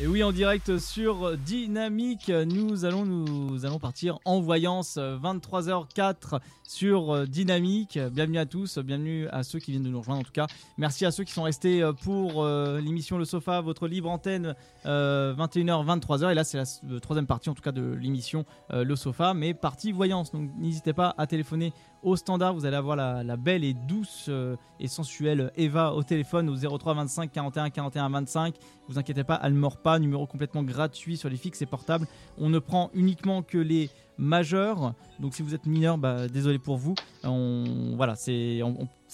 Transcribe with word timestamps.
Et 0.00 0.06
oui, 0.06 0.22
en 0.22 0.30
direct 0.30 0.78
sur 0.78 1.36
Dynamique, 1.36 2.28
nous 2.28 2.84
allons 2.84 3.78
partir 3.80 4.20
en 4.24 4.38
voyance 4.38 4.96
23h04 4.96 6.38
sur 6.62 7.26
Dynamique. 7.26 7.98
Bienvenue 8.12 8.38
à 8.38 8.46
tous, 8.46 8.78
bienvenue 8.78 9.26
à 9.32 9.42
ceux 9.42 9.58
qui 9.58 9.72
viennent 9.72 9.82
de 9.82 9.88
nous 9.88 9.98
rejoindre 9.98 10.20
en 10.20 10.24
tout 10.24 10.30
cas. 10.30 10.46
Merci 10.76 11.04
à 11.04 11.10
ceux 11.10 11.24
qui 11.24 11.32
sont 11.32 11.42
restés 11.42 11.82
pour 12.04 12.44
euh, 12.44 12.80
l'émission 12.80 13.18
Le 13.18 13.24
Sofa, 13.24 13.60
votre 13.60 13.88
libre 13.88 14.08
antenne 14.08 14.54
21h 14.84 15.84
23h 15.84 16.30
et 16.30 16.34
là 16.34 16.44
c'est 16.44 16.58
la 16.58 17.00
troisième 17.00 17.26
partie 17.26 17.50
en 17.50 17.54
tout 17.54 17.62
cas 17.62 17.72
de 17.72 17.92
l'émission 17.94 18.44
euh, 18.72 18.84
Le 18.84 18.94
Sofa, 18.94 19.34
mais 19.34 19.52
partie 19.52 19.90
voyance. 19.90 20.30
Donc 20.30 20.48
n'hésitez 20.58 20.92
pas 20.92 21.12
à 21.18 21.26
téléphoner 21.26 21.72
au 22.02 22.16
standard, 22.16 22.54
vous 22.54 22.64
allez 22.64 22.76
avoir 22.76 22.96
la, 22.96 23.22
la 23.22 23.36
belle 23.36 23.64
et 23.64 23.74
douce 23.74 24.26
euh, 24.28 24.56
et 24.78 24.88
sensuelle 24.88 25.52
Eva 25.56 25.92
au 25.94 26.02
téléphone 26.02 26.48
au 26.48 26.78
03 26.78 26.94
25 26.94 27.32
41 27.32 27.70
41 27.70 28.08
25. 28.08 28.54
Vous 28.88 28.98
inquiétez 28.98 29.24
pas, 29.24 29.40
elle 29.42 29.54
ne 29.54 29.58
mord 29.58 29.78
pas. 29.78 29.98
Numéro 29.98 30.26
complètement 30.26 30.62
gratuit 30.62 31.16
sur 31.16 31.28
les 31.28 31.36
fixes 31.36 31.62
et 31.62 31.66
portables. 31.66 32.06
On 32.38 32.48
ne 32.48 32.58
prend 32.58 32.90
uniquement 32.94 33.42
que 33.42 33.58
les 33.58 33.90
majeurs. 34.16 34.94
Donc 35.18 35.34
si 35.34 35.42
vous 35.42 35.54
êtes 35.54 35.66
mineur, 35.66 35.98
bah, 35.98 36.28
désolé 36.28 36.58
pour 36.58 36.76
vous. 36.76 36.94
On, 37.24 37.94
voilà, 37.96 38.14
c'est 38.16 38.60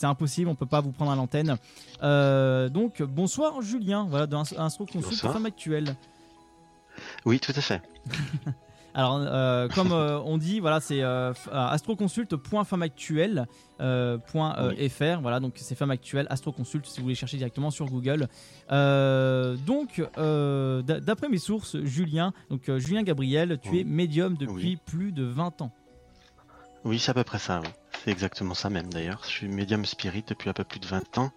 impossible, 0.03 0.49
on 0.49 0.55
peut 0.55 0.67
pas 0.67 0.81
vous 0.81 0.93
prendre 0.93 1.11
à 1.11 1.17
l'antenne. 1.17 1.57
Euh, 2.03 2.69
donc 2.69 3.03
bonsoir 3.03 3.63
Julien, 3.63 4.07
voilà 4.09 4.27
de 4.27 4.37
Instro 4.37 4.87
Consult 4.87 5.21
Femme 5.21 5.47
Actuelle. 5.47 5.97
Oui, 7.25 7.41
tout 7.41 7.53
à 7.57 7.61
fait. 7.61 7.83
Alors, 8.97 9.19
euh, 9.21 9.67
comme 9.69 9.91
euh, 9.91 10.21
on 10.21 10.39
dit, 10.39 10.61
voilà, 10.61 10.79
c'est 10.81 11.03
euh, 11.03 11.33
astroconsulte.femmeactuelle.fr. 11.53 13.45
Euh. 13.81 14.19
Voilà, 15.21 15.41
donc 15.41 15.55
c'est 15.57 15.75
Femme 15.75 15.91
Actuelle, 15.91 16.29
Astroconsult, 16.31 16.87
si 16.87 16.99
vous 16.99 17.03
voulez 17.05 17.17
chercher 17.17 17.37
directement 17.37 17.73
sur 17.73 17.87
Google. 17.87 18.29
donc, 18.71 20.01
d'après 20.17 21.29
mes 21.29 21.39
sources, 21.39 21.77
Julien, 21.83 22.33
donc 22.51 22.71
Julien 22.79 23.03
Gabriel, 23.03 23.59
tu 23.61 23.71
Oui. 23.71 23.81
es 23.81 23.85
médium 23.85 24.37
depuis 24.37 24.55
Oui. 24.55 24.79
plus 24.87 25.11
de 25.13 25.25
20 25.25 25.61
ans. 25.63 25.73
Oui, 26.85 26.99
c'est 27.01 27.11
à 27.11 27.15
peu 27.15 27.25
près 27.25 27.39
ça, 27.39 27.61
oui. 27.63 27.69
C'est 28.05 28.11
exactement 28.13 28.55
ça 28.55 28.71
même 28.71 28.93
d'ailleurs. 28.93 29.21
Je 29.25 29.29
suis 29.29 29.49
médium 29.49 29.85
spirit 29.87 30.23
depuis 30.27 30.51
un 30.51 30.53
peu 30.53 30.63
plus 30.65 30.79
de 30.79 30.87
20 30.87 31.19
ans. 31.19 31.33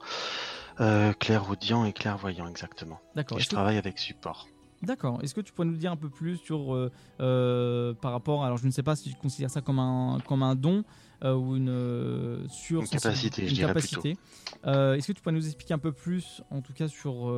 Clairaudient 1.19 1.85
et 1.85 1.93
clairvoyant, 1.93 2.47
exactement. 2.47 2.99
D'accord. 3.15 3.39
Et 3.39 3.41
je 3.41 3.49
travaille 3.49 3.77
avec 3.77 3.97
support. 3.97 4.47
D'accord. 4.83 5.19
Est-ce 5.23 5.33
que 5.33 5.41
tu 5.41 5.53
pourrais 5.53 5.67
nous 5.67 5.77
dire 5.77 5.91
un 5.91 5.95
peu 5.97 6.09
plus 6.09 6.37
sur 6.37 6.73
euh, 6.73 6.91
euh, 7.19 7.93
par 7.93 8.11
rapport, 8.11 8.43
alors 8.43 8.57
je 8.57 8.65
ne 8.65 8.71
sais 8.71 8.83
pas 8.83 8.95
si 8.95 9.09
tu 9.09 9.15
considères 9.15 9.49
ça 9.49 9.61
comme 9.61 9.79
un 9.79 10.19
comme 10.27 10.43
un 10.43 10.55
don 10.55 10.83
euh, 11.23 11.33
ou 11.33 11.55
une 11.55 12.47
sur 12.49 12.81
Une 12.81 12.87
capacité, 12.87 13.49
une 13.49 13.57
capacité. 13.57 14.17
Est-ce 14.63 15.07
que 15.07 15.13
tu 15.13 15.21
pourrais 15.21 15.33
nous 15.33 15.45
expliquer 15.45 15.73
un 15.73 15.79
peu 15.79 15.91
plus, 15.91 16.41
en 16.51 16.61
tout 16.61 16.73
cas 16.73 16.87
sur 16.87 17.33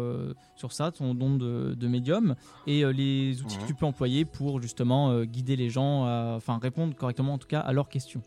sur 0.55 0.73
ça, 0.73 0.91
ton 0.91 1.13
don 1.13 1.37
de, 1.37 1.75
de 1.75 1.87
médium 1.87 2.35
et 2.67 2.83
les 2.91 3.41
outils 3.41 3.57
que 3.57 3.67
tu 3.67 3.73
peux 3.73 3.85
employer 3.85 4.25
pour 4.25 4.61
justement 4.61 5.23
guider 5.23 5.55
les 5.55 5.69
gens, 5.69 6.03
enfin 6.35 6.59
répondre 6.61 6.93
correctement 6.95 7.33
en 7.33 7.37
tout 7.37 7.47
cas 7.47 7.61
à 7.61 7.71
leurs 7.71 7.89
questions? 7.89 8.21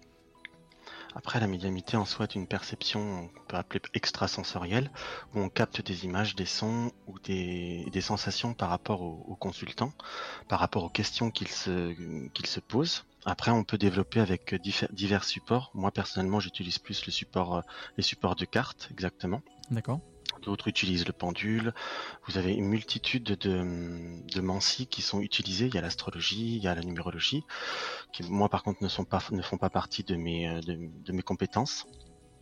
Après, 1.14 1.40
la 1.40 1.46
médiumnité 1.46 1.96
en 1.96 2.04
soi 2.04 2.24
est 2.24 2.34
une 2.34 2.46
perception 2.46 3.28
qu'on 3.28 3.44
peut 3.48 3.56
appeler 3.56 3.82
extrasensorielle, 3.94 4.90
où 5.34 5.40
on 5.40 5.48
capte 5.48 5.84
des 5.84 6.04
images, 6.04 6.34
des 6.34 6.46
sons 6.46 6.90
ou 7.06 7.18
des, 7.20 8.00
sensations 8.00 8.54
par 8.54 8.70
rapport 8.70 9.02
au, 9.02 9.24
au 9.28 9.36
consultant, 9.36 9.92
par 10.48 10.58
rapport 10.58 10.84
aux 10.84 10.88
questions 10.88 11.30
qu'il 11.30 11.48
se, 11.48 11.92
qu'il 12.30 12.46
se. 12.46 12.60
Après, 13.24 13.50
on 13.50 13.64
peut 13.64 13.78
développer 13.78 14.20
avec 14.20 14.54
divers 14.92 15.24
supports. 15.24 15.70
Moi, 15.74 15.90
personnellement, 15.90 16.40
j'utilise 16.40 16.78
plus 16.78 17.04
le 17.06 17.12
support, 17.12 17.56
euh, 17.56 17.60
les 17.96 18.02
supports 18.02 18.34
de 18.34 18.44
cartes, 18.44 18.88
exactement. 18.90 19.42
D'accord. 19.70 20.00
D'autres 20.42 20.68
utilisent 20.68 21.06
le 21.06 21.12
pendule. 21.12 21.72
Vous 22.26 22.38
avez 22.38 22.52
une 22.52 22.66
multitude 22.66 23.24
de, 23.24 24.20
de 24.34 24.40
mancies 24.40 24.86
qui 24.86 25.02
sont 25.02 25.20
utilisées. 25.20 25.66
Il 25.66 25.74
y 25.74 25.78
a 25.78 25.80
l'astrologie, 25.80 26.56
il 26.56 26.62
y 26.62 26.68
a 26.68 26.74
la 26.74 26.82
numérologie, 26.82 27.44
qui 28.12 28.22
moi 28.24 28.48
par 28.48 28.62
contre 28.62 28.82
ne 28.82 28.88
sont 28.88 29.04
pas 29.04 29.22
ne 29.30 29.42
font 29.42 29.58
pas 29.58 29.70
partie 29.70 30.04
de 30.04 30.16
mes 30.16 30.48
euh, 30.48 30.60
de, 30.60 30.78
de 31.04 31.12
mes 31.12 31.22
compétences. 31.22 31.86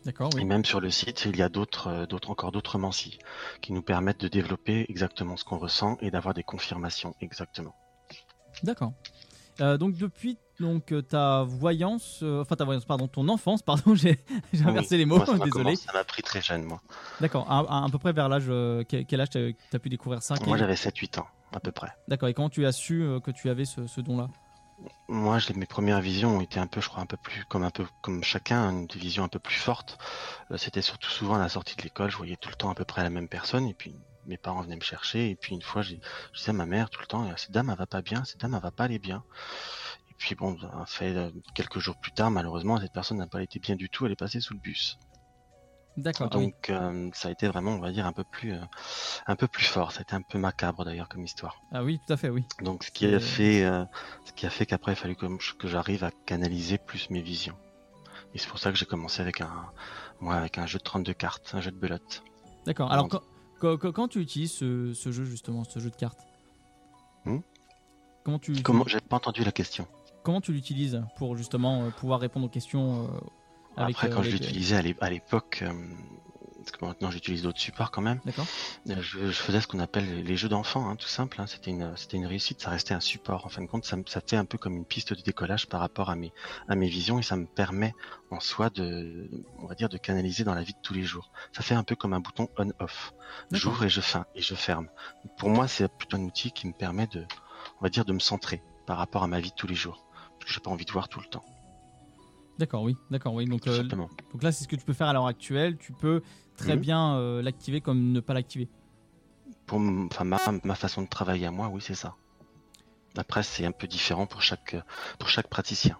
D'accord. 0.05 0.31
Et 0.37 0.43
même 0.43 0.65
sur 0.65 0.81
le 0.81 0.89
site, 0.89 1.25
il 1.25 1.37
y 1.37 1.43
a 1.43 1.49
d'autres 1.49 1.87
euh, 1.87 2.05
d'autres 2.07 2.31
encore 2.31 2.51
d'autres 2.51 2.79
mancies 2.79 3.19
qui 3.61 3.71
nous 3.71 3.83
permettent 3.83 4.21
de 4.21 4.27
développer 4.27 4.85
exactement 4.89 5.37
ce 5.37 5.43
qu'on 5.43 5.59
ressent 5.59 5.97
et 6.01 6.09
d'avoir 6.09 6.33
des 6.33 6.43
confirmations 6.43 7.15
exactement. 7.21 7.75
D'accord. 8.63 8.93
Euh, 9.59 9.77
donc 9.77 9.95
depuis 9.95 10.37
donc 10.61 10.91
euh, 10.91 11.01
ta 11.01 11.43
voyance, 11.43 12.19
euh, 12.23 12.41
enfin 12.41 12.55
ta 12.55 12.63
voyance, 12.65 12.85
pardon, 12.85 13.07
ton 13.07 13.27
enfance, 13.27 13.61
pardon, 13.61 13.95
j'ai 13.95 14.17
inversé 14.63 14.95
Oui, 14.95 14.99
les 14.99 15.05
mots, 15.05 15.17
moi, 15.17 15.25
ça 15.25 15.37
désolé. 15.39 15.75
Ça 15.75 15.91
m'a 15.93 16.03
pris 16.03 16.21
très 16.21 16.41
jeune 16.41 16.63
moi. 16.63 16.81
D'accord, 17.19 17.45
à, 17.51 17.59
à- 17.59 17.85
à 17.85 17.89
peu 17.89 17.97
près 17.97 18.13
vers 18.13 18.29
l'âge, 18.29 18.45
euh, 18.47 18.83
quel, 18.87 19.05
quel 19.05 19.21
âge 19.21 19.29
t'as 19.31 19.39
as 19.73 19.79
pu 19.79 19.89
découvrir 19.89 20.21
ça? 20.23 20.35
Moi 20.47 20.57
j'avais 20.57 20.75
7-8 20.75 21.17
ans 21.17 21.27
à 21.53 21.59
peu 21.59 21.71
près. 21.71 21.89
D'accord, 22.07 22.29
et 22.29 22.33
comment 22.33 22.49
tu 22.49 22.65
as 22.65 22.71
su 22.71 23.03
euh, 23.03 23.19
que 23.19 23.31
tu 23.31 23.49
avais 23.49 23.65
ce, 23.65 23.87
ce 23.87 23.99
don-là? 24.01 24.29
Moi, 25.09 25.37
mes 25.55 25.65
premières 25.65 26.01
visions 26.01 26.37
ont 26.37 26.41
été 26.41 26.59
un 26.59 26.65
peu, 26.67 26.81
je 26.81 26.89
crois, 26.89 27.03
un 27.03 27.05
peu 27.05 27.17
plus 27.17 27.45
comme 27.45 27.63
un 27.63 27.69
peu 27.69 27.85
comme 28.01 28.23
chacun, 28.23 28.69
une 28.71 28.87
vision 28.95 29.23
un 29.23 29.27
peu 29.27 29.39
plus 29.39 29.55
forte. 29.59 29.97
C'était 30.57 30.81
surtout 30.81 31.09
souvent 31.09 31.35
à 31.35 31.39
la 31.39 31.49
sortie 31.49 31.75
de 31.75 31.83
l'école, 31.83 32.09
je 32.09 32.17
voyais 32.17 32.37
tout 32.37 32.49
le 32.49 32.55
temps 32.55 32.69
à 32.69 32.75
peu 32.75 32.85
près 32.85 33.03
la 33.03 33.09
même 33.09 33.27
personne, 33.27 33.67
et 33.67 33.73
puis 33.75 33.95
mes 34.25 34.37
parents 34.37 34.61
venaient 34.61 34.75
me 34.77 34.81
chercher, 34.81 35.29
et 35.29 35.35
puis 35.35 35.53
une 35.53 35.61
fois, 35.61 35.81
j'ai- 35.81 35.99
je 36.33 36.39
disais 36.39 36.51
à 36.51 36.53
ma 36.53 36.65
mère 36.65 36.89
tout 36.89 37.01
le 37.01 37.07
temps, 37.07 37.29
cette 37.37 37.51
dame, 37.51 37.69
elle 37.69 37.77
va 37.77 37.87
pas 37.87 38.01
bien, 38.01 38.23
cette 38.25 38.39
dame, 38.41 38.53
elle 38.55 38.61
va 38.61 38.71
pas 38.71 38.85
aller 38.85 38.99
bien. 38.99 39.23
Et 40.21 40.23
puis 40.23 40.35
bon, 40.35 40.55
en 40.73 40.85
fait, 40.85 41.15
euh, 41.15 41.31
quelques 41.55 41.79
jours 41.79 41.95
plus 41.97 42.11
tard, 42.11 42.29
malheureusement, 42.29 42.79
cette 42.79 42.91
personne 42.93 43.17
n'a 43.17 43.25
pas 43.25 43.41
été 43.41 43.57
bien 43.57 43.75
du 43.75 43.89
tout, 43.89 44.05
elle 44.05 44.11
est 44.11 44.15
passée 44.15 44.39
sous 44.39 44.53
le 44.53 44.59
bus. 44.59 44.99
D'accord. 45.97 46.29
ah 46.31 46.37
oui. 46.37 46.45
Donc, 46.45 46.69
euh, 46.69 47.09
ça 47.13 47.29
a 47.29 47.31
été 47.31 47.47
vraiment, 47.47 47.71
on 47.71 47.79
va 47.79 47.91
dire, 47.91 48.05
un 48.05 48.13
peu 48.13 48.23
plus, 48.23 48.53
euh, 48.53 48.61
un 49.25 49.35
peu 49.35 49.47
plus 49.47 49.65
fort. 49.65 49.91
Ça 49.91 49.99
a 49.99 50.01
été 50.03 50.13
un 50.13 50.21
peu 50.21 50.37
macabre 50.37 50.85
d'ailleurs 50.85 51.09
comme 51.09 51.23
histoire. 51.23 51.59
Ah 51.71 51.83
oui, 51.83 51.99
tout 52.05 52.13
à 52.13 52.17
fait, 52.17 52.29
oui. 52.29 52.45
Donc, 52.61 52.83
ce 52.83 52.91
qui 52.91 53.07
a 53.07 53.19
fait, 53.19 53.63
euh, 53.63 53.83
ce 54.25 54.31
qui 54.33 54.45
a 54.45 54.51
fait 54.51 54.67
qu'après, 54.67 54.91
il 54.91 54.93
a 54.93 54.95
fallu 54.95 55.15
que, 55.15 55.25
que 55.57 55.67
j'arrive 55.67 56.03
à 56.03 56.11
canaliser 56.27 56.77
plus 56.77 57.09
mes 57.09 57.21
visions. 57.23 57.57
Et 58.35 58.37
c'est 58.37 58.47
pour 58.47 58.59
ça 58.59 58.71
que 58.71 58.77
j'ai 58.77 58.85
commencé 58.85 59.21
avec 59.23 59.41
un, 59.41 59.71
moi, 60.19 60.35
avec 60.35 60.59
un 60.59 60.67
jeu 60.67 60.77
de 60.77 60.83
32 60.83 61.13
cartes, 61.15 61.49
un 61.55 61.61
jeu 61.61 61.71
de 61.71 61.79
belote. 61.79 62.21
D'accord. 62.67 62.91
Alors, 62.91 63.09
quand, 63.09 63.21
quand, 63.59 63.75
quand- 63.77 63.91
quand 63.91 64.07
tu 64.07 64.19
utilises 64.21 64.53
ce, 64.53 64.93
ce 64.93 65.11
jeu, 65.11 65.25
justement, 65.25 65.63
ce 65.63 65.79
jeu 65.79 65.89
de 65.89 65.95
cartes 65.95 66.19
Hmm? 67.25 67.39
Comment 68.23 68.37
tu, 68.39 68.53
Comment, 68.61 68.83
j'avais 68.87 69.05
pas 69.07 69.17
entendu 69.17 69.43
la 69.43 69.51
question. 69.51 69.87
Comment 70.23 70.41
tu 70.41 70.53
l'utilises 70.53 71.03
pour 71.15 71.35
justement 71.37 71.85
euh, 71.85 71.89
pouvoir 71.89 72.19
répondre 72.19 72.45
aux 72.45 72.49
questions 72.49 73.05
euh, 73.05 73.19
avec, 73.77 73.95
Après, 73.95 74.07
euh, 74.07 74.15
quand 74.15 74.23
je 74.23 74.31
l'utilisais 74.31 74.75
à 74.75 74.81
l'é- 74.81 74.95
à 75.01 75.09
l'époque, 75.09 75.63
parce 76.57 76.71
que 76.77 76.85
maintenant 76.85 77.09
j'utilise 77.09 77.41
d'autres 77.41 77.59
supports 77.59 77.89
quand 77.89 78.01
même, 78.03 78.19
D'accord. 78.23 78.45
je, 78.85 79.01
je 79.01 79.31
faisais 79.31 79.61
ce 79.61 79.67
qu'on 79.67 79.79
appelle 79.79 80.23
les- 80.23 80.37
jeux 80.37 80.49
d'enfants, 80.49 80.87
hein, 80.87 80.95
tout 80.95 81.07
simple. 81.07 81.41
hein. 81.41 81.47
C'était 81.47 81.71
une, 81.71 81.95
c'était 81.97 82.17
une 82.17 82.27
réussite, 82.27 82.61
ça 82.61 82.69
restait 82.69 82.93
un 82.93 82.99
support. 82.99 83.45
En 83.45 83.49
fin 83.49 83.61
de 83.63 83.67
compte, 83.67 83.85
ça, 83.85 83.97
fait 84.27 84.35
un 84.35 84.45
peu 84.45 84.57
comme 84.59 84.75
une 84.75 84.85
piste 84.85 85.13
de 85.13 85.21
décollage 85.21 85.65
par 85.67 85.79
rapport 85.79 86.09
à 86.11 86.15
mes, 86.15 86.31
à 86.67 86.75
mes 86.75 86.87
visions 86.87 87.17
et 87.17 87.23
ça 87.23 87.35
me 87.35 87.47
permet 87.47 87.93
en 88.29 88.39
soi 88.39 88.69
de, 88.69 89.29
on 89.57 89.65
va 89.65 89.73
dire, 89.75 89.89
de 89.89 89.97
canaliser 89.97 90.43
dans 90.43 90.53
la 90.53 90.61
vie 90.61 90.73
de 90.73 90.79
tous 90.83 90.93
les 90.93 91.03
jours. 91.03 91.31
Ça 91.51 91.63
fait 91.63 91.73
un 91.75 91.83
peu 91.83 91.95
comme 91.95 92.13
un 92.13 92.19
bouton 92.19 92.47
on/off. 92.57 93.13
J'ouvre 93.51 93.85
et 93.85 93.89
je 93.89 94.01
ferme 94.01 94.25
et 94.35 94.41
je 94.41 94.53
ferme. 94.53 94.87
Pour 95.37 95.49
moi, 95.49 95.67
c'est 95.67 95.87
plutôt 95.91 96.17
un 96.17 96.21
outil 96.23 96.51
qui 96.51 96.67
me 96.67 96.73
permet 96.73 97.07
de, 97.07 97.25
on 97.79 97.83
va 97.83 97.89
dire, 97.89 98.05
de 98.05 98.13
me 98.13 98.19
centrer 98.19 98.61
par 98.85 98.97
rapport 98.97 99.23
à 99.23 99.27
ma 99.27 99.39
vie 99.39 99.49
de 99.49 99.55
tous 99.55 99.67
les 99.67 99.75
jours. 99.75 100.05
Que 100.45 100.51
j'ai 100.51 100.59
pas 100.59 100.69
envie 100.71 100.85
de 100.85 100.91
voir 100.91 101.07
tout 101.07 101.19
le 101.19 101.25
temps. 101.27 101.43
D'accord, 102.57 102.83
oui. 102.83 102.95
D'accord, 103.09 103.33
oui. 103.33 103.45
Donc, 103.45 103.65
euh, 103.67 103.83
donc 103.83 104.43
là, 104.43 104.51
c'est 104.51 104.63
ce 104.63 104.67
que 104.67 104.75
tu 104.75 104.83
peux 104.85 104.93
faire 104.93 105.07
à 105.07 105.13
l'heure 105.13 105.25
actuelle. 105.27 105.77
Tu 105.77 105.93
peux 105.93 106.21
très 106.57 106.75
Mhm. 106.75 106.81
bien 106.81 107.15
euh, 107.17 107.41
l'activer 107.41 107.81
comme 107.81 108.11
ne 108.11 108.19
pas 108.19 108.33
l'activer. 108.33 108.67
Pour 109.65 109.79
enfin, 109.79 110.23
ma, 110.25 110.37
ma 110.63 110.75
façon 110.75 111.01
de 111.01 111.07
travailler 111.07 111.45
à 111.45 111.51
moi, 111.51 111.69
oui, 111.69 111.81
c'est 111.81 111.95
ça. 111.95 112.15
Après, 113.17 113.43
c'est 113.43 113.65
un 113.65 113.71
peu 113.71 113.87
différent 113.87 114.25
pour 114.25 114.41
chaque, 114.41 114.75
pour 115.17 115.29
chaque 115.29 115.47
praticien. 115.47 115.97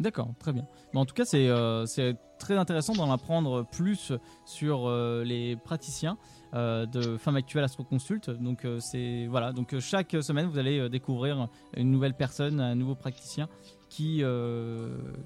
D'accord, 0.00 0.28
très 0.38 0.52
bien. 0.52 0.64
Mais 0.92 1.00
en 1.00 1.04
tout 1.04 1.14
cas, 1.14 1.24
c'est 1.24 1.48
euh, 1.48 1.86
c'est 1.86 2.16
très 2.38 2.56
intéressant 2.56 2.92
d'en 2.92 3.10
apprendre 3.10 3.64
plus 3.64 4.12
sur 4.44 4.86
euh, 4.88 5.24
les 5.24 5.56
praticiens 5.56 6.16
euh, 6.54 6.86
de 6.86 7.16
Femmes 7.16 7.36
Actuelles 7.36 7.64
Astro-Consult. 7.64 8.30
Donc, 8.30 8.66
c'est 8.78 9.26
voilà. 9.28 9.52
Donc, 9.52 9.78
chaque 9.80 10.16
semaine, 10.20 10.46
vous 10.46 10.58
allez 10.58 10.88
découvrir 10.88 11.48
une 11.76 11.90
nouvelle 11.90 12.14
personne, 12.14 12.60
un 12.60 12.74
nouveau 12.74 12.94
praticien 12.94 13.48
qui, 13.88 14.22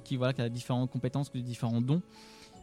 qui 0.04 0.16
voilà, 0.16 0.32
qui 0.32 0.40
a 0.40 0.48
différentes 0.48 0.90
compétences, 0.90 1.28
qui 1.28 1.38
a 1.38 1.42
différents 1.42 1.80
dons. 1.80 2.02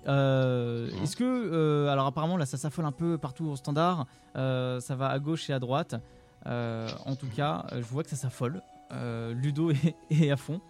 Euh, 0.07 0.89
Mhm. 0.91 1.03
Est-ce 1.03 1.15
que, 1.15 1.23
euh, 1.23 1.87
alors 1.89 2.05
apparemment 2.05 2.37
là, 2.37 2.45
ça 2.45 2.57
s'affole 2.57 2.85
un 2.85 2.91
peu 2.91 3.17
partout 3.17 3.45
au 3.47 3.55
standard. 3.55 4.05
Euh, 4.35 4.79
ça 4.79 4.95
va 4.95 5.09
à 5.09 5.19
gauche 5.19 5.49
et 5.49 5.53
à 5.53 5.59
droite. 5.59 5.95
En 6.45 7.15
tout 7.19 7.27
cas, 7.35 7.65
je 7.73 7.81
vois 7.81 8.03
que 8.03 8.09
ça 8.09 8.15
s'affole. 8.15 8.61
Ludo 9.31 9.71
est, 9.71 9.95
est 10.09 10.31
à 10.31 10.37
fond. 10.37 10.61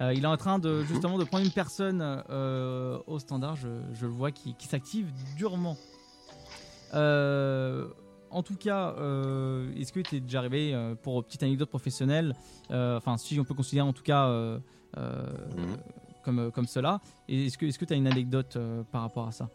Euh, 0.00 0.14
il 0.14 0.22
est 0.24 0.26
en 0.26 0.36
train 0.36 0.58
de 0.58 0.82
justement 0.84 1.18
de 1.18 1.24
prendre 1.24 1.44
une 1.44 1.50
personne 1.52 2.00
euh, 2.30 2.98
au 3.06 3.18
standard, 3.18 3.56
je, 3.56 3.68
je 3.92 4.06
le 4.06 4.12
vois, 4.12 4.30
qui, 4.30 4.54
qui 4.54 4.66
s'active 4.68 5.10
durement. 5.36 5.76
Euh, 6.94 7.88
en 8.30 8.42
tout 8.42 8.54
cas, 8.56 8.94
est-ce 9.76 9.92
que 9.92 10.00
tu 10.00 10.16
es 10.16 10.20
déjà 10.20 10.38
arrivé 10.38 10.94
pour 11.02 11.24
petite 11.24 11.42
anecdote 11.42 11.68
professionnelle 11.68 12.34
Enfin, 12.70 13.16
si 13.16 13.38
on 13.40 13.44
peut 13.44 13.54
considérer 13.54 13.86
en 13.88 13.92
tout 13.92 14.02
cas 14.04 14.28
Mhm. 14.96 15.76
comme, 16.24 16.50
comme 16.52 16.66
cela. 16.66 17.00
Est-ce 17.28 17.56
que 17.56 17.66
est-ce 17.66 17.78
que 17.78 17.84
tu 17.84 17.92
as 17.92 17.96
une 17.96 18.06
anecdote 18.08 18.58
par 18.92 19.02
rapport 19.02 19.28
à 19.28 19.32
ça? 19.32 19.48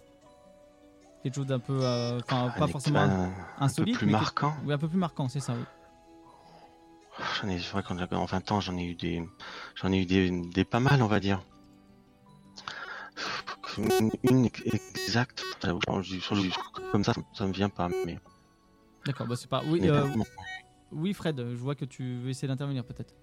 Quelque 1.24 1.36
chose 1.36 1.46
d'un 1.48 1.60
peu, 1.60 1.78
enfin, 2.24 2.52
pas 2.58 2.68
forcément 2.68 3.00
un, 3.00 3.24
un 3.26 3.28
peu 3.28 3.32
insolite, 3.64 3.98
plus 3.98 4.06
mais 4.06 4.12
que- 4.14 4.18
marquant. 4.18 4.54
oui, 4.66 4.74
un 4.74 4.78
peu 4.78 4.88
plus 4.88 4.98
marquant, 4.98 5.28
c'est 5.28 5.40
ça. 5.40 5.54
Oui. 5.54 5.64
J'en 7.42 7.50
ai, 7.50 7.60
c'est 7.60 7.72
vrai 7.72 7.84
qu'en 7.84 7.98
en 7.98 8.26
20 8.26 8.52
ans, 8.52 8.60
j'en 8.60 8.78
ai 8.78 8.86
eu 8.86 8.96
des, 8.96 9.24
j'en 9.76 9.92
ai 9.92 10.02
eu 10.02 10.06
des, 10.06 10.30
des 10.30 10.66
pas 10.66 10.80
mal, 10.80 11.02
on 11.02 11.08
va 11.08 11.20
dire. 11.20 11.42
Une, 13.78 14.12
une 14.24 14.50
exacte, 14.96 15.44
comme 16.92 17.04
ça, 17.04 17.14
ça 17.34 17.46
me 17.46 17.54
vient 17.54 17.70
pas, 17.70 17.90
mais. 18.06 18.20
D'accord, 19.06 19.28
bah 19.28 19.36
c'est 19.36 19.50
pas. 19.50 19.64
Oui, 19.68 19.82
euh, 19.84 20.08
oui, 20.92 21.14
Fred, 21.14 21.38
je 21.38 21.56
vois 21.56 21.76
que 21.76 21.86
tu 21.86 22.16
veux 22.18 22.30
essayer 22.30 22.48
d'intervenir 22.48 22.84
peut-être. 22.86 23.14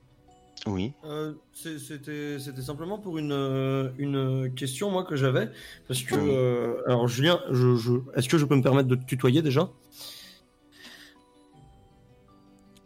oui. 0.66 0.92
Euh, 1.04 1.34
C'était 1.52 2.38
simplement 2.62 2.98
pour 2.98 3.18
une, 3.18 3.32
euh, 3.32 3.90
une 3.98 4.54
question 4.54 4.90
moi 4.90 5.04
que 5.04 5.16
j'avais 5.16 5.50
parce 5.88 6.02
que 6.02 6.14
euh, 6.14 6.82
alors 6.86 7.08
Julien, 7.08 7.40
je, 7.50 7.76
je, 7.76 7.92
est-ce 8.14 8.28
que 8.28 8.38
je 8.38 8.44
peux 8.44 8.56
me 8.56 8.62
permettre 8.62 8.88
de 8.88 8.94
te 8.96 9.04
tutoyer 9.04 9.42
déjà? 9.42 9.70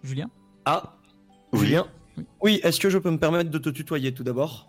Julien? 0.03 0.31
Ah, 0.65 0.96
Oui. 1.53 1.61
Julien. 1.61 1.87
Oui. 2.17 2.25
Oui, 2.43 2.61
est-ce 2.63 2.81
que 2.81 2.89
je 2.91 2.99
peux 2.99 3.11
me 3.11 3.19
permettre 3.19 3.51
de 3.51 3.59
te 3.59 3.69
tutoyer 3.69 4.13
tout 4.15 4.25
d'abord 4.25 4.69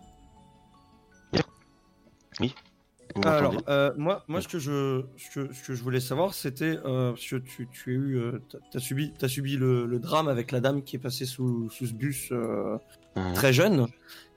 Vous 2.40 3.22
Alors, 3.24 3.54
euh, 3.68 3.92
moi, 3.96 4.22
moi 4.28 4.38
Oui. 4.38 4.44
ce, 4.44 4.48
que 4.48 4.58
je, 4.58 5.02
ce, 5.16 5.30
que, 5.34 5.52
ce 5.52 5.66
que 5.68 5.74
je 5.74 5.82
voulais 5.82 6.00
savoir, 6.00 6.34
c'était 6.34 6.78
euh, 6.84 7.10
parce 7.12 7.26
que 7.26 7.36
tu, 7.36 7.66
tu 7.72 7.90
as 7.90 7.94
eu, 7.94 8.16
euh, 8.18 8.38
t'as 8.70 8.78
subi, 8.80 9.12
t'as 9.18 9.28
subi 9.28 9.56
le, 9.56 9.86
le 9.86 9.98
drame 9.98 10.28
avec 10.28 10.52
la 10.52 10.60
dame 10.60 10.82
qui 10.82 10.96
est 10.96 11.00
passée 11.00 11.24
sous, 11.24 11.70
sous 11.70 11.86
ce 11.86 11.94
bus 11.94 12.28
euh, 12.32 12.76
Mhm, 13.16 13.32
très 13.32 13.52
jeune. 13.52 13.86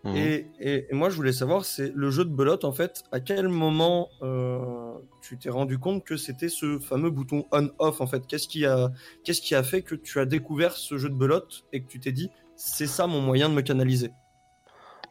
Mhm. 0.03 0.15
Et, 0.15 0.51
et- 0.59 0.87
et 0.91 0.93
moi, 0.95 1.09
je 1.09 1.15
voulais 1.15 1.33
savoir, 1.33 1.65
c'est 1.65 1.91
le 1.95 2.09
jeu 2.11 2.25
de 2.25 2.29
belote, 2.33 2.65
en 2.65 2.71
fait, 2.73 3.03
à 3.11 3.19
quel 3.19 3.47
moment 3.47 4.09
euh, 4.21 4.93
tu 5.21 5.37
t'es 5.37 5.49
rendu 5.49 5.79
compte 5.79 6.03
que 6.05 6.17
c'était 6.17 6.49
ce 6.49 6.79
fameux 6.79 7.09
bouton 7.11 7.45
on-off, 7.51 8.01
en 8.01 8.07
fait? 8.07 8.25
Qu'est-ce 8.27 8.47
qui, 8.47 8.65
a, 8.65 8.91
qu'est-ce 9.23 9.41
qui 9.41 9.55
a 9.55 9.63
fait 9.63 9.83
que 9.83 9.95
tu 9.95 10.19
as 10.19 10.25
découvert 10.25 10.75
ce 10.75 10.97
jeu 10.97 11.09
de 11.09 11.15
belote 11.15 11.63
et 11.71 11.81
que 11.83 11.87
tu 11.87 11.99
t'es 11.99 12.11
dit, 12.11 12.31
c'est 12.55 12.87
ça 12.87 13.07
mon 13.07 13.21
moyen 13.21 13.49
de 13.49 13.53
me 13.53 13.61
canaliser? 13.61 14.11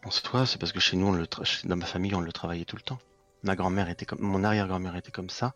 En 0.05 0.11
soi, 0.11 0.45
c'est 0.47 0.59
parce 0.59 0.73
que 0.73 0.81
chez 0.81 0.97
nous, 0.97 1.07
on 1.07 1.13
le 1.13 1.25
tra- 1.25 1.45
chez- 1.45 1.67
dans 1.69 1.77
ma 1.77 1.87
famille, 1.87 2.15
on 2.15 2.21
le 2.21 2.33
travaillait 2.33 2.65
tout 2.67 2.77
le 2.77 2.83
temps. 2.83 2.99
Ma 3.43 3.57
grand-mère 3.57 3.89
était 3.89 4.05
comme, 4.07 4.21
mon 4.21 4.45
arrière-grand-mère 4.45 4.97
était 4.97 5.11
comme 5.11 5.31
ça, 5.31 5.55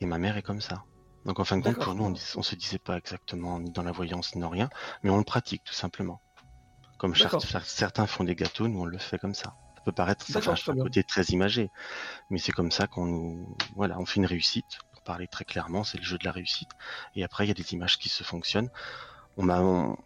et 0.00 0.06
ma 0.06 0.18
mère 0.18 0.36
est 0.38 0.42
comme 0.42 0.60
ça. 0.62 0.84
Donc 1.24 1.40
en 1.40 1.44
fin 1.44 1.58
de 1.58 1.62
compte, 1.62 1.78
pour 1.78 1.94
nous, 1.94 2.04
on, 2.04 2.10
dis- 2.10 2.32
on 2.36 2.42
se 2.42 2.54
disait 2.56 2.78
pas 2.78 2.96
exactement 2.98 3.60
ni 3.60 3.70
dans 3.72 3.82
la 3.82 3.92
voyance 3.92 4.34
ni 4.34 4.40
dans 4.42 4.48
rien, 4.50 4.70
mais 5.02 5.10
on 5.10 5.18
le 5.18 5.24
pratique 5.24 5.64
tout 5.64 5.74
simplement. 5.74 6.22
Comme 6.98 7.14
certains 7.64 8.06
font 8.06 8.24
des 8.24 8.34
gâteaux, 8.34 8.68
nous 8.68 8.80
on 8.80 8.84
le 8.84 8.98
fait 8.98 9.18
comme 9.18 9.34
ça. 9.34 9.54
Ça 9.76 9.82
peut 9.84 9.92
paraître, 9.92 10.26
ça 10.26 10.40
un 10.72 10.74
côté 10.82 11.04
très 11.04 11.22
imagé, 11.26 11.70
mais 12.30 12.38
c'est 12.38 12.52
comme 12.52 12.70
ça 12.72 12.86
qu'on 12.86 13.06
nous, 13.06 13.56
voilà, 13.76 13.98
on 13.98 14.04
fait 14.04 14.16
une 14.16 14.26
réussite. 14.26 14.66
Pour 14.92 15.02
parler 15.02 15.28
très 15.28 15.44
clairement, 15.44 15.84
c'est 15.84 15.96
le 15.98 16.04
jeu 16.04 16.18
de 16.18 16.24
la 16.24 16.32
réussite. 16.32 16.68
Et 17.14 17.24
après, 17.24 17.44
il 17.44 17.48
y 17.48 17.50
a 17.52 17.54
des 17.54 17.72
images 17.72 17.98
qui 17.98 18.08
se 18.08 18.24
fonctionnent. 18.24 18.68
On 19.36 19.44
m'a, 19.44 19.60
on- 19.60 19.96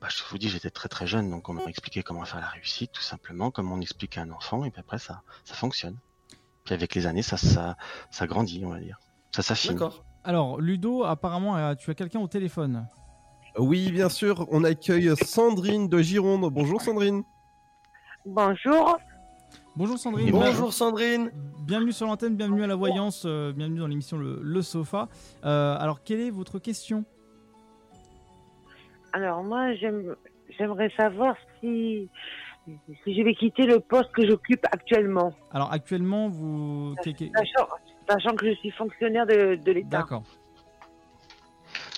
bah, 0.00 0.08
je 0.10 0.22
vous 0.30 0.36
dis, 0.38 0.50
j'étais 0.50 0.70
très 0.70 0.88
très 0.90 1.06
jeune, 1.06 1.30
donc 1.30 1.48
on 1.48 1.54
m'a 1.54 1.64
expliqué 1.64 2.02
comment 2.02 2.24
faire 2.26 2.40
la 2.40 2.48
réussite, 2.48 2.92
tout 2.92 3.02
simplement, 3.02 3.50
comme 3.50 3.72
on 3.72 3.80
explique 3.80 4.18
à 4.18 4.20
un 4.22 4.30
enfant, 4.30 4.64
et 4.64 4.70
puis 4.70 4.80
après 4.80 4.98
ça, 4.98 5.22
ça 5.44 5.54
fonctionne. 5.54 5.98
Puis 6.64 6.74
avec 6.74 6.94
les 6.94 7.06
années, 7.06 7.22
ça, 7.22 7.36
ça, 7.38 7.76
ça 8.10 8.26
grandit, 8.26 8.62
on 8.64 8.70
va 8.70 8.80
dire. 8.80 8.98
Ça 9.34 9.42
s'affine. 9.42 9.72
D'accord. 9.72 10.04
Alors, 10.22 10.60
Ludo, 10.60 11.04
apparemment, 11.04 11.56
euh, 11.56 11.74
tu 11.74 11.90
as 11.90 11.94
quelqu'un 11.94 12.20
au 12.20 12.28
téléphone. 12.28 12.86
Oui, 13.58 13.92
bien 13.92 14.08
sûr, 14.08 14.46
on 14.50 14.64
accueille 14.64 15.14
Sandrine 15.16 15.88
de 15.88 15.98
Gironde. 15.98 16.50
Bonjour 16.52 16.80
Sandrine. 16.80 17.22
Bonjour. 18.26 18.98
Bonjour 19.76 19.98
Sandrine. 19.98 20.28
Et 20.28 20.32
Bonjour 20.32 20.72
Sandrine 20.72 21.30
Bienvenue 21.60 21.92
sur 21.92 22.06
l'antenne, 22.06 22.36
bienvenue 22.36 22.62
à 22.62 22.66
la 22.66 22.74
voyance, 22.74 23.24
euh, 23.26 23.52
bienvenue 23.52 23.78
dans 23.80 23.86
l'émission 23.86 24.18
le, 24.18 24.38
Le 24.42 24.62
Sofa. 24.62 25.08
Euh, 25.44 25.76
alors, 25.78 26.02
quelle 26.02 26.20
est 26.20 26.30
votre 26.30 26.58
question? 26.58 27.04
Alors 29.12 29.42
moi, 29.42 29.72
j'aime- 29.74 30.14
j'aimerais 30.58 30.90
savoir 30.96 31.36
si, 31.60 32.08
si 33.04 33.14
je 33.16 33.22
vais 33.22 33.34
quitter 33.34 33.64
le 33.66 33.80
poste 33.80 34.10
que 34.12 34.26
j'occupe 34.26 34.64
actuellement, 34.72 35.32
Alors, 35.52 35.72
actuellement, 35.72 36.28
vous. 36.28 36.94
sachant, 37.04 37.68
sachant 38.08 38.34
que 38.36 38.46
je 38.50 38.54
suis 38.56 38.70
fonctionnaire 38.72 39.26
de, 39.26 39.54
de 39.54 39.72
l'État. 39.72 39.98
D'accord. 39.98 40.24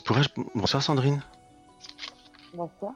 Pourrais-je... 0.05 0.29
Bonsoir 0.55 0.83
Sandrine. 0.83 1.21
Bonsoir. 2.57 2.95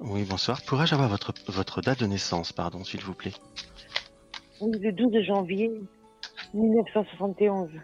Oui, 0.00 0.24
bonsoir. 0.24 0.62
Pourrais-je 0.62 0.94
avoir 0.94 1.10
votre, 1.10 1.34
votre 1.48 1.82
date 1.82 2.00
de 2.00 2.06
naissance, 2.06 2.52
pardon, 2.52 2.84
s'il 2.84 3.02
vous 3.02 3.12
plaît? 3.12 3.34
Oui, 4.62 4.72
le 4.78 4.92
12 4.92 5.22
janvier 5.22 5.70
1971. 6.54 7.68
12 7.68 7.80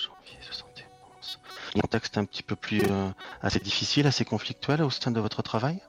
janvier 0.00 0.38
71. 0.40 1.40
Un 1.74 1.80
contexte 1.80 2.18
un 2.18 2.24
petit 2.24 2.44
peu 2.44 2.54
plus 2.54 2.82
euh, 2.88 3.08
assez 3.42 3.58
difficile, 3.58 4.06
assez 4.06 4.24
conflictuel 4.24 4.82
au 4.82 4.90
sein 4.90 5.10
de 5.10 5.20
votre 5.20 5.42
travail? 5.42 5.80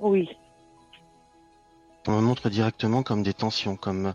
Oui. 0.00 0.28
On 2.10 2.16
me 2.16 2.22
montre 2.22 2.50
directement 2.50 3.04
comme 3.04 3.22
des 3.22 3.32
tensions, 3.34 3.76
comme, 3.76 4.14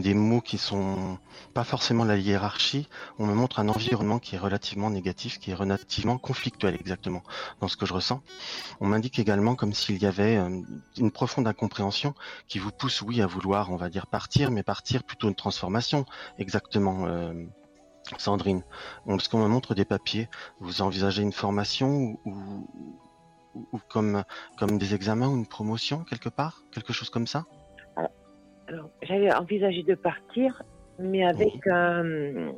des 0.00 0.14
mots 0.14 0.40
qui 0.40 0.56
sont 0.56 1.18
pas 1.52 1.64
forcément 1.64 2.04
la 2.04 2.16
hiérarchie. 2.16 2.88
On 3.18 3.26
me 3.26 3.34
montre 3.34 3.58
un 3.58 3.68
environnement 3.68 4.20
qui 4.20 4.36
est 4.36 4.38
relativement 4.38 4.88
négatif, 4.88 5.40
qui 5.40 5.50
est 5.50 5.54
relativement 5.54 6.16
conflictuel 6.16 6.76
exactement 6.76 7.24
dans 7.60 7.66
ce 7.66 7.76
que 7.76 7.86
je 7.86 7.92
ressens. 7.92 8.22
On 8.80 8.86
m'indique 8.86 9.18
également 9.18 9.56
comme 9.56 9.72
s'il 9.74 10.00
y 10.00 10.06
avait 10.06 10.36
euh, 10.36 10.62
une 10.96 11.10
profonde 11.10 11.48
incompréhension 11.48 12.14
qui 12.46 12.60
vous 12.60 12.70
pousse, 12.70 13.02
oui, 13.02 13.20
à 13.20 13.26
vouloir, 13.26 13.72
on 13.72 13.76
va 13.76 13.88
dire, 13.88 14.06
partir, 14.06 14.52
mais 14.52 14.62
partir 14.62 15.02
plutôt 15.02 15.26
une 15.26 15.34
transformation, 15.34 16.06
exactement. 16.38 17.06
euh, 17.06 17.32
Sandrine, 18.18 18.62
On- 19.06 19.16
parce 19.16 19.28
qu'on 19.28 19.38
me 19.42 19.48
montre 19.48 19.74
des 19.74 19.86
papiers, 19.86 20.28
vous 20.60 20.82
envisagez 20.82 21.22
une 21.22 21.32
formation 21.32 22.18
ou- 22.26 22.68
ou 23.54 23.78
comme, 23.88 24.22
comme 24.58 24.78
des 24.78 24.94
examens 24.94 25.28
ou 25.28 25.36
une 25.36 25.46
promotion 25.46 26.04
quelque 26.04 26.28
part 26.28 26.62
Quelque 26.72 26.92
chose 26.92 27.10
comme 27.10 27.26
ça? 27.26 27.44
Alors, 28.66 28.90
j'avais 29.02 29.32
envisagé 29.34 29.82
de 29.82 29.94
partir, 29.94 30.62
mais 30.98 31.24
avec 31.24 31.66
un, 31.66 32.52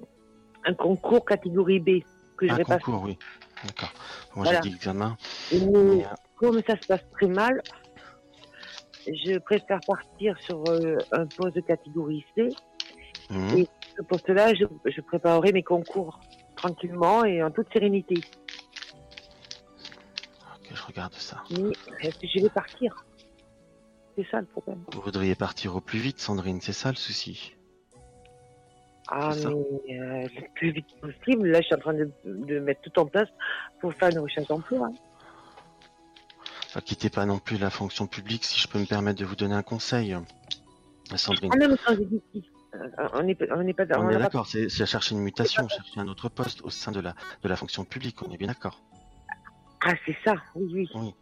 un 0.64 0.74
concours 0.74 1.24
catégorie 1.24 1.80
B 1.80 2.02
que 2.36 2.46
je 2.46 2.52
Un 2.52 2.58
concours, 2.64 3.02
oui. 3.04 3.18
D'accord. 3.64 3.92
Moi 4.36 4.44
Voilà. 4.44 4.60
j'ai 4.62 4.70
dit 4.70 4.76
examen. 4.76 5.16
Et 5.50 5.58
mais, 5.58 6.04
euh, 6.04 6.08
comme 6.36 6.62
ça 6.66 6.76
se 6.76 6.84
passe 6.84 7.00
très 7.12 7.26
mal, 7.26 7.62
je 9.06 9.38
préfère 9.38 9.82
partir 9.84 10.36
sur 10.44 10.68
euh, 10.68 10.96
un 11.12 11.26
poste 11.26 11.56
de 11.56 11.60
catégorie 11.60 12.24
C. 12.34 12.52
hum, 13.30 13.58
Et- 13.58 13.68
Ce 13.98 14.02
poste-là, 14.02 14.52
je, 14.52 14.64
je 14.84 15.00
préparerai 15.00 15.52
mes 15.52 15.62
concours 15.62 16.20
tranquillement 16.54 17.24
et 17.24 17.42
en 17.42 17.50
toute 17.50 17.72
sérénité. 17.72 18.22
Regarde 20.86 21.14
ça. 21.14 21.42
Mais 21.50 21.76
je 22.22 22.40
vais 22.40 22.48
partir 22.50 22.94
C'est 24.16 24.26
ça 24.30 24.40
le 24.40 24.46
problème. 24.46 24.82
Vous 24.92 25.00
voudriez 25.00 25.34
partir 25.34 25.76
au 25.76 25.80
plus 25.80 25.98
vite, 25.98 26.20
Sandrine, 26.20 26.60
c'est 26.60 26.72
ça 26.72 26.90
le 26.90 26.96
souci? 26.96 27.52
Ah, 29.08 29.30
mais 29.36 29.44
euh, 30.00 30.28
le 30.34 30.48
plus 30.54 30.72
vite 30.72 30.86
possible. 31.00 31.48
Là, 31.48 31.60
je 31.60 31.66
suis 31.66 31.74
en 31.74 31.78
train 31.78 31.94
de, 31.94 32.10
de 32.24 32.58
mettre 32.58 32.80
tout 32.82 32.98
en 32.98 33.06
place 33.06 33.28
pour 33.80 33.94
faire 33.94 34.08
une 34.10 34.18
recherche 34.18 34.48
d'emploi. 34.48 34.88
hein. 34.88 34.94
Enfin, 36.64 36.80
quittez 36.80 37.08
pas 37.08 37.24
non 37.24 37.38
plus 37.38 37.56
la 37.58 37.70
fonction 37.70 38.06
publique, 38.06 38.44
si 38.44 38.58
je 38.60 38.66
peux 38.66 38.78
me 38.80 38.86
permettre 38.86 39.20
de 39.20 39.24
vous 39.24 39.36
donner 39.36 39.54
un 39.54 39.62
conseil. 39.62 40.16
Sandrine. 41.14 41.52
Ah 41.54 41.56
non, 41.56 41.68
mais 41.68 41.76
quand 41.86 41.94
euh, 42.74 43.08
on 43.14 43.22
n'est 43.22 43.34
pas 43.36 43.44
on 43.52 43.60
on 43.60 43.62
est 43.62 43.74
pas- 44.14 44.18
d'accord, 44.18 44.46
c'est 44.46 44.68
c'est 44.68 44.84
chercher 44.86 45.14
une 45.14 45.20
mutation, 45.20 45.68
chercher 45.68 46.00
un 46.00 46.08
autre 46.08 46.28
poste 46.28 46.62
au 46.62 46.70
sein 46.70 46.90
de 46.90 47.00
la, 47.00 47.14
de 47.42 47.48
la 47.48 47.56
fonction 47.56 47.84
publique, 47.84 48.20
on 48.22 48.32
est 48.32 48.36
bien 48.36 48.48
d'accord. 48.48 48.82
Ah, 49.88 49.94
c'est 50.04 50.16
ça, 50.24 50.34
oui, 50.56 50.88
oui. 50.96 51.14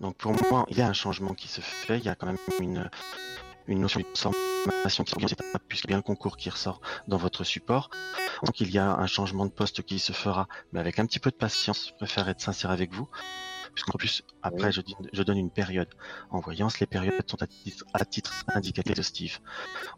Donc 0.00 0.16
pour 0.16 0.32
moi, 0.50 0.66
il 0.70 0.76
y 0.76 0.82
a 0.82 0.88
un 0.88 0.92
changement 0.92 1.34
qui 1.34 1.46
se 1.46 1.60
fait, 1.60 1.98
il 1.98 2.04
y 2.04 2.08
a 2.08 2.16
quand 2.16 2.26
même 2.26 2.36
une, 2.60 2.90
notion 3.68 4.00
de 4.00 4.06
transformation 4.12 5.04
qui 5.04 5.14
vient 5.18 5.28
puisque 5.68 5.86
bien 5.86 5.98
le 5.98 6.02
concours 6.02 6.36
qui 6.36 6.50
ressort 6.50 6.80
dans 7.06 7.16
votre 7.16 7.44
support. 7.44 7.90
Donc 8.44 8.60
il 8.60 8.72
y 8.72 8.78
a 8.78 8.92
un 8.92 9.06
changement 9.06 9.46
de 9.46 9.52
poste 9.52 9.82
qui 9.82 10.00
se 10.00 10.12
fera, 10.12 10.48
mais 10.72 10.80
avec 10.80 10.98
un 10.98 11.06
petit 11.06 11.20
peu 11.20 11.30
de 11.30 11.36
patience, 11.36 11.90
je 11.90 11.94
préfère 11.94 12.28
être 12.28 12.40
sincère 12.40 12.72
avec 12.72 12.92
vous. 12.92 13.08
Puisqu'en 13.72 13.96
plus, 13.96 14.24
après, 14.42 14.72
je, 14.72 14.80
je 15.12 15.22
donne 15.22 15.38
une 15.38 15.52
période. 15.52 15.94
En 16.30 16.40
voyance, 16.40 16.80
les 16.80 16.88
périodes 16.88 17.14
sont 17.30 17.40
à 17.40 17.46
titre, 17.46 17.84
à 17.94 18.04
titre 18.04 18.44
indicatif 18.48 18.90
exhaustif. 18.90 19.40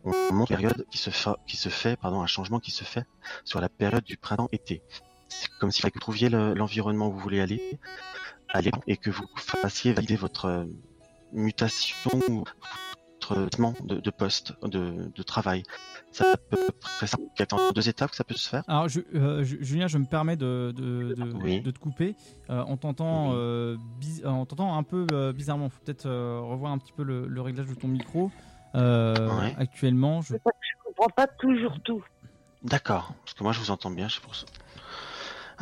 On 0.05 0.11
montre 0.35 0.53
une 0.53 0.59
période 0.59 0.87
qui 0.91 0.99
se, 0.99 1.09
qui 1.47 1.57
se 1.57 1.71
fait, 1.71 1.97
pardon, 1.97 2.21
un 2.21 2.27
changement 2.27 2.61
qui 2.61 2.71
se 2.71 2.85
fait 2.85 3.07
sur 3.47 3.63
la 3.63 3.71
période 3.71 4.05
du 4.05 4.19
printemps-été. 4.19 4.83
C'est 5.31 5.49
comme 5.59 5.71
si 5.71 5.81
vous 5.83 5.91
trouviez 6.01 6.29
le- 6.29 6.53
l'environnement 6.55 7.09
où 7.09 7.13
vous 7.13 7.19
voulez 7.21 7.41
aller, 7.41 7.79
alliez 8.49 8.73
et 8.87 8.97
que 8.97 9.11
vous 9.11 9.25
fassiez 9.37 9.93
valider 9.95 10.17
votre 10.17 10.45
euh, 10.47 10.65
mutation 11.33 11.97
ou 12.29 12.45
de, 13.85 14.01
de 14.01 14.11
poste, 14.11 14.55
de, 14.65 15.11
de 15.15 15.23
travail. 15.23 15.63
Ça 16.11 16.37
peut 16.51 16.69
ça. 17.07 17.17
Il 17.39 17.41
y 17.41 17.43
a 17.43 17.55
en 17.55 17.71
deux 17.73 17.89
étapes 17.89 18.11
que 18.11 18.17
ça 18.17 18.25
peut 18.25 18.35
se 18.35 18.49
faire. 18.49 18.65
Alors, 18.67 18.89
je- 18.89 19.01
euh, 19.15 19.45
je- 19.45 19.59
Julien, 19.61 19.87
je 19.87 19.99
me 19.99 20.05
permets 20.05 20.37
de, 20.37 20.73
de, 20.77 21.15
de- 21.15 21.33
Oui. 21.41 21.61
de 21.61 21.71
te 21.71 21.79
couper. 21.79 22.17
Euh, 22.51 22.65
on 22.67 22.77
t'entend 22.77 23.29
Oui. 23.31 23.35
euh, 23.37 23.77
biz- 24.01 24.23
euh, 24.25 24.31
on 24.31 24.47
t'entend 24.47 24.77
un 24.77 24.83
peu 24.83 25.07
euh, 25.13 25.33
bizarrement. 25.33 25.69
faut 25.69 25.79
peut-être 25.85 26.07
euh, 26.07 26.41
revoir 26.41 26.73
un 26.73 26.79
petit 26.79 26.93
peu 26.93 27.05
le, 27.05 27.29
le 27.29 27.41
réglage 27.41 27.67
de 27.69 27.75
ton 27.75 27.87
micro. 27.89 28.33
Euh, 28.75 29.29
Ouais. 29.39 29.55
Actuellement, 29.59 30.23
je... 30.23 30.35
Je 30.35 30.85
comprends 30.85 31.11
pas 31.15 31.27
toujours 31.29 31.79
tout. 31.85 32.03
D'accord, 32.65 33.15
parce 33.25 33.35
que 33.35 33.43
moi 33.45 33.53
je 33.53 33.61
vous 33.61 33.71
entends 33.71 33.91
bien, 33.91 34.09
c'est 34.09 34.21
pour 34.21 34.35
ça. 34.35 34.45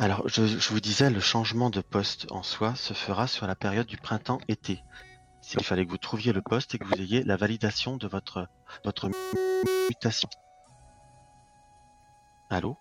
Alors, 0.01 0.29
je, 0.29 0.47
je 0.47 0.69
vous 0.69 0.79
disais, 0.79 1.09
le 1.09 1.19
changement 1.19 1.69
de 1.69 1.81
poste 1.81 2.25
en 2.31 2.41
soi 2.41 2.73
se 2.75 2.93
fera 2.93 3.27
sur 3.27 3.47
la 3.47 3.55
période 3.55 3.85
du 3.85 3.97
printemps-été. 3.97 4.81
Il 5.53 5.63
fallait 5.63 5.85
que 5.85 5.91
vous 5.91 5.97
trouviez 5.97 6.31
le 6.31 6.41
poste 6.41 6.73
et 6.73 6.79
que 6.79 6.85
vous 6.85 7.01
ayez 7.01 7.21
la 7.23 7.35
validation 7.35 7.97
de 7.97 8.07
votre, 8.07 8.47
votre 8.85 9.09
mutation. 9.89 10.29
Allô? 12.49 12.77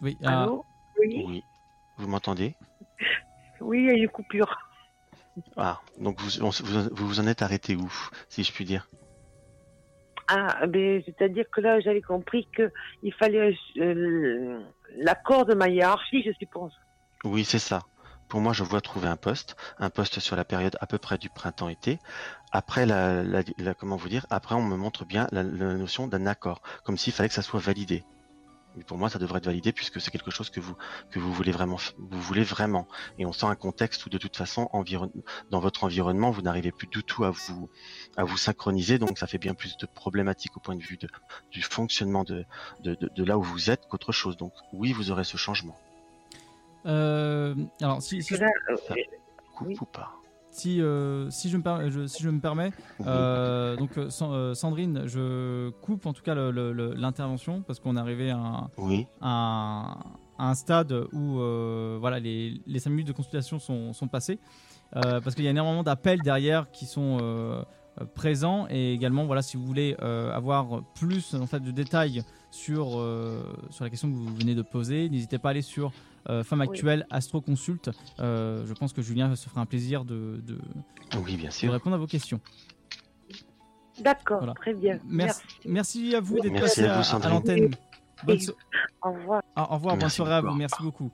Oui, 0.00 0.18
ah, 0.24 0.44
Allô? 0.44 0.64
Oui, 0.98 1.22
Oui. 1.26 1.44
Vous 1.98 2.08
m'entendez? 2.08 2.56
Oui, 3.60 3.80
il 3.80 3.84
y 3.84 3.90
a 3.90 3.92
une 3.92 4.08
coupure. 4.08 4.56
Ah, 5.58 5.82
donc 5.98 6.18
vous, 6.18 6.40
on- 6.42 6.48
vous, 6.48 6.88
vous 6.94 7.08
vous 7.08 7.20
en 7.20 7.26
êtes 7.26 7.42
arrêté 7.42 7.76
où, 7.76 7.92
si 8.30 8.42
je 8.42 8.52
puis 8.52 8.64
dire? 8.64 8.88
Ah, 10.28 10.66
ben, 10.66 11.02
c'est-à-dire 11.04 11.44
que 11.52 11.60
là, 11.60 11.80
j'avais 11.80 12.00
compris 12.02 12.48
que 12.56 12.70
il 13.02 13.12
fallait 13.14 13.54
euh, 13.78 14.60
l'accord 14.96 15.44
de 15.46 15.54
ma 15.54 15.68
hiérarchie, 15.68 16.22
je 16.24 16.32
suppose. 16.38 16.72
Oui, 17.24 17.44
c'est 17.44 17.58
ça. 17.58 17.80
Pour 18.28 18.40
moi, 18.40 18.52
je 18.52 18.64
vois 18.64 18.80
trouver 18.80 19.08
un 19.08 19.16
poste, 19.16 19.56
un 19.78 19.90
poste 19.90 20.18
sur 20.20 20.36
la 20.36 20.44
période 20.44 20.76
à 20.80 20.86
peu 20.86 20.96
près 20.98 21.18
du 21.18 21.28
printemps-été. 21.28 21.98
Après, 22.50 22.86
la- 22.86 23.44
comment 23.78 23.96
vous 23.96 24.08
dire 24.08 24.24
Après, 24.30 24.54
on 24.54 24.62
me 24.62 24.76
montre 24.76 25.04
bien 25.04 25.26
la, 25.32 25.42
la 25.42 25.74
notion 25.74 26.08
d'un 26.08 26.26
accord, 26.26 26.62
comme 26.84 26.96
s'il 26.96 27.12
fallait 27.12 27.28
que 27.28 27.34
ça 27.34 27.42
soit 27.42 27.60
validé. 27.60 28.04
Mais 28.76 28.84
pour 28.84 28.96
moi, 28.96 29.10
ça 29.10 29.18
devrait 29.18 29.38
être 29.38 29.46
validé 29.46 29.72
puisque 29.72 30.00
c'est 30.00 30.10
quelque 30.10 30.30
chose 30.30 30.48
que 30.48 30.60
vous 30.60 30.74
que 31.10 31.18
vous 31.18 31.32
voulez 31.32 31.52
vraiment, 31.52 31.76
vous 31.98 32.20
voulez 32.20 32.42
vraiment. 32.42 32.88
Et 33.18 33.26
on 33.26 33.32
sent 33.32 33.46
un 33.46 33.54
contexte 33.54 34.06
où 34.06 34.08
de 34.08 34.18
toute 34.18 34.36
façon, 34.36 34.68
environ, 34.72 35.12
dans 35.50 35.60
votre 35.60 35.84
environnement, 35.84 36.30
vous 36.30 36.42
n'arrivez 36.42 36.72
plus 36.72 36.86
du 36.86 37.02
tout 37.04 37.24
à 37.24 37.30
vous 37.30 37.68
à 38.16 38.24
vous 38.24 38.36
synchroniser. 38.36 38.98
Donc, 38.98 39.18
ça 39.18 39.26
fait 39.26 39.38
bien 39.38 39.54
plus 39.54 39.76
de 39.76 39.86
problématiques 39.86 40.56
au 40.56 40.60
point 40.60 40.76
de 40.76 40.82
vue 40.82 40.96
de, 40.96 41.08
du 41.50 41.62
fonctionnement 41.62 42.24
de, 42.24 42.44
de, 42.80 42.94
de, 42.94 43.08
de 43.14 43.24
là 43.24 43.36
où 43.38 43.42
vous 43.42 43.70
êtes 43.70 43.86
qu'autre 43.88 44.12
chose. 44.12 44.36
Donc, 44.36 44.52
oui, 44.72 44.92
vous 44.92 45.10
aurez 45.10 45.24
ce 45.24 45.36
changement. 45.36 45.76
euh, 46.86 47.54
alors, 47.80 48.02
si, 48.02 48.22
si, 48.22 48.34
euh, 48.34 48.48
Coupe 49.54 49.68
Oui. 49.68 49.76
ou 49.80 49.84
pas? 49.84 50.21
Si, 50.52 50.80
euh, 50.80 51.28
si, 51.30 51.48
je 51.48 51.56
me 51.56 51.62
per- 51.62 51.90
je- 51.90 52.06
si 52.06 52.22
je 52.22 52.28
me 52.30 52.38
permets, 52.40 52.70
euh, 53.06 53.74
donc 53.76 53.96
euh, 53.98 54.10
San- 54.10 54.54
Sandrine, 54.54 55.02
je 55.06 55.70
coupe 55.80 56.06
en 56.06 56.12
tout 56.12 56.22
cas 56.22 56.34
l'intervention 56.34 57.62
parce 57.62 57.80
qu'on 57.80 57.96
est 57.96 58.00
arrivé 58.00 58.30
à 58.30 58.36
un, 58.38 58.70
Oui. 58.78 59.06
à 59.20 59.28
un, 59.28 59.82
à 60.38 60.50
un 60.50 60.54
stade 60.54 60.92
où 61.12 61.38
voilà, 62.00 62.20
les, 62.20 62.60
les 62.66 62.78
5 62.78 62.90
minutes 62.90 63.08
de 63.08 63.12
consultation 63.12 63.58
sont, 63.58 63.92
sont 63.92 64.08
passées. 64.08 64.38
Parce 64.92 65.34
qu'il 65.34 65.44
y 65.44 65.48
a 65.48 65.50
énormément 65.50 65.82
d'appels 65.82 66.20
derrière 66.20 66.70
qui 66.70 66.84
sont 66.86 67.64
présents. 68.14 68.66
Et 68.70 68.92
également, 68.92 69.24
voilà, 69.24 69.40
si 69.42 69.56
vous 69.56 69.64
voulez 69.64 69.94
avoir 69.96 70.82
plus 70.94 71.34
en 71.34 71.46
fait, 71.46 71.60
de 71.60 71.70
détails 71.70 72.22
sur, 72.50 72.88
sur 73.70 73.84
la 73.84 73.90
question 73.90 74.08
que 74.10 74.14
vous 74.14 74.34
venez 74.34 74.54
de 74.54 74.62
poser, 74.62 75.08
n'hésitez 75.08 75.38
pas 75.38 75.48
à 75.48 75.52
aller 75.52 75.62
sur 75.62 75.92
euh, 76.28 76.44
Femme 76.44 76.60
Oui. 76.60 76.66
Actuelle 76.68 77.06
Astro 77.10 77.40
Consult. 77.40 77.90
Euh, 78.20 78.64
je 78.66 78.72
pense 78.74 78.92
que 78.92 79.02
Julien 79.02 79.34
se 79.36 79.48
fera 79.48 79.60
un 79.60 79.66
plaisir 79.66 80.04
de, 80.04 80.40
de- 80.46 80.58
Oui, 81.24 81.36
bien 81.36 81.48
de 81.48 81.54
sûr. 81.54 81.72
répondre 81.72 81.96
à 81.96 81.98
vos 81.98 82.06
questions. 82.06 82.40
D'accord, 84.00 84.38
Voilà. 84.38 84.54
très 84.54 84.74
bien. 84.74 84.98
Merci, 85.04 85.42
merci 85.66 86.14
à 86.14 86.20
vous 86.20 86.40
d'être 86.40 86.58
passé 86.60 86.84
à 86.86 87.28
l'antenne. 87.28 87.70
Bonne 88.24 88.40
so- 88.40 88.54
Au 89.02 89.12
revoir. 89.12 89.42
Ah, 89.54 89.70
au 89.70 89.74
revoir, 89.74 89.96
bonne 89.96 90.08
soirée 90.08 90.34
à 90.34 90.40
vous, 90.40 90.54
merci 90.54 90.82
beaucoup. 90.82 91.10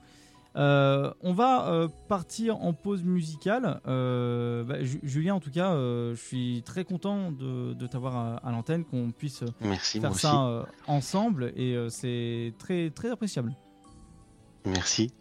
Euh, 0.55 1.13
on 1.21 1.31
va 1.33 1.67
euh, 1.69 1.87
partir 2.07 2.57
en 2.63 2.73
pause 2.73 3.03
musicale. 3.03 3.79
Euh, 3.87 4.63
bah, 4.63 4.83
Ju- 4.83 4.99
Julien, 5.03 5.35
en 5.35 5.39
tout 5.39 5.51
cas, 5.51 5.73
euh, 5.73 6.15
je 6.15 6.19
suis 6.21 6.63
très 6.65 6.83
content 6.85 7.31
de, 7.31 7.73
de 7.73 7.87
t'avoir 7.87 8.15
à, 8.15 8.35
à 8.37 8.51
l'antenne, 8.51 8.83
qu'on 8.83 9.11
puisse 9.11 9.43
Merci, 9.61 9.99
faire 10.01 10.15
ça 10.15 10.45
euh, 10.47 10.63
ensemble 10.87 11.53
et 11.55 11.75
euh, 11.75 11.89
c'est 11.89 12.53
très 12.57 12.89
très 12.89 13.11
appréciable. 13.11 13.53
Merci. 14.65 15.11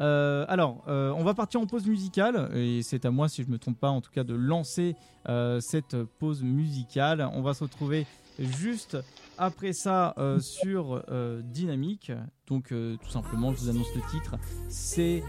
Euh, 0.00 0.44
alors, 0.48 0.82
euh, 0.88 1.12
on 1.16 1.22
va 1.22 1.34
partir 1.34 1.60
en 1.60 1.66
pause 1.66 1.86
musicale 1.86 2.50
et 2.54 2.82
c'est 2.82 3.04
à 3.04 3.10
moi, 3.10 3.28
si 3.28 3.42
je 3.42 3.48
me 3.48 3.58
trompe 3.58 3.78
pas, 3.78 3.90
en 3.90 4.00
tout 4.00 4.10
cas, 4.10 4.24
de 4.24 4.34
lancer 4.34 4.96
euh, 5.28 5.60
cette 5.60 5.96
pause 6.18 6.42
musicale. 6.42 7.28
On 7.34 7.42
va 7.42 7.54
se 7.54 7.64
retrouver 7.64 8.06
juste 8.38 8.96
après 9.38 9.72
ça 9.72 10.14
euh, 10.18 10.40
sur 10.40 11.02
euh, 11.08 11.42
Dynamique. 11.42 12.12
Donc, 12.46 12.72
euh, 12.72 12.96
tout 13.02 13.10
simplement, 13.10 13.52
je 13.52 13.60
vous 13.60 13.70
annonce 13.70 13.94
le 13.94 14.02
titre. 14.10 14.36
C'est 14.68 15.22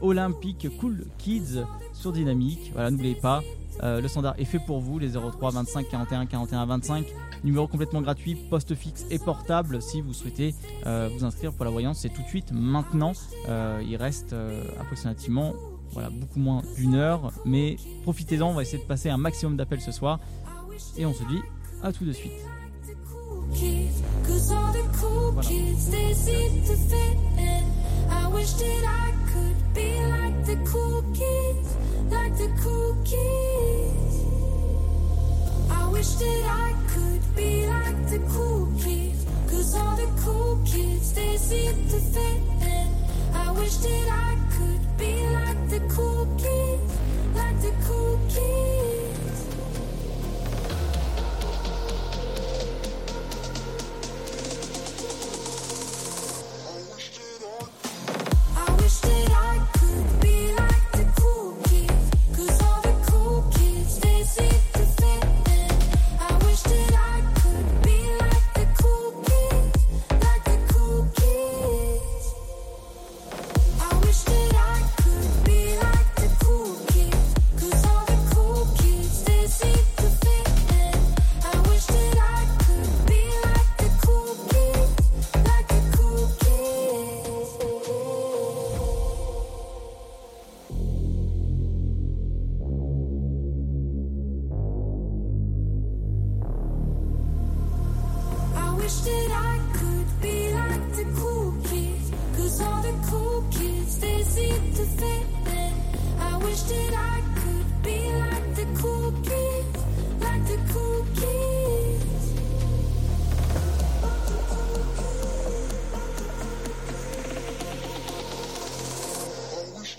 Olympique 0.00 0.68
Cool 0.78 1.06
Kids 1.18 1.64
sur 1.92 2.12
Dynamique. 2.12 2.70
Voilà, 2.72 2.90
n'oubliez 2.90 3.14
pas. 3.14 3.42
le 3.82 4.06
standard 4.08 4.34
est 4.38 4.44
fait 4.44 4.58
pour 4.58 4.80
vous, 4.80 4.98
les 4.98 5.10
03 5.10 5.50
25 5.50 5.88
41 5.88 6.26
41 6.26 6.66
25. 6.66 7.06
Numéro 7.42 7.66
complètement 7.66 8.02
gratuit, 8.02 8.34
poste 8.34 8.74
fixe 8.74 9.06
et 9.10 9.18
portable. 9.18 9.80
Si 9.80 10.00
vous 10.00 10.12
souhaitez 10.12 10.54
vous 10.84 11.24
inscrire 11.24 11.52
pour 11.52 11.64
la 11.64 11.70
voyance, 11.70 12.00
c'est 12.00 12.10
tout 12.10 12.22
de 12.22 12.28
suite 12.28 12.52
maintenant. 12.52 13.12
Il 13.48 13.96
reste 13.96 14.34
approximativement 14.78 15.54
voilà, 15.92 16.10
beaucoup 16.10 16.38
moins 16.38 16.62
d'une 16.76 16.94
heure, 16.94 17.32
mais 17.44 17.76
profitez-en, 18.02 18.50
on 18.50 18.54
va 18.54 18.62
essayer 18.62 18.82
de 18.82 18.86
passer 18.88 19.10
un 19.10 19.16
maximum 19.16 19.56
d'appels 19.56 19.80
ce 19.80 19.92
soir. 19.92 20.20
Et 20.96 21.04
on 21.04 21.12
se 21.12 21.24
dit 21.24 21.40
à 21.82 21.92
tout 21.92 22.04
de 22.04 22.12
suite. 22.12 22.32
Cause 23.50 24.52
all 24.52 24.72
the 24.72 24.88
cool 24.96 25.32
kids, 25.42 25.90
they 25.90 26.14
seem 26.14 26.62
to 26.62 26.76
fit 26.76 27.16
in. 27.36 27.64
I 28.08 28.28
wish 28.28 28.52
that 28.52 28.84
I 28.86 29.12
could 29.32 29.74
be 29.74 30.00
like 30.06 30.46
the 30.46 30.56
cool 30.64 31.02
kids, 31.12 31.76
like 32.10 32.36
the 32.38 32.48
cool 32.62 32.94
kids. 33.04 34.14
I 35.70 35.88
wish 35.90 36.12
that 36.14 36.44
I 36.46 36.74
could 36.88 37.36
be 37.36 37.66
like 37.66 38.08
the 38.08 38.18
cool 38.30 38.72
kids. 38.78 39.26
Cause 39.50 39.74
all 39.74 39.96
the 39.96 40.08
cool 40.22 40.62
kids, 40.64 41.12
they 41.12 41.36
seem 41.36 41.88
to 41.88 41.98
fit 41.98 42.42
in. 42.62 42.88
I 43.34 43.50
wish 43.52 43.76
that 43.76 44.08
I 44.10 44.38
could 44.56 44.96
be 44.96 45.26
like 45.26 45.68
the 45.68 45.80
cool 45.94 46.26
kids, 46.38 46.92
like 47.34 47.60
the 47.60 47.72
cool 47.84 48.18
kids. 48.28 49.09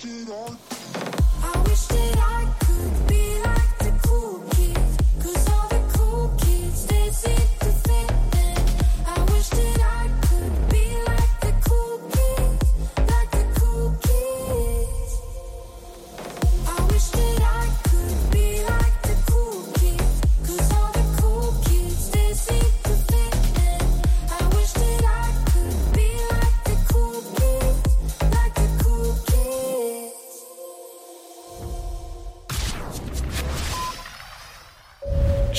it 0.05 0.29
on. 0.29 0.57
I 1.43 1.61
wished 1.67 1.91
it 1.91 2.10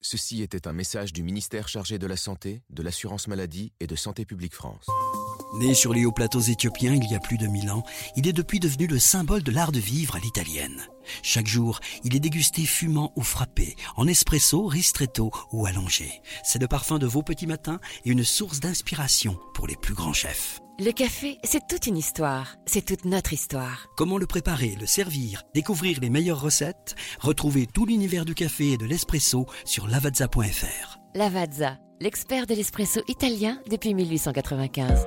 Ceci 0.00 0.42
était 0.42 0.68
un 0.68 0.72
message 0.72 1.12
du 1.12 1.22
ministère 1.22 1.68
chargé 1.68 1.98
de 1.98 2.06
la 2.06 2.16
Santé, 2.16 2.62
de 2.70 2.82
l'Assurance 2.82 3.28
Maladie 3.28 3.72
et 3.80 3.86
de 3.86 3.96
Santé 3.96 4.24
Publique 4.24 4.54
France. 4.54 4.86
Né 5.58 5.74
sur 5.74 5.94
les 5.94 6.04
hauts 6.04 6.12
plateaux 6.12 6.40
éthiopiens 6.40 6.94
il 6.94 7.10
y 7.10 7.14
a 7.14 7.20
plus 7.20 7.38
de 7.38 7.46
mille 7.46 7.70
ans, 7.70 7.82
il 8.16 8.28
est 8.28 8.32
depuis 8.32 8.60
devenu 8.60 8.86
le 8.86 8.98
symbole 8.98 9.42
de 9.42 9.50
l'art 9.50 9.72
de 9.72 9.80
vivre 9.80 10.16
à 10.16 10.18
l'italienne. 10.18 10.82
Chaque 11.22 11.46
jour, 11.46 11.80
il 12.04 12.14
est 12.14 12.20
dégusté 12.20 12.66
fumant 12.66 13.12
ou 13.16 13.22
frappé, 13.22 13.76
en 13.96 14.06
espresso, 14.06 14.66
ristretto 14.66 15.30
ou 15.52 15.66
allongé. 15.66 16.20
C'est 16.44 16.60
le 16.60 16.68
parfum 16.68 16.98
de 16.98 17.06
vos 17.06 17.22
petits 17.22 17.46
matins 17.46 17.80
et 18.04 18.10
une 18.10 18.24
source 18.24 18.60
d'inspiration 18.60 19.38
pour 19.54 19.66
les 19.66 19.76
plus 19.76 19.94
grands 19.94 20.12
chefs. 20.12 20.60
Le 20.78 20.92
café, 20.92 21.38
c'est 21.42 21.66
toute 21.66 21.86
une 21.86 21.96
histoire. 21.96 22.56
C'est 22.66 22.84
toute 22.84 23.06
notre 23.06 23.32
histoire. 23.32 23.86
Comment 23.96 24.18
le 24.18 24.26
préparer, 24.26 24.76
le 24.78 24.84
servir, 24.84 25.42
découvrir 25.54 26.00
les 26.00 26.10
meilleures 26.10 26.40
recettes? 26.40 26.96
Retrouvez 27.18 27.66
tout 27.66 27.86
l'univers 27.86 28.26
du 28.26 28.34
café 28.34 28.72
et 28.72 28.76
de 28.76 28.84
l'espresso 28.84 29.46
sur 29.64 29.88
lavazza.fr. 29.88 30.98
Lavazza, 31.14 31.78
l'expert 31.98 32.46
de 32.46 32.54
l'espresso 32.54 33.00
italien 33.08 33.58
depuis 33.70 33.94
1895. 33.94 35.06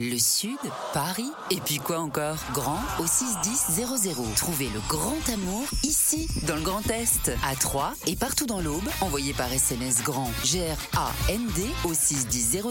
Le 0.00 0.16
Sud, 0.16 0.58
Paris, 0.94 1.30
et 1.50 1.60
puis 1.60 1.78
quoi 1.78 1.98
encore? 1.98 2.36
Grand 2.52 2.78
au 3.00 3.06
61000. 3.06 4.22
Trouvez 4.36 4.68
le 4.68 4.80
grand 4.88 5.18
amour 5.32 5.64
ici, 5.82 6.28
dans 6.46 6.54
le 6.54 6.60
Grand 6.60 6.88
Est, 6.88 7.32
à 7.44 7.56
Troyes 7.56 7.94
et 8.06 8.14
partout 8.14 8.46
dans 8.46 8.60
l'Aube. 8.60 8.88
Envoyez 9.00 9.32
par 9.32 9.52
SMS 9.52 10.04
grand 10.04 10.30
G-R-A-N-D 10.44 11.66
au 11.84 11.94
61000 11.94 12.62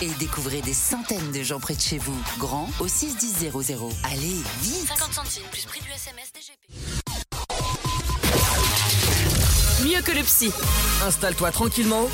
et 0.00 0.08
découvrez 0.18 0.60
des 0.60 0.74
centaines 0.74 1.30
de 1.30 1.44
gens 1.44 1.60
près 1.60 1.76
de 1.76 1.80
chez 1.80 1.98
vous. 1.98 2.20
Grand 2.38 2.68
au 2.80 2.88
61000. 2.88 3.52
Allez, 4.10 4.42
vite 4.62 4.88
50 4.88 5.12
centimes 5.12 5.44
plus 5.52 5.64
prix 5.66 5.80
du 5.82 5.90
SMS 5.90 6.32
DGP. 6.34 6.58
Mieux 9.84 10.02
que 10.02 10.12
le 10.12 10.22
psy. 10.24 10.50
Installe-toi 11.06 11.52
tranquillement. 11.52 12.08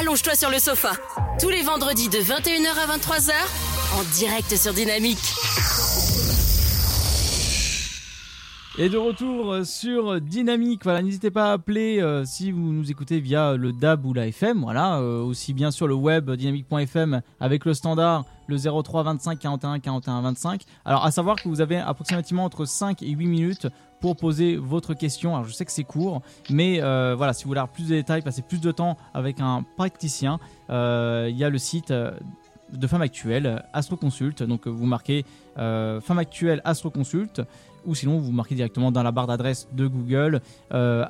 Allonge-toi 0.00 0.34
sur 0.34 0.48
le 0.48 0.58
sofa. 0.58 0.92
Tous 1.38 1.50
les 1.50 1.62
vendredis 1.62 2.08
de 2.08 2.18
21h 2.18 2.68
à 2.68 2.96
23h 2.96 3.32
en 3.94 4.02
direct 4.14 4.56
sur 4.56 4.72
Dynamique. 4.72 5.34
Et 8.78 8.88
de 8.88 8.98
retour 8.98 9.64
sur 9.64 10.20
Dynamique, 10.20 10.82
voilà, 10.84 11.02
n'hésitez 11.02 11.30
pas 11.30 11.50
à 11.50 11.52
appeler 11.52 12.00
euh, 12.00 12.24
si 12.24 12.50
vous 12.50 12.72
nous 12.72 12.90
écoutez 12.90 13.20
via 13.20 13.54
le 13.56 13.72
DAB 13.72 14.04
ou 14.04 14.12
la 14.12 14.26
FM, 14.26 14.60
voilà, 14.60 14.98
euh, 14.98 15.22
aussi 15.22 15.54
bien 15.54 15.70
sur 15.70 15.86
le 15.86 15.94
web 15.94 16.30
dynamique.fm 16.30 17.22
avec 17.40 17.64
le 17.64 17.74
standard 17.74 18.24
le 18.48 18.58
03 18.58 19.02
25 19.02 19.38
41 19.38 19.80
41 19.80 20.20
25. 20.22 20.62
Alors 20.84 21.04
à 21.04 21.10
savoir 21.10 21.36
que 21.36 21.48
vous 21.48 21.60
avez 21.60 21.78
approximativement 21.78 22.44
entre 22.44 22.64
5 22.64 23.02
et 23.02 23.10
8 23.10 23.26
minutes 23.26 23.66
pour 24.00 24.16
poser 24.16 24.56
votre 24.56 24.94
question. 24.94 25.34
Alors 25.34 25.46
je 25.46 25.52
sais 25.52 25.64
que 25.64 25.72
c'est 25.72 25.84
court, 25.84 26.22
mais 26.50 26.82
euh, 26.82 27.14
voilà, 27.16 27.32
si 27.32 27.44
vous 27.44 27.48
voulez 27.48 27.60
avoir 27.60 27.72
plus 27.72 27.88
de 27.88 27.94
détails, 27.94 28.22
passer 28.22 28.42
plus 28.42 28.60
de 28.60 28.70
temps 28.70 28.96
avec 29.14 29.40
un 29.40 29.64
praticien, 29.76 30.38
euh, 30.70 31.28
il 31.30 31.36
y 31.36 31.44
a 31.44 31.50
le 31.50 31.58
site 31.58 31.90
euh, 31.90 32.12
de 32.72 32.86
Femme 32.86 33.02
Actuelle, 33.02 33.64
Astroconsult. 33.72 34.42
Donc 34.42 34.66
vous 34.66 34.86
marquez 34.86 35.24
euh, 35.58 36.00
Femme 36.00 36.18
Actuelle 36.18 36.60
Astroconsult 36.64 37.42
ou 37.86 37.94
sinon 37.94 38.18
vous 38.18 38.32
marquez 38.32 38.54
directement 38.54 38.90
dans 38.92 39.02
la 39.02 39.12
barre 39.12 39.26
d'adresse 39.26 39.68
de 39.72 39.86
Google 39.86 40.40
euh. 40.72 41.04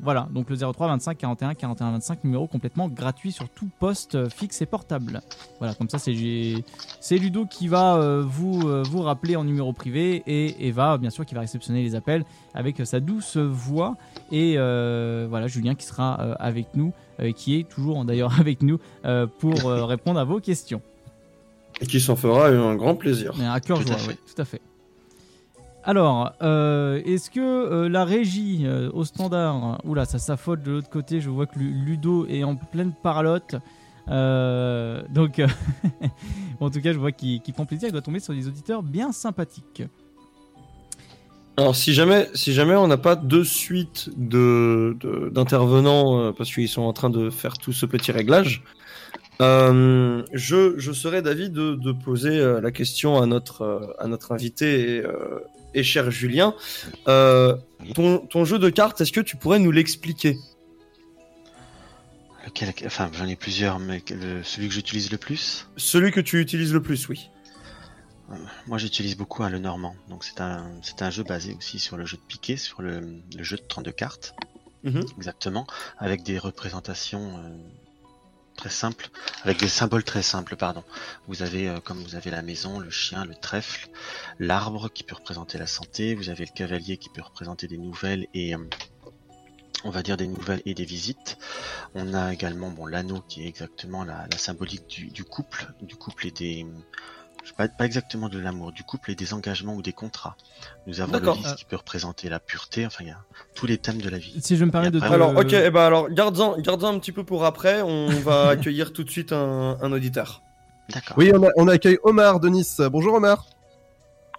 Voilà, 0.00 0.28
donc 0.32 0.50
le 0.50 0.56
03 0.56 0.86
25 0.88 1.18
41 1.18 1.54
41 1.54 1.90
25, 1.92 2.24
numéro 2.24 2.46
complètement 2.46 2.88
gratuit 2.88 3.32
sur 3.32 3.48
tout 3.48 3.68
poste 3.78 4.28
fixe 4.28 4.62
et 4.62 4.66
portable. 4.66 5.20
Voilà, 5.58 5.74
comme 5.74 5.88
ça 5.88 5.98
c'est 5.98 7.18
Ludo 7.18 7.46
qui 7.46 7.68
va 7.68 7.96
euh, 7.96 8.22
vous, 8.26 8.68
euh, 8.68 8.82
vous 8.84 9.02
rappeler 9.02 9.36
en 9.36 9.44
numéro 9.44 9.72
privé 9.72 10.22
et 10.26 10.66
Eva, 10.66 10.98
bien 10.98 11.10
sûr, 11.10 11.24
qui 11.24 11.34
va 11.34 11.40
réceptionner 11.40 11.82
les 11.82 11.94
appels 11.94 12.24
avec 12.54 12.80
euh, 12.80 12.84
sa 12.84 13.00
douce 13.00 13.36
voix. 13.36 13.96
Et 14.30 14.56
voilà, 14.56 15.46
Julien 15.46 15.74
qui 15.74 15.86
sera 15.86 16.14
avec 16.34 16.74
nous, 16.74 16.92
qui 17.36 17.56
est 17.56 17.68
toujours 17.68 18.04
d'ailleurs 18.04 18.32
avec 18.40 18.62
nous 18.62 18.78
pour 19.38 19.54
répondre 19.64 20.18
à 20.18 20.24
vos 20.24 20.40
questions. 20.40 20.80
Et 21.80 21.86
qui 21.86 22.00
s'en 22.00 22.16
fera 22.16 22.48
un 22.48 22.74
grand 22.76 22.94
plaisir. 22.94 23.32
Mais 23.38 23.46
à 23.46 23.58
cœur 23.60 23.80
joie, 23.80 23.96
oui, 24.08 24.14
tout 24.34 24.40
à 24.40 24.44
fait. 24.44 24.60
Alors, 25.84 26.32
euh, 26.42 27.02
est-ce 27.04 27.28
que 27.28 27.40
euh, 27.40 27.88
la 27.88 28.04
régie 28.04 28.62
euh, 28.66 28.88
au 28.92 29.04
standard, 29.04 29.80
oula, 29.84 30.04
ça 30.04 30.20
s'affole 30.20 30.62
de 30.62 30.70
l'autre 30.70 30.88
côté, 30.90 31.20
je 31.20 31.28
vois 31.28 31.46
que 31.46 31.58
Lu- 31.58 31.72
Ludo 31.72 32.24
est 32.26 32.44
en 32.44 32.54
pleine 32.54 32.92
parlotte. 33.02 33.56
Euh, 34.08 35.02
donc, 35.10 35.38
euh, 35.40 35.48
en 36.60 36.70
tout 36.70 36.80
cas, 36.80 36.92
je 36.92 36.98
vois 36.98 37.10
qu'il 37.10 37.40
prend 37.52 37.66
plaisir, 37.66 37.88
il 37.88 37.92
doit 37.92 38.00
tomber 38.00 38.20
sur 38.20 38.32
des 38.32 38.46
auditeurs 38.46 38.82
bien 38.84 39.10
sympathiques. 39.10 39.82
Alors 41.58 41.76
si 41.76 41.92
jamais, 41.92 42.30
si 42.32 42.52
jamais 42.54 42.74
on 42.76 42.86
n'a 42.86 42.96
pas 42.96 43.14
de 43.14 43.42
suite 43.42 44.08
de 44.16 44.96
de- 45.00 45.28
d'intervenants 45.28 46.18
euh, 46.18 46.32
parce 46.32 46.50
qu'ils 46.52 46.68
sont 46.68 46.80
en 46.82 46.94
train 46.94 47.10
de 47.10 47.28
faire 47.28 47.58
tout 47.58 47.72
ce 47.74 47.84
petit 47.84 48.10
réglage, 48.10 48.62
euh, 49.42 50.22
je 50.32 50.78
je 50.78 50.92
serais 50.92 51.20
d'avis 51.22 51.50
de, 51.50 51.74
de 51.74 51.92
poser 51.92 52.38
euh, 52.38 52.60
la 52.60 52.70
question 52.70 53.20
à 53.20 53.26
notre 53.26 53.62
euh, 53.62 53.86
à 53.98 54.06
notre 54.06 54.32
invité 54.32 54.96
et, 54.98 55.02
et 55.74 55.82
cher 55.82 56.10
Julien. 56.10 56.54
Euh, 57.08 57.56
ton 57.94 58.18
ton 58.18 58.44
jeu 58.44 58.58
de 58.58 58.70
cartes, 58.70 59.00
est-ce 59.00 59.12
que 59.12 59.20
tu 59.20 59.36
pourrais 59.36 59.58
nous 59.58 59.70
l'expliquer? 59.72 60.38
Lequel, 62.44 62.72
enfin, 62.86 63.08
j'en 63.12 63.26
ai 63.26 63.36
plusieurs, 63.36 63.78
mais 63.78 64.02
le- 64.10 64.42
celui 64.42 64.68
que 64.68 64.74
j'utilise 64.74 65.10
le 65.12 65.18
plus, 65.18 65.68
Celui 65.76 66.10
que 66.10 66.20
tu 66.20 66.40
utilises 66.40 66.72
le 66.72 66.82
plus, 66.82 67.08
oui. 67.08 67.30
moi 68.66 68.78
j'utilise 68.78 69.16
beaucoup 69.16 69.44
hein, 69.44 69.48
le 69.50 69.58
normand. 69.60 69.94
Donc 70.08 70.24
c'est 70.24 70.40
un, 70.40 71.10
jeu 71.10 71.22
basé 71.22 71.54
aussi 71.56 71.78
sur 71.78 71.96
le 71.96 72.04
jeu 72.04 72.16
de 72.16 72.22
piquet, 72.26 72.56
sur 72.56 72.82
le, 72.82 73.00
le 73.36 73.42
jeu 73.44 73.56
de 73.56 73.62
32 73.62 73.92
cartes. 73.92 74.34
Mhm. 74.82 75.04
Exactement. 75.16 75.66
Avec 75.98 76.24
des 76.24 76.38
représentations 76.38 77.36
euh, 77.38 77.56
très 78.68 78.88
avec 79.42 79.58
des 79.58 79.68
symboles 79.68 80.04
très 80.04 80.22
simples, 80.22 80.56
pardon. 80.56 80.84
Vous 81.26 81.42
avez, 81.42 81.68
euh, 81.68 81.80
comme 81.80 81.98
vous 81.98 82.14
avez 82.14 82.30
la 82.30 82.42
maison, 82.42 82.78
le 82.78 82.90
chien, 82.90 83.24
le 83.24 83.34
trèfle, 83.34 83.88
l'arbre 84.38 84.88
qui 84.88 85.02
peut 85.02 85.16
représenter 85.16 85.58
la 85.58 85.66
santé, 85.66 86.14
vous 86.14 86.28
avez 86.28 86.44
le 86.44 86.52
cavalier 86.54 86.96
qui 86.96 87.08
peut 87.08 87.22
représenter 87.22 87.66
des 87.66 87.78
nouvelles 87.78 88.26
et... 88.34 88.54
euh, 88.54 88.58
on 89.84 89.90
va 89.90 90.04
dire 90.04 90.16
des 90.16 90.28
nouvelles 90.28 90.62
et 90.64 90.74
des 90.74 90.84
visites. 90.84 91.38
On 91.96 92.14
a 92.14 92.32
également 92.32 92.70
bon 92.70 92.86
l'anneau 92.86 93.20
qui 93.26 93.42
est 93.42 93.48
exactement 93.48 94.04
la, 94.04 94.28
symbolique 94.36 95.12
du 95.12 95.24
couple, 95.24 95.66
du 95.82 95.96
couple 95.96 96.28
et 96.28 96.30
des 96.30 96.64
je 97.44 97.52
pas, 97.52 97.66
pas 97.68 97.84
exactement 97.86 98.28
de 98.28 98.38
l'amour, 98.38 98.72
du 98.72 98.84
couple 98.84 99.10
et 99.10 99.14
des 99.14 99.34
engagements 99.34 99.74
ou 99.74 99.82
des 99.82 99.92
contrats. 99.92 100.36
Nous 100.86 101.00
avons 101.00 101.12
le 101.18 101.32
lys 101.32 101.54
qui 101.54 101.64
peut 101.64 101.76
représenter 101.76 102.28
la 102.28 102.38
pureté, 102.40 102.86
enfin 102.86 103.02
il 103.04 103.08
y 103.08 103.10
a 103.10 103.18
tous 103.54 103.66
les 103.66 103.78
thèmes 103.78 104.00
de 104.00 104.08
la 104.08 104.18
vie. 104.18 104.40
Si 104.40 104.56
je 104.56 104.64
me 104.64 104.70
permets 104.70 104.90
de 104.90 105.00
te- 105.00 105.04
Alors 105.04 105.36
ok, 105.36 105.52
eh 105.52 105.70
ben 105.70 105.80
alors 105.82 106.08
garde-en 106.10 106.56
garde-en 106.58 106.94
un 106.94 106.98
petit 106.98 107.12
peu 107.12 107.24
pour 107.24 107.44
après. 107.44 107.82
On 107.82 108.06
va 108.20 108.48
accueillir 108.50 108.92
tout 108.92 109.02
de 109.04 109.10
suite 109.10 109.32
un, 109.32 109.76
un 109.82 109.92
auditeur. 109.92 110.42
D'accord. 110.92 111.16
Oui, 111.18 111.32
on, 111.34 111.42
a- 111.44 111.50
on 111.56 111.68
accueille 111.68 111.98
Omar 112.04 112.38
de 112.40 112.48
Nice. 112.48 112.80
Bonjour 112.90 113.14
Omar. 113.14 113.46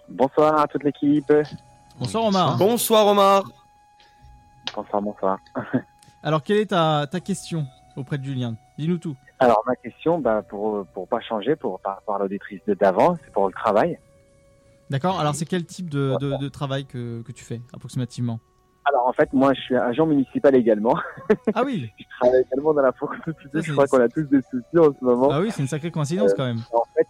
Bonsoir 0.08 0.58
à 0.60 0.66
toute 0.68 0.84
l'équipe. 0.84 1.32
Bonsoir 1.98 2.24
Omar. 2.24 2.56
Bonsoir 2.56 3.06
Omar. 3.06 3.44
Bonsoir, 4.74 5.02
bonsoir. 5.02 5.38
Alors, 6.22 6.42
quelle 6.42 6.56
est 6.58 6.66
ta, 6.66 7.06
ta 7.10 7.20
question 7.20 7.66
auprès 7.96 8.18
de 8.18 8.24
Julien? 8.24 8.56
Dis-nous 8.78 8.98
tout. 8.98 9.14
Alors 9.44 9.62
ma 9.66 9.76
question, 9.76 10.18
bah, 10.18 10.42
pour 10.48 10.86
pour 10.94 11.06
pas 11.08 11.20
changer, 11.20 11.56
pour 11.56 11.80
par 11.80 11.96
rapport 11.96 12.16
à 12.16 12.18
l'auditrice 12.20 12.60
de 12.66 12.74
d'avant, 12.74 13.16
c'est 13.24 13.32
pour 13.32 13.46
le 13.46 13.52
travail. 13.52 13.98
D'accord 14.90 15.18
Alors, 15.18 15.34
c'est 15.34 15.46
quel 15.46 15.64
type 15.64 15.88
de, 15.88 16.14
de- 16.20 16.36
de 16.38 16.48
travail 16.48 16.84
que, 16.84 17.22
que 17.22 17.32
tu 17.32 17.42
fais, 17.44 17.62
approximativement? 17.72 18.38
Alors 18.86 19.06
en 19.08 19.12
fait, 19.14 19.32
moi, 19.32 19.54
je 19.54 19.60
suis 19.62 19.76
agent 19.76 20.04
municipal 20.06 20.54
également. 20.54 20.94
Ah 21.54 21.62
oui 21.64 21.90
je 21.98 22.04
travaille 22.20 22.42
également 22.52 22.74
dans 22.74 22.82
la 22.82 22.92
fonction 22.92 23.32
publique. 23.32 23.64
Je 23.64 23.72
crois 23.72 23.86
qu'on 23.86 24.00
a 24.00 24.08
tous 24.10 24.24
des 24.24 24.42
soucis 24.42 24.78
en 24.78 24.92
ce 24.98 25.02
moment. 25.04 25.28
Ah 25.32 25.40
oui, 25.40 25.50
c'est 25.50 25.62
une 25.62 25.68
sacrée 25.68 25.90
coïncidence 25.90 26.32
Euh, 26.32 26.34
quand 26.36 26.44
même. 26.44 26.60
En 26.70 26.82
fait, 26.94 27.08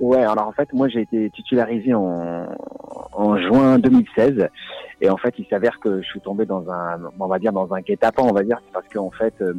ouais. 0.00 0.24
Alors 0.24 0.48
en 0.48 0.52
fait, 0.52 0.72
moi, 0.72 0.88
j'ai 0.88 1.02
été 1.02 1.30
titularisé 1.30 1.94
en 1.94 2.46
en 3.12 3.36
juin 3.38 3.78
2016, 3.78 4.48
et 5.00 5.10
en 5.10 5.16
fait, 5.16 5.34
il 5.38 5.46
s'avère 5.46 5.78
que 5.80 6.02
je 6.02 6.06
suis 6.08 6.20
tombé 6.20 6.44
dans 6.44 6.68
un, 6.70 7.00
on 7.18 7.26
va 7.28 7.38
dire, 7.38 7.52
dans 7.52 7.72
un 7.72 7.80
guet-apens, 7.80 8.24
on 8.24 8.32
va 8.32 8.42
dire, 8.42 8.58
c'est 8.64 8.72
parce 8.72 8.88
qu'en 8.88 9.10
fait. 9.12 9.34
euh, 9.40 9.54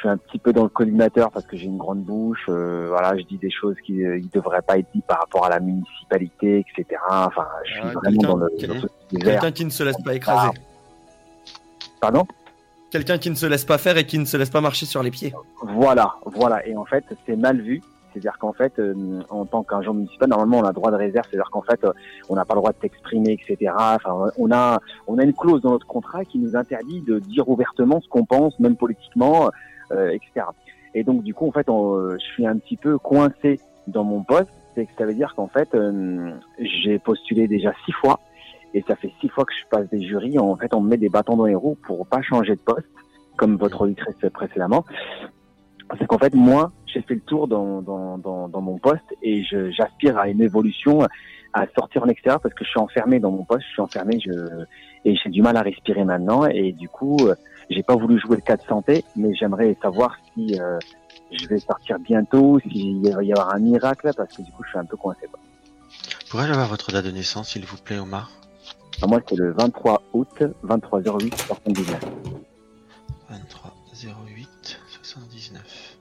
suis 0.00 0.08
un 0.08 0.16
petit 0.16 0.38
peu 0.38 0.52
dans 0.52 0.64
le 0.64 0.68
collimateur 0.68 1.30
parce 1.30 1.46
que 1.46 1.56
j'ai 1.56 1.66
une 1.66 1.78
grande 1.78 2.02
bouche. 2.02 2.46
euh, 2.48 2.86
voilà, 2.88 3.16
je 3.16 3.22
dis 3.22 3.38
des 3.38 3.50
choses 3.50 3.76
qui 3.84 3.92
ne 3.94 4.18
devraient 4.32 4.62
pas 4.62 4.78
être 4.78 4.88
dites 4.94 5.04
par 5.06 5.20
rapport 5.20 5.44
à 5.46 5.48
la 5.50 5.60
municipalité, 5.60 6.64
etc. 6.68 7.00
Enfin, 7.08 7.46
je 7.64 7.72
suis 7.72 7.82
Ah, 7.84 7.92
vraiment 7.94 8.22
dans 8.22 8.36
le. 8.36 8.48
Quelqu'un 9.18 9.52
qui 9.52 9.64
ne 9.64 9.70
se 9.70 9.82
laisse 9.82 10.00
pas 10.04 10.14
écraser. 10.14 10.50
Pardon? 12.00 12.26
Quelqu'un 12.90 13.18
qui 13.18 13.30
ne 13.30 13.34
se 13.36 13.46
laisse 13.46 13.64
pas 13.64 13.78
faire 13.78 13.96
et 13.98 14.04
qui 14.06 14.18
ne 14.18 14.24
se 14.24 14.36
laisse 14.36 14.50
pas 14.50 14.60
marcher 14.60 14.86
sur 14.86 15.02
les 15.02 15.10
pieds. 15.10 15.32
Voilà, 15.62 16.14
voilà. 16.24 16.66
Et 16.66 16.76
en 16.76 16.84
fait, 16.84 17.04
c'est 17.26 17.36
mal 17.36 17.60
vu. 17.60 17.82
C'est-à-dire 18.12 18.36
qu'en 18.40 18.52
fait, 18.52 18.72
euh, 18.80 19.20
en 19.30 19.44
tant 19.44 19.62
qu'agent 19.62 19.94
municipal, 19.94 20.28
normalement, 20.28 20.58
on 20.58 20.64
a 20.64 20.72
droit 20.72 20.90
de 20.90 20.96
réserve. 20.96 21.24
C'est-à-dire 21.30 21.48
qu'en 21.52 21.62
fait, 21.62 21.84
euh, 21.84 21.92
on 22.28 22.34
n'a 22.34 22.44
pas 22.44 22.54
le 22.54 22.60
droit 22.60 22.72
de 22.72 22.76
s'exprimer, 22.80 23.32
etc. 23.40 23.72
Enfin, 23.78 24.30
on 24.36 24.50
a, 24.50 24.80
on 25.06 25.18
a 25.18 25.22
une 25.22 25.32
clause 25.34 25.62
dans 25.62 25.70
notre 25.70 25.86
contrat 25.86 26.24
qui 26.24 26.38
nous 26.38 26.56
interdit 26.56 27.02
de 27.02 27.20
dire 27.20 27.48
ouvertement 27.48 28.00
ce 28.00 28.08
qu'on 28.08 28.24
pense, 28.24 28.58
même 28.58 28.74
politiquement, 28.76 29.46
euh, 29.46 29.50
etc. 29.92 30.46
Et 30.94 31.04
donc, 31.04 31.22
du 31.22 31.34
coup, 31.34 31.46
en 31.48 31.52
fait, 31.52 31.68
on- 31.70 31.94
euh, 31.96 32.16
je 32.18 32.24
suis 32.32 32.46
un 32.46 32.56
petit 32.56 32.76
peu 32.76 32.98
coincé 32.98 33.60
dans 33.86 34.04
mon 34.04 34.22
poste. 34.22 34.50
C'est 34.74 34.86
que 34.86 34.92
ça 34.98 35.04
veut 35.04 35.14
dire 35.14 35.34
qu'en 35.34 35.48
fait, 35.48 35.68
euh, 35.74 36.32
j'ai 36.58 36.98
postulé 36.98 37.48
déjà 37.48 37.72
six 37.84 37.92
fois. 37.92 38.20
Et 38.74 38.82
ça 38.86 38.94
fait 38.96 39.10
six 39.20 39.28
fois 39.28 39.44
que 39.44 39.52
je 39.52 39.66
passe 39.68 39.88
des 39.90 40.02
jurys. 40.02 40.38
En 40.38 40.56
fait, 40.56 40.72
on 40.74 40.80
me 40.80 40.90
met 40.90 40.96
des 40.96 41.08
bâtons 41.08 41.36
dans 41.36 41.46
les 41.46 41.54
roues 41.56 41.76
pour 41.86 42.06
pas 42.06 42.22
changer 42.22 42.54
de 42.54 42.60
poste, 42.60 42.86
comme 43.36 43.56
votre 43.56 43.82
auditrice 43.82 44.14
précédemment. 44.32 44.84
C'est 45.98 46.06
qu'en 46.06 46.18
fait, 46.18 46.34
moi, 46.34 46.70
j'ai 46.86 47.02
fait 47.02 47.14
le 47.14 47.20
tour 47.20 47.48
dans, 47.48 47.82
dans, 47.82 48.16
dans, 48.18 48.48
dans 48.48 48.60
mon 48.60 48.78
poste 48.78 49.12
et 49.22 49.42
j'aspire 49.42 50.18
à 50.18 50.28
une 50.28 50.40
évolution, 50.40 51.00
à 51.52 51.66
sortir 51.76 52.04
en 52.04 52.06
extérieur 52.06 52.40
parce 52.40 52.54
que 52.54 52.64
je 52.64 52.70
suis 52.70 52.78
enfermé 52.78 53.18
dans 53.18 53.32
mon 53.32 53.44
poste, 53.44 53.62
je 53.66 53.72
suis 53.72 53.82
enfermé 53.82 54.20
je, 54.20 54.30
et 55.04 55.16
j'ai 55.16 55.30
du 55.30 55.42
mal 55.42 55.56
à 55.56 55.62
respirer 55.62 56.04
maintenant. 56.04 56.46
Et 56.46 56.70
du 56.70 56.88
coup, 56.88 57.16
euh, 57.26 57.34
j'ai 57.70 57.82
pas 57.82 57.94
voulu 57.94 58.18
jouer 58.18 58.36
le 58.36 58.42
cas 58.42 58.56
de 58.56 58.62
santé, 58.62 59.04
mais 59.16 59.34
j'aimerais 59.34 59.76
savoir 59.80 60.18
si 60.34 60.60
euh, 60.60 60.78
je 61.30 61.46
vais 61.46 61.58
sortir 61.60 61.98
bientôt, 62.00 62.58
s'il 62.60 63.08
va 63.12 63.22
y 63.22 63.32
avoir 63.32 63.54
un 63.54 63.60
miracle, 63.60 64.10
parce 64.16 64.36
que 64.36 64.42
du 64.42 64.50
coup, 64.50 64.64
je 64.64 64.70
suis 64.70 64.78
un 64.78 64.84
peu 64.84 64.96
coincé. 64.96 65.26
Quoi. 65.30 65.40
Pourrais-je 66.28 66.52
avoir 66.52 66.68
votre 66.68 66.92
date 66.92 67.04
de 67.04 67.10
naissance, 67.12 67.50
s'il 67.50 67.64
vous 67.64 67.76
plaît, 67.76 67.98
Omar? 67.98 68.30
Alors, 68.98 69.10
moi, 69.10 69.20
c'est 69.28 69.36
le 69.36 69.52
23 69.52 70.02
août, 70.12 70.42
23h08, 70.64 71.46
79. 71.46 72.00
23 73.30 73.74
08 74.26 74.80
79. 75.02 75.96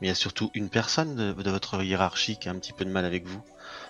Mais 0.00 0.06
il 0.06 0.08
y 0.08 0.12
a 0.12 0.14
surtout 0.14 0.50
une 0.54 0.70
personne 0.70 1.14
de, 1.14 1.32
de 1.32 1.50
votre 1.50 1.82
hiérarchie 1.82 2.38
qui 2.38 2.48
a 2.48 2.52
un 2.52 2.56
petit 2.56 2.72
peu 2.72 2.86
de 2.86 2.90
mal 2.90 3.04
avec 3.04 3.26
vous? 3.26 3.42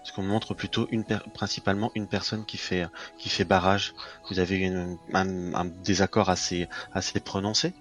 Parce 0.02 0.12
qu'on 0.12 0.22
montre 0.22 0.54
plutôt 0.54 0.88
une 0.90 1.04
principalement 1.34 1.90
une 1.94 2.06
personne 2.06 2.44
qui 2.46 2.56
fait 2.56 2.86
qui 3.18 3.28
fait 3.28 3.44
barrage. 3.44 3.94
Vous 4.30 4.38
avez 4.38 4.66
un, 4.66 4.96
un 5.12 5.64
désaccord 5.84 6.30
assez 6.30 6.68
assez 6.92 7.20
prononcé 7.20 7.74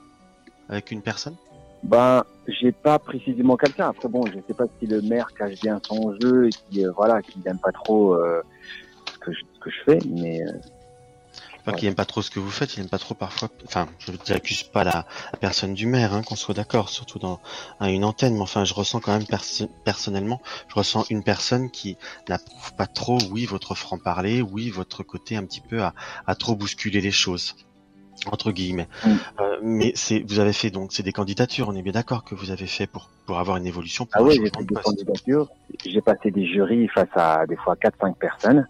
avec 0.67 0.91
une 0.91 1.01
personne? 1.01 1.35
Ben, 1.83 2.23
j'ai 2.47 2.71
pas 2.71 2.99
précisément 2.99 3.55
quelqu'un. 3.55 3.89
Après, 3.89 4.09
bon, 4.09 4.25
je 4.27 4.39
sais 4.47 4.53
pas 4.53 4.65
si 4.79 4.87
le 4.87 5.01
maire 5.01 5.29
cache 5.33 5.59
bien 5.61 5.79
son 5.83 6.13
jeu 6.19 6.47
et 6.47 6.49
qui, 6.49 6.85
euh, 6.85 6.91
voilà, 6.91 7.21
qui 7.21 7.39
n'aime 7.39 7.59
pas 7.59 7.71
trop 7.71 8.15
euh, 8.15 8.41
ce, 9.13 9.17
que 9.19 9.31
je, 9.31 9.39
ce 9.53 9.59
que 9.59 9.69
je 9.69 9.79
fais, 9.85 9.99
mais 10.07 10.41
euh, 10.41 10.51
Pas 11.65 11.73
qu'il 11.73 11.87
aime 11.87 11.95
pas 11.95 12.05
trop 12.05 12.21
ce 12.21 12.31
que 12.31 12.39
vous 12.39 12.49
faites, 12.49 12.75
il 12.75 12.81
aime 12.81 12.89
pas 12.89 12.97
trop 12.99 13.13
parfois. 13.15 13.49
Enfin, 13.65 13.87
je 13.99 14.11
n'accuse 14.31 14.63
pas 14.63 14.83
la, 14.83 15.05
la 15.31 15.39
personne 15.39 15.73
du 15.73 15.85
maire, 15.87 16.13
hein, 16.13 16.21
qu'on 16.23 16.35
soit 16.35 16.55
d'accord, 16.55 16.89
surtout 16.89 17.19
dans 17.19 17.39
à 17.79 17.89
une 17.89 18.03
antenne. 18.03 18.35
Mais 18.35 18.41
enfin, 18.41 18.65
je 18.65 18.73
ressens 18.73 18.99
quand 18.99 19.11
même 19.11 19.25
perso- 19.27 19.69
personnellement, 19.83 20.41
je 20.67 20.75
ressens 20.75 21.05
une 21.09 21.23
personne 21.23 21.69
qui 21.69 21.97
n'approuve 22.27 22.73
pas 22.75 22.87
trop, 22.87 23.17
oui, 23.31 23.45
votre 23.45 23.75
franc 23.75 23.97
parler, 23.97 24.41
oui, 24.41 24.69
votre 24.69 25.03
côté 25.03 25.35
un 25.35 25.43
petit 25.43 25.61
peu 25.61 25.81
à, 25.83 25.93
à 26.27 26.35
trop 26.35 26.55
bousculer 26.55 27.01
les 27.01 27.11
choses 27.11 27.55
entre 28.25 28.51
guillemets. 28.51 28.87
Euh, 29.39 29.57
mais 29.63 29.93
c'est, 29.95 30.19
vous 30.27 30.39
avez 30.39 30.53
fait 30.53 30.69
donc, 30.69 30.91
c'est 30.91 31.03
des 31.03 31.13
candidatures. 31.13 31.69
On 31.69 31.75
est 31.75 31.81
bien 31.81 31.93
d'accord 31.93 32.23
que 32.23 32.35
vous 32.35 32.51
avez 32.51 32.67
fait 32.67 32.87
pour 32.87 33.09
pour 33.25 33.39
avoir 33.39 33.57
une 33.57 33.65
évolution. 33.65 34.05
Pour 34.05 34.15
ah 34.15 34.23
oui, 34.23 34.35
j'ai 34.35 34.49
fait 34.49 34.63
de 34.63 34.75
des 34.75 34.81
candidatures. 34.81 35.49
J'ai 35.85 36.01
passé 36.01 36.31
des 36.31 36.45
jurys 36.45 36.87
face 36.89 37.07
à 37.15 37.45
des 37.47 37.55
fois 37.55 37.75
4-5 37.75 38.15
personnes. 38.15 38.67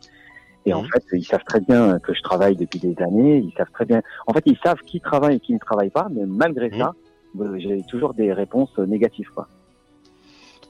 Et 0.65 0.73
Mhm. 0.73 0.79
en 0.79 0.83
fait, 0.83 1.03
ils 1.13 1.25
savent 1.25 1.43
très 1.45 1.61
bien 1.61 1.99
que 1.99 2.13
je 2.13 2.21
travaille 2.21 2.55
depuis 2.55 2.79
des 2.79 2.95
années. 3.01 3.37
Ils 3.37 3.53
savent 3.57 3.71
très 3.73 3.85
bien. 3.85 4.01
En 4.27 4.33
fait, 4.33 4.43
ils 4.45 4.57
savent 4.63 4.79
qui 4.85 4.99
travaille 4.99 5.37
et 5.37 5.39
qui 5.39 5.53
ne 5.53 5.59
travaille 5.59 5.89
pas. 5.89 6.07
Mais 6.11 6.25
malgré 6.25 6.69
ça, 6.77 6.93
euh, 7.39 7.57
j'ai 7.59 7.83
toujours 7.83 8.13
des 8.13 8.33
réponses 8.33 8.71
euh, 8.79 8.85
négatives. 8.85 9.29
Quoi. 9.33 9.47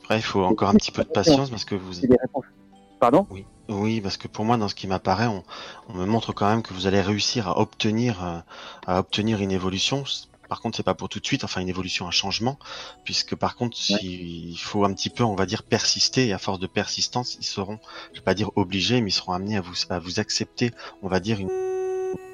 Après, 0.04 0.18
il 0.18 0.24
faut 0.24 0.44
encore 0.44 0.70
un 0.70 0.76
petit 0.76 0.92
peu 0.92 1.04
de 1.04 1.10
patience 1.10 1.50
parce 1.50 1.66
que 1.66 1.76
vous. 1.76 1.94
Des 2.02 2.18
réponses. 2.22 2.46
Pardon? 3.00 3.26
Oui, 3.32 3.46
oui, 3.70 4.02
parce 4.02 4.18
que 4.18 4.28
pour 4.28 4.44
moi, 4.46 4.58
dans 4.58 4.68
ce 4.68 4.76
qui 4.76 4.88
m'apparaît, 4.88 5.28
on, 5.28 5.44
on 5.90 5.94
me 5.94 6.06
montre 6.06 6.34
quand 6.34 6.50
même 6.50 6.62
que 6.62 6.74
vous 6.74 6.86
allez 6.86 7.02
réussir 7.02 7.48
à 7.48 7.60
obtenir, 7.60 8.24
euh, 8.24 8.40
à 8.86 9.00
obtenir 9.00 9.40
une 9.42 9.52
évolution. 9.52 10.04
Par 10.50 10.62
contre, 10.62 10.76
c'est 10.78 10.84
pas 10.84 10.96
pour 10.96 11.10
tout 11.10 11.20
de 11.20 11.26
suite, 11.26 11.44
enfin 11.44 11.62
une 11.62 11.70
évolution, 11.70 12.08
un 12.08 12.12
changement, 12.12 12.58
puisque 13.06 13.36
par 13.36 13.56
contre, 13.56 13.78
si- 13.78 13.94
il 14.50 14.58
faut 14.58 14.84
un 14.84 14.94
petit 14.94 15.10
peu, 15.12 15.24
on 15.24 15.36
va 15.36 15.46
dire, 15.46 15.64
persister. 15.64 16.28
Et 16.28 16.34
à 16.34 16.40
force 16.40 16.60
de 16.60 16.68
persistance, 16.68 17.36
ils 17.40 17.46
seront, 17.46 17.80
je 18.14 18.20
vais 18.20 18.24
pas 18.26 18.34
dire 18.34 18.52
obligés, 18.58 19.02
mais 19.02 19.10
ils 19.10 19.14
seront 19.14 19.34
amenés 19.34 19.58
à 19.58 19.62
vous, 19.62 19.76
à 19.90 20.00
vous 20.00 20.20
accepter, 20.20 20.72
on 21.04 21.08
va 21.08 21.20
dire, 21.20 21.40
une, 21.40 21.50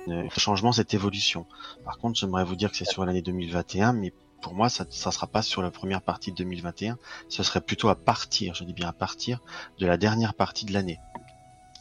une- 0.08 0.14
un 0.26 0.30
changement, 0.40 0.72
cette 0.72 0.94
évolution. 0.94 1.46
Par 1.84 1.98
contre, 1.98 2.20
j'aimerais 2.20 2.46
vous 2.46 2.56
dire 2.56 2.72
que 2.72 2.78
c'est 2.78 2.86
sur 2.86 3.06
l'année 3.06 3.22
2021, 3.22 3.94
mais 3.94 4.14
pour 4.42 4.54
moi, 4.54 4.70
ça, 4.70 4.86
ça 4.90 5.12
sera 5.12 5.28
pas 5.28 5.42
sur 5.42 5.62
la 5.62 5.72
première 5.72 6.02
partie 6.02 6.32
de 6.32 6.36
2021. 6.38 6.98
Ce 7.30 7.44
serait 7.44 7.62
plutôt 7.62 7.90
à 7.90 7.96
partir, 7.96 8.54
je 8.56 8.64
dis 8.64 8.74
bien 8.74 8.88
à 8.88 8.94
partir 8.94 9.40
de 9.80 9.86
la 9.88 9.98
dernière 9.98 10.34
partie 10.36 10.66
de 10.66 10.74
l'année. 10.74 11.00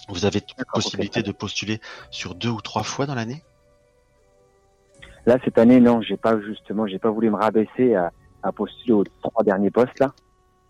Vous 0.09 0.25
avez 0.25 0.41
possibilité 0.73 1.23
de 1.23 1.33
postuler 1.33 1.81
sur 2.11 2.35
deux 2.35 2.49
ou 2.51 2.61
trois 2.61 2.83
fois 2.83 3.07
dans 3.07 3.15
l'année? 3.15 3.43
Là, 5.27 5.39
cette 5.45 5.59
année, 5.59 5.81
non, 5.81 6.01
j'ai 6.03 6.17
pas 6.17 6.39
justement, 6.41 6.87
j'ai 6.87 6.99
pas 6.99 7.11
voulu 7.11 7.31
me 7.31 7.37
rabaisser 7.37 7.95
à, 7.95 8.13
à 8.43 8.53
postuler 8.53 8.93
aux 8.93 9.05
trois 9.23 9.43
derniers 9.45 9.71
postes 9.71 9.99
là. 10.01 10.13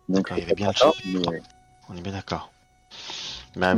Donc, 0.08 0.30
il 0.36 0.54
bien 0.54 0.70
mais- 1.06 1.42
On 1.88 1.96
est 1.96 2.00
bien 2.02 2.12
d'accord. 2.12 2.50
Mais 3.56 3.74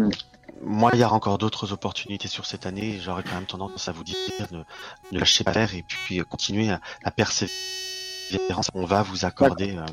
moi, 0.63 0.91
il 0.95 1.01
y 1.01 1.03
a 1.03 1.13
encore 1.13 1.39
d'autres 1.39 1.73
opportunités 1.73 2.29
sur 2.29 2.47
cette 2.47 2.67
année. 2.67 2.99
J'aurais 3.01 3.23
quand 3.23 3.35
même 3.35 3.47
tendance 3.47 3.89
à 3.89 3.93
vous 3.93 4.05
dire 4.05 4.17
de 4.51 4.65
ne 5.13 5.19
lâcher 5.19 5.45
pas 5.45 5.53
faire 5.53 5.75
et 5.75 5.83
puis 5.83 6.21
euh, 6.21 6.25
continuer 6.25 6.71
à, 6.71 6.81
à 7.05 7.11
persévérance. 7.11 8.71
On 8.75 8.85
va 8.85 9.03
vous 9.03 9.25
accorder 9.25 9.77
euh, 9.77 9.85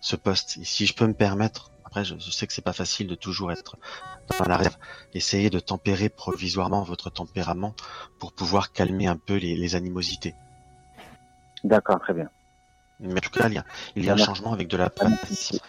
ce 0.00 0.16
poste. 0.16 0.58
Et 0.58 0.64
si 0.64 0.86
je 0.86 0.94
peux 0.94 1.06
me 1.06 1.14
permettre, 1.14 1.70
après, 1.94 2.04
je, 2.04 2.16
je 2.18 2.30
sais 2.32 2.48
que 2.48 2.52
c'est 2.52 2.60
pas 2.60 2.72
facile 2.72 3.06
de 3.06 3.14
toujours 3.14 3.52
être 3.52 3.76
dans 4.40 4.46
la 4.46 4.56
réserve. 4.56 4.76
Essayez 5.14 5.48
de 5.48 5.60
tempérer 5.60 6.08
provisoirement 6.08 6.82
votre 6.82 7.08
tempérament 7.08 7.76
pour 8.18 8.32
pouvoir 8.32 8.72
calmer 8.72 9.06
un 9.06 9.16
peu 9.16 9.36
les, 9.36 9.54
les 9.54 9.76
animosités. 9.76 10.34
D'accord, 11.62 12.00
très 12.00 12.12
bien. 12.14 12.28
Mais 12.98 13.12
en 13.12 13.20
tout 13.20 13.30
cas, 13.30 13.46
il 13.46 13.54
y 13.54 13.58
a, 13.58 13.64
il 13.94 14.04
y 14.04 14.10
a 14.10 14.14
un 14.14 14.16
changement 14.16 14.52
avec 14.52 14.66
de 14.66 14.76
la 14.76 14.90
patience. 14.90 15.60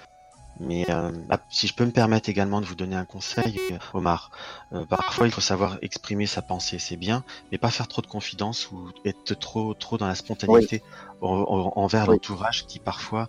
Mais 0.59 0.89
euh, 0.89 1.11
bah, 1.27 1.39
si 1.49 1.67
je 1.67 1.75
peux 1.75 1.85
me 1.85 1.91
permettre 1.91 2.27
également 2.29 2.59
de 2.59 2.65
vous 2.65 2.75
donner 2.75 2.95
un 2.95 3.05
conseil, 3.05 3.59
euh, 3.71 3.77
Omar, 3.93 4.31
euh, 4.73 4.83
parfois 4.85 5.27
il 5.27 5.31
faut 5.31 5.41
savoir 5.41 5.77
exprimer 5.83 6.25
sa 6.25 6.41
pensée, 6.41 6.79
c'est 6.79 6.95
bien, 6.97 7.23
mais 7.51 7.59
pas 7.59 7.69
faire 7.69 7.87
trop 7.87 8.01
de 8.01 8.07
confidence 8.07 8.71
ou 8.71 8.89
être 9.03 9.35
trop 9.35 9.75
trop 9.75 9.97
dans 9.99 10.07
la 10.07 10.15
spontanéité 10.15 10.81
en- 11.21 11.27
en- 11.27 11.73
envers 11.75 12.07
l'entourage 12.07 12.65
qui 12.67 12.79
parfois 12.79 13.27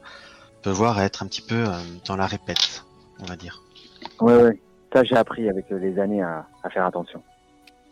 peut 0.62 0.70
voir 0.70 1.00
être 1.00 1.22
un 1.22 1.26
petit 1.26 1.42
peu 1.42 1.68
euh, 1.68 1.82
dans 2.06 2.16
la 2.16 2.26
répète, 2.26 2.84
on 3.20 3.24
va 3.24 3.36
dire. 3.36 3.62
Ouais, 4.20 4.36
ouais. 4.36 4.60
Ça, 4.92 5.04
j'ai 5.04 5.16
appris 5.16 5.48
avec 5.48 5.70
euh, 5.72 5.78
les 5.78 5.98
années 5.98 6.22
à, 6.22 6.46
à 6.62 6.70
faire 6.70 6.86
attention. 6.86 7.22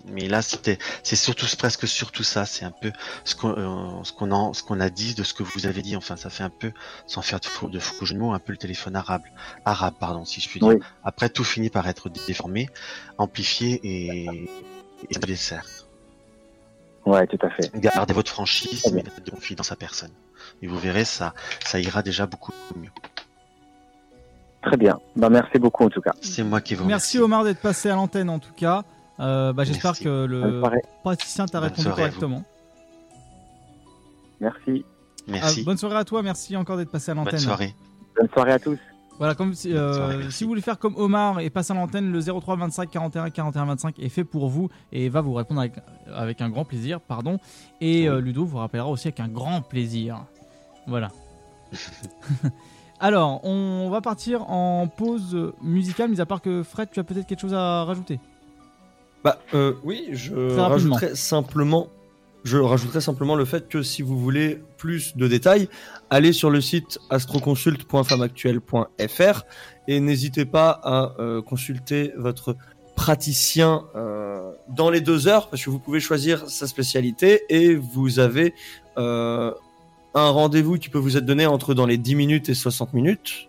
Mais 0.07 0.29
là, 0.29 0.43
c'était, 0.43 0.79
c'est 1.03 1.17
surtout, 1.17 1.47
presque 1.59 1.89
surtout 1.89 2.23
ça. 2.23 2.45
C'est 2.45 2.65
un 2.65 2.71
peu 2.71 2.93
ce 3.25 3.35
qu'on, 3.35 3.49
euh, 3.57 4.05
ce 4.05 4.13
qu'on 4.13 4.33
en, 4.33 4.53
ce 4.53 4.63
qu'on 4.63 4.81
a 4.81 4.91
dit 4.91 5.15
de 5.15 5.23
ce 5.23 5.33
que 5.33 5.43
vous 5.43 5.67
avez 5.67 5.81
dit. 5.81 5.97
Enfin, 5.97 6.17
ça 6.17 6.29
fait 6.29 6.45
un 6.45 6.51
peu, 6.51 6.73
sans 7.07 7.23
faire 7.23 7.41
de 7.41 7.47
faux, 7.47 7.69
de 7.69 7.79
faux 7.79 8.05
de 8.05 8.19
mots, 8.19 8.33
un 8.33 8.39
peu 8.39 8.53
le 8.53 8.59
téléphone 8.59 8.97
arabe, 8.97 9.23
arabe, 9.65 9.95
pardon, 9.99 10.25
si 10.27 10.43
je 10.43 10.49
puis 10.49 10.61
dire. 10.61 10.69
Oui. 10.69 10.81
Après, 11.05 11.31
tout 11.31 11.45
finit 11.45 11.71
par 11.71 11.89
être 11.89 12.11
déformé, 12.11 12.69
amplifié 13.17 13.81
et, 13.83 14.49
et 15.11 15.19
dessert. 15.21 15.65
Ouais, 17.07 17.27
tout 17.27 17.39
à 17.41 17.51
fait. 17.51 17.71
Gardez 17.75 18.13
votre 18.15 18.31
franchise, 18.31 18.85
mais 18.93 19.03
de 19.03 19.31
confiance 19.31 19.73
à 19.73 19.77
personne. 19.77 20.13
Et 20.61 20.67
vous 20.67 20.79
verrez, 20.79 21.05
ça, 21.05 21.35
ça 21.65 21.81
ira 21.81 22.03
déjà 22.03 22.27
beaucoup 22.27 22.53
mieux. 22.77 22.91
Très 24.65 24.77
bien. 24.77 24.99
Bah, 25.17 25.29
merci 25.29 25.59
beaucoup 25.59 25.85
en 25.85 25.91
tout 25.91 26.01
cas. 26.01 26.13
C'est 26.21 26.43
moi 26.43 26.61
qui 26.61 26.75
vous 26.75 26.85
Merci 26.85 27.19
Omar 27.19 27.45
d'être 27.45 27.61
passé 27.61 27.91
à 27.91 27.95
l'antenne 27.95 28.31
en 28.31 28.39
tout 28.39 28.53
cas. 28.55 28.83
Euh, 29.21 29.53
bah, 29.53 29.65
J'espère 29.65 29.99
que 29.99 30.25
le 30.25 30.63
praticien 31.03 31.47
t'a 31.47 31.61
répondu 31.61 31.89
correctement. 31.89 32.43
Merci. 34.41 34.85
Merci. 35.27 35.61
Ah, 35.61 35.65
bonne 35.65 35.79
soirée 35.79 35.97
à 35.97 36.05
toi, 36.05 36.23
merci 36.23 36.57
encore 36.57 36.77
d'être 36.77 36.91
passé 36.91 37.13
à 37.13 37.15
l'antenne. 37.15 37.33
Bonne 37.33 37.41
soirée. 37.41 37.75
Bonne 38.17 38.29
soirée 38.29 38.53
à 38.53 38.59
tous. 38.59 38.79
Voilà, 39.19 39.35
comme 39.35 39.55
si, 39.55 39.73
euh, 39.73 39.95
soirée, 39.95 40.17
merci. 40.19 40.39
si 40.39 40.45
vous 40.45 40.49
voulez 40.49 40.61
faire 40.61 40.79
comme 40.79 40.97
Omar 40.97 41.41
et 41.41 41.49
passer 41.49 41.73
à 41.73 41.77
l'antenne, 41.77 42.11
le 42.11 42.21
03 42.21 42.57
25 42.57 42.91
41 42.91 43.31
41 43.31 43.65
25 43.65 43.99
est 44.01 44.09
fait 44.09 44.25
pour 44.25 44.49
vous 44.49 44.69
et 44.93 45.09
va 45.09 45.21
vous 45.21 45.33
répondre 45.35 45.61
avec, 45.61 45.75
avec 46.13 46.41
un 46.41 46.51
grand 46.51 46.65
plaisir, 46.65 47.01
pardon. 47.01 47.39
Et 47.81 48.09
euh, 48.09 48.21
Ludo 48.21 48.45
vous 48.45 48.59
rappellera 48.59 48.89
aussi 48.89 49.09
avec 49.09 49.21
un 49.21 49.29
grand 49.29 49.63
plaisir. 49.63 50.25
Voilà. 50.87 51.11
Alors, 53.05 53.45
on 53.45 53.89
va 53.91 54.01
partir 54.01 54.51
en 54.51 54.89
pause 54.89 55.53
musicale, 55.61 56.09
mis 56.09 56.23
à 56.23 56.27
part 56.27 56.41
que 56.41 56.63
Fred, 56.63 56.89
tu 56.91 57.01
as 57.01 57.05
peut-être 57.05 57.27
quelque 57.27 57.43
chose 57.43 57.53
à 57.53 57.85
rajouter? 57.85 58.19
Bah 59.23 59.39
euh, 59.53 59.75
oui, 59.85 60.09
je 60.13 60.59
rajouterais 60.59 61.15
simplement, 61.15 61.89
je 62.45 62.57
rajouterais 62.57 63.03
simplement 63.03 63.37
le 63.37 63.45
fait 63.45 63.69
que 63.69 63.83
si 63.83 64.01
vous 64.01 64.19
voulez 64.19 64.63
plus 64.79 65.19
de 65.19 65.29
détails, 65.29 65.69
allez 66.09 66.33
sur 66.33 66.49
le 66.49 66.63
site 66.63 66.99
astroconsult.femmeactuelle.fr 67.11 69.43
et 69.87 70.01
n'hésitez 70.01 70.47
pas 70.47 70.81
à 70.83 71.13
euh, 71.19 71.43
consulter 71.43 72.15
votre 72.17 72.57
praticien 72.97 73.85
euh, 73.97 74.51
dans 74.71 74.89
les 74.89 75.03
deux 75.03 75.29
heures 75.29 75.51
parce 75.51 75.63
que 75.63 75.69
vous 75.69 75.79
pouvez 75.79 76.01
choisir 76.01 76.49
sa 76.49 76.67
spécialité 76.67 77.43
et 77.51 77.75
vous 77.75 78.19
avez 78.19 78.55
euh, 78.97 79.53
un 80.15 80.31
rendez-vous 80.31 80.79
qui 80.79 80.89
peut 80.89 80.99
vous 80.99 81.17
être 81.17 81.27
donné 81.27 81.47
entre 81.47 81.75
dans 81.75 81.87
les 81.87 81.99
10 81.99 82.15
minutes 82.15 82.49
et 82.49 82.55
60 82.55 82.95
minutes. 82.95 83.49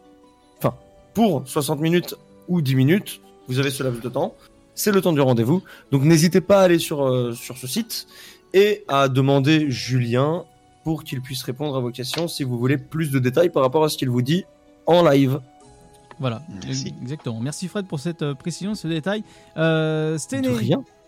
Enfin, 0.58 0.76
pour 1.14 1.44
60 1.46 1.80
minutes 1.80 2.16
ou 2.48 2.62
10 2.62 2.76
minutes, 2.76 3.22
vous 3.48 3.60
avez 3.60 3.70
ce 3.72 3.84
laps 3.84 4.02
de 4.02 4.10
temps 4.10 4.36
c'est 4.76 4.92
le 4.92 5.02
temps 5.02 5.14
du 5.14 5.22
rendez-vous. 5.22 5.64
Donc 5.92 6.04
n'hésitez 6.04 6.42
pas 6.42 6.60
à 6.60 6.64
aller 6.66 6.80
sur, 6.80 7.08
euh, 7.08 7.34
sur 7.34 7.58
ce 7.58 7.66
site 7.66 8.08
et 8.54 8.84
à 8.88 9.08
demander 9.08 9.72
Julien 9.72 10.46
pour 10.84 11.04
qu'il 11.04 11.22
puisse 11.22 11.42
répondre 11.42 11.76
à 11.76 11.80
vos 11.80 11.92
questions 11.92 12.28
si 12.28 12.44
vous 12.44 12.60
voulez 12.60 12.78
plus 12.78 13.10
de 13.10 13.18
détails 13.18 13.50
par 13.50 13.64
rapport 13.64 13.84
à 13.84 13.90
ce 13.90 13.98
qu'il 13.98 14.10
vous 14.10 14.22
dit 14.22 14.44
en 14.86 15.04
live. 15.04 15.40
Voilà, 16.20 16.44
Merci. 16.64 16.94
exactement. 17.02 17.40
Merci 17.42 17.68
Fred 17.68 17.88
pour 17.88 18.00
cette 18.00 18.22
euh, 18.22 18.36
précision, 18.36 18.76
ce 18.76 18.88
détail. 18.88 19.24
Euh, 19.58 20.18
Stené, 20.18 20.50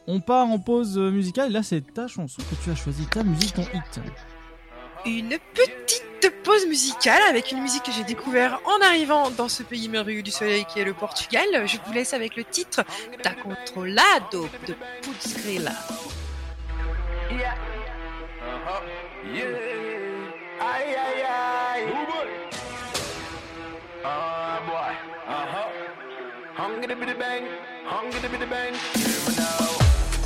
on 0.07 0.19
part 0.19 0.47
en 0.47 0.59
pause 0.59 0.97
musicale. 0.97 1.51
Là, 1.51 1.63
c'est 1.63 1.93
ta 1.93 2.07
chanson 2.07 2.41
que 2.49 2.63
tu 2.63 2.71
as 2.71 2.75
choisi, 2.75 3.05
ta 3.05 3.23
musique, 3.23 3.53
ton 3.53 3.61
hit. 3.61 4.01
Une 5.07 5.37
petite 5.53 6.43
pause 6.43 6.65
musicale 6.67 7.21
avec 7.29 7.53
une 7.53 7.61
musique 7.61 7.83
que 7.83 7.93
j'ai 7.93 8.03
découvert 8.03 8.59
en 8.65 8.85
arrivant 8.85 9.31
dans 9.31 9.47
ce 9.47 9.63
pays 9.63 9.87
merveilleux 9.87 10.21
du 10.21 10.31
soleil 10.31 10.65
qui 10.65 10.81
est 10.81 10.83
le 10.83 10.93
Portugal. 10.93 11.45
Je 11.65 11.77
vous 11.85 11.93
laisse 11.93 12.13
avec 12.13 12.35
le 12.35 12.43
titre 12.43 12.83
Ta 13.23 13.31
controlado 13.31 14.49
de 14.67 14.75
Putzgrilla. 15.01 15.71
Aye, 20.59 20.95
aye, 20.95 21.23
aye. 21.23 21.87
Ah, 24.03 24.59
boy. 24.67 24.93
Hungry 26.57 26.95
bitty 26.95 27.13
bang. 27.13 27.43
Hungry 27.85 28.27
bitty 28.27 28.45
bang. 28.45 28.73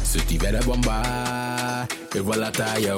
Se 0.04 0.20
tiver 0.22 0.56
a 0.56 0.62
bombar, 0.62 1.88
eu 2.15 2.24
vou 2.24 2.36
lá 2.36 2.52
tá 2.52 2.80
eu. 2.80 2.96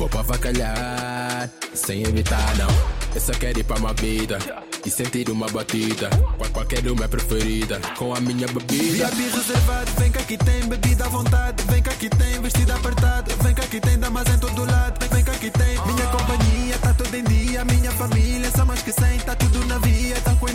Vou 0.00 0.08
pra 0.08 0.20
avacalhar, 0.20 1.50
sem 1.74 2.02
evitar 2.04 2.56
não. 2.56 2.68
Eu 3.14 3.20
só 3.20 3.32
quero 3.32 3.58
ir 3.60 3.64
pra 3.64 3.76
uma 3.76 3.92
vida 3.92 4.38
e 4.86 4.88
sentir 4.90 5.28
uma 5.28 5.46
batida. 5.48 6.08
Qual- 6.38 6.50
Qualquer 6.50 6.86
uma 6.90 7.04
é 7.04 7.08
preferida, 7.08 7.78
com 7.98 8.14
a 8.14 8.20
minha 8.20 8.46
bebida. 8.48 9.08
VIP 9.08 9.28
reservado, 9.36 9.90
vem 9.98 10.10
cá 10.10 10.20
que 10.22 10.38
tem 10.38 10.66
bebida 10.66 11.04
à 11.04 11.08
vontade. 11.08 11.62
Vem 11.68 11.82
cá 11.82 11.90
que 11.92 12.08
tem 12.08 12.40
vestido 12.40 12.72
apertado. 12.72 13.30
Vem 13.42 13.54
cá 13.54 13.62
que 13.66 13.78
tem 13.78 13.98
damas 13.98 14.26
em 14.28 14.38
todo 14.38 14.64
lado. 14.64 15.06
Vem, 15.12 15.22
cá 15.22 15.32
que 15.32 15.50
tem 15.50 15.78
minha 15.86 16.06
companhia, 16.06 16.78
tá 16.80 16.94
tudo 16.94 17.14
em 17.14 17.24
dia. 17.24 17.62
Minha 17.66 17.90
família, 17.92 18.50
são 18.50 18.64
mais 18.64 18.80
que 18.82 18.92
100, 18.92 19.18
tá 19.20 19.34
tudo 19.34 19.64
na 19.66 19.76
via. 19.78 19.99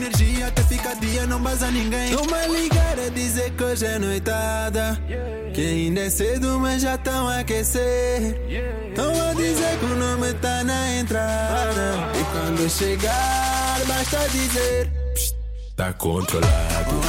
Energia, 0.05 0.47
até 0.47 0.61
fica 0.61 0.95
dia, 0.97 1.25
não 1.25 1.41
baza 1.41 1.71
ninguém. 1.71 2.15
Toma 2.15 2.45
ligar 2.45 2.99
a 2.99 3.09
dizer 3.09 3.49
que 3.51 3.63
hoje 3.63 3.85
é 3.85 3.97
noitada. 3.97 5.01
Que 5.51 5.61
ainda 5.61 6.01
é 6.01 6.09
cedo, 6.11 6.59
mas 6.59 6.83
já 6.83 6.95
tão 6.95 7.27
a 7.27 7.39
aquecer. 7.39 8.39
Tão 8.93 9.09
a 9.09 9.33
dizer 9.33 9.79
que 9.79 9.85
o 9.85 9.95
nome 9.95 10.31
tá 10.35 10.63
na 10.63 10.97
entrada. 10.99 12.11
E 12.19 12.23
quando 12.31 12.69
chegar, 12.69 13.79
basta 13.87 14.29
dizer. 14.29 14.91
Tá 15.75 15.91
controlado, 15.93 17.01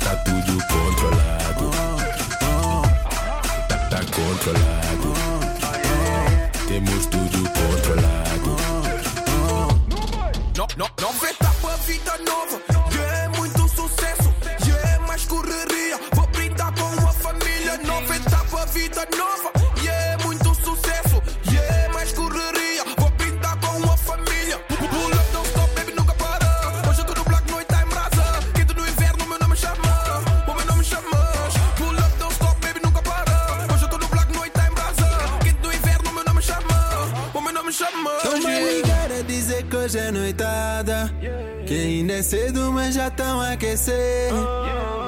tá 0.00 0.16
tudo 0.16 0.58
controlado. 0.66 1.70
Tá, 3.68 3.76
tá 3.88 4.00
controlado, 4.04 4.81
don't 12.18 12.26
know 12.26 12.51
ainda 42.12 42.18
é 42.18 42.22
cedo, 42.22 42.72
mas 42.72 42.94
já 42.94 43.10
tão 43.10 43.40
aquecer. 43.40 44.30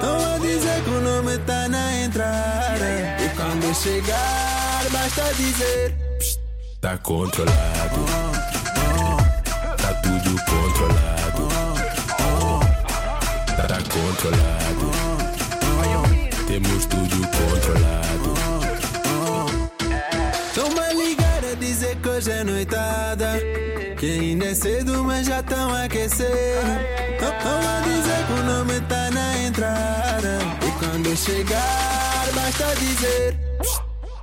Tão 0.01 0.35
a 0.35 0.39
dizer 0.39 0.83
que 0.83 0.91
o 0.91 1.01
nome 1.01 1.39
tá 1.39 1.69
na 1.69 2.03
entrada. 2.03 2.85
E 3.21 3.29
quando 3.37 3.75
chegar, 3.75 4.85
basta 4.91 5.35
dizer. 5.35 5.95
Tá 6.81 6.97
controlado, 6.99 8.05
É 24.55 24.57
cedo, 24.57 25.03
mas 25.03 25.27
já 25.27 25.43
tão 25.43 25.75
a 25.75 25.83
aquecer. 25.83 26.63
Toma 27.19 27.83
dizer 27.83 28.25
que 28.25 28.33
o 28.35 28.43
nome 28.45 28.81
tá 28.83 29.11
na 29.11 29.39
entrada. 29.39 30.39
E 30.65 30.71
quando 30.79 31.17
chegar, 31.17 32.25
basta 32.33 32.73
dizer. 32.77 33.37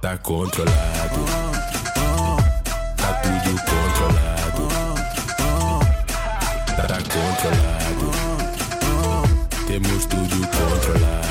Tá 0.01 0.17
controlado, 0.19 1.25
tá 2.95 3.13
tudo 3.21 3.59
controlado. 3.59 4.69
Tá 6.77 6.97
controlado, 7.11 8.11
temos 9.67 10.05
tudo 10.05 10.47
controlado. 10.47 11.30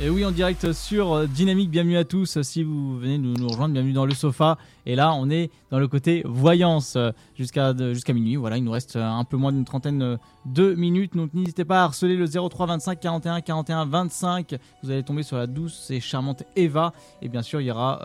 Et 0.00 0.10
oui, 0.10 0.24
en 0.24 0.32
direct 0.32 0.72
sur 0.72 1.12
euh, 1.12 1.26
Dynamique, 1.28 1.70
bienvenue 1.70 1.96
à 1.96 2.02
tous. 2.02 2.42
Si 2.42 2.64
vous 2.64 2.98
venez 2.98 3.16
nous, 3.16 3.34
nous 3.34 3.46
rejoindre, 3.46 3.74
bienvenue 3.74 3.92
dans 3.92 4.06
le 4.06 4.12
sofa. 4.12 4.58
Et 4.86 4.96
là, 4.96 5.14
on 5.14 5.30
est 5.30 5.52
dans 5.70 5.78
le 5.78 5.86
côté 5.86 6.22
voyance 6.24 6.96
euh, 6.96 7.12
jusqu'à 7.38 7.72
minuit. 8.12 8.34
Voilà, 8.34 8.56
il 8.56 8.64
nous 8.64 8.72
reste 8.72 8.96
euh, 8.96 9.04
un 9.04 9.22
peu 9.22 9.36
moins 9.36 9.52
d'une 9.52 9.64
trentaine 9.64 10.18
de 10.46 10.74
minutes. 10.74 11.14
Donc 11.14 11.32
n'hésitez 11.32 11.64
pas 11.64 11.82
à 11.82 11.84
harceler 11.84 12.16
le 12.16 12.26
03 12.26 12.66
25 12.66 12.98
41 12.98 13.40
41 13.40 13.84
25. 13.84 14.56
Vous 14.82 14.90
allez 14.90 15.04
tomber 15.04 15.22
sur 15.22 15.36
la 15.36 15.46
douce 15.46 15.88
et 15.92 16.00
charmante 16.00 16.42
Eva. 16.56 16.92
Et 17.22 17.28
bien 17.28 17.42
sûr, 17.42 17.60
il 17.60 17.68
y 17.68 17.70
aura 17.70 18.00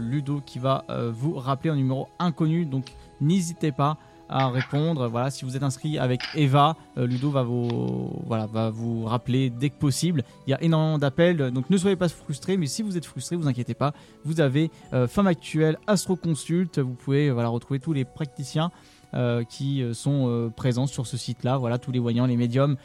Ludo 0.00 0.40
qui 0.46 0.58
va 0.58 0.86
vous 1.12 1.34
rappeler 1.34 1.68
un 1.68 1.76
numéro 1.76 2.08
inconnu. 2.18 2.64
Donc 2.64 2.94
n'hésitez 3.20 3.70
pas 3.70 3.98
à 4.28 4.48
répondre. 4.48 5.08
Voilà, 5.08 5.30
si 5.30 5.44
vous 5.44 5.56
êtes 5.56 5.62
inscrit 5.62 5.98
avec 5.98 6.20
Eva, 6.34 6.76
euh, 6.96 7.06
Ludo 7.06 7.30
va 7.30 7.42
vous, 7.42 8.10
voilà, 8.26 8.46
va 8.46 8.70
vous 8.70 9.04
rappeler 9.04 9.50
dès 9.50 9.70
que 9.70 9.78
possible. 9.78 10.24
Il 10.46 10.50
y 10.50 10.54
a 10.54 10.62
énormément 10.62 10.98
d'appels, 10.98 11.50
donc 11.50 11.70
ne 11.70 11.76
soyez 11.76 11.96
pas 11.96 12.08
frustrés. 12.08 12.56
Mais 12.56 12.66
si 12.66 12.82
vous 12.82 12.96
êtes 12.96 13.06
frustré, 13.06 13.36
vous 13.36 13.48
inquiétez 13.48 13.74
pas. 13.74 13.92
Vous 14.24 14.40
avez 14.40 14.70
euh, 14.92 15.06
Femme 15.06 15.26
Actuelle, 15.26 15.78
Astro 15.86 16.16
Consult. 16.16 16.78
Vous 16.78 16.94
pouvez 16.94 17.30
voilà, 17.30 17.48
retrouver 17.48 17.80
tous 17.80 17.92
les 17.92 18.04
praticiens. 18.04 18.70
Euh, 19.14 19.42
qui 19.42 19.82
sont 19.94 20.52
présents 20.54 20.86
sur 20.86 21.06
ce 21.06 21.16
site-là. 21.16 21.56
Voilà, 21.56 21.78
tous 21.78 21.90
les 21.90 21.98
voyants, 21.98 22.26
les 22.26 22.36
médiums 22.36 22.76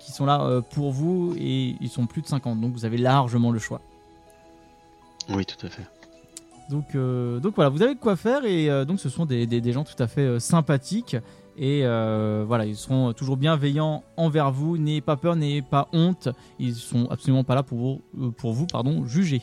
qui 0.00 0.10
sont 0.10 0.26
là 0.26 0.60
pour 0.72 0.90
vous 0.90 1.36
et 1.38 1.76
ils 1.80 1.88
sont 1.88 2.06
plus 2.06 2.20
de 2.20 2.26
50, 2.26 2.60
donc 2.60 2.72
vous 2.72 2.84
avez 2.84 2.96
largement 2.96 3.52
le 3.52 3.60
choix. 3.60 3.80
Oui, 5.28 5.46
tout 5.46 5.64
à 5.64 5.70
fait. 5.70 5.84
Donc, 6.68 6.94
euh, 6.94 7.40
donc 7.40 7.54
voilà, 7.54 7.70
vous 7.70 7.82
avez 7.82 7.94
de 7.94 8.00
quoi 8.00 8.16
faire 8.16 8.44
et 8.44 8.68
euh, 8.68 8.84
donc 8.84 9.00
ce 9.00 9.08
sont 9.08 9.24
des, 9.24 9.72
gens 9.72 9.84
tout 9.84 10.00
à 10.02 10.06
fait 10.06 10.22
euh, 10.22 10.38
sympathiques 10.38 11.16
et 11.56 11.82
voilà, 11.82 12.66
ils 12.66 12.76
seront 12.76 13.12
toujours 13.14 13.36
bienveillants 13.36 14.04
envers 14.16 14.52
vous. 14.52 14.78
N'ayez 14.78 15.00
pas 15.00 15.16
peur, 15.16 15.34
n'ayez 15.34 15.60
pas 15.60 15.88
honte. 15.92 16.28
Ils 16.60 16.76
sont 16.76 17.08
absolument 17.10 17.42
pas 17.42 17.56
là 17.56 17.64
pour 17.64 17.78
vous, 18.14 18.30
pour 18.30 18.52
vous 18.52 18.66
pardon, 18.66 19.04
juger. 19.06 19.42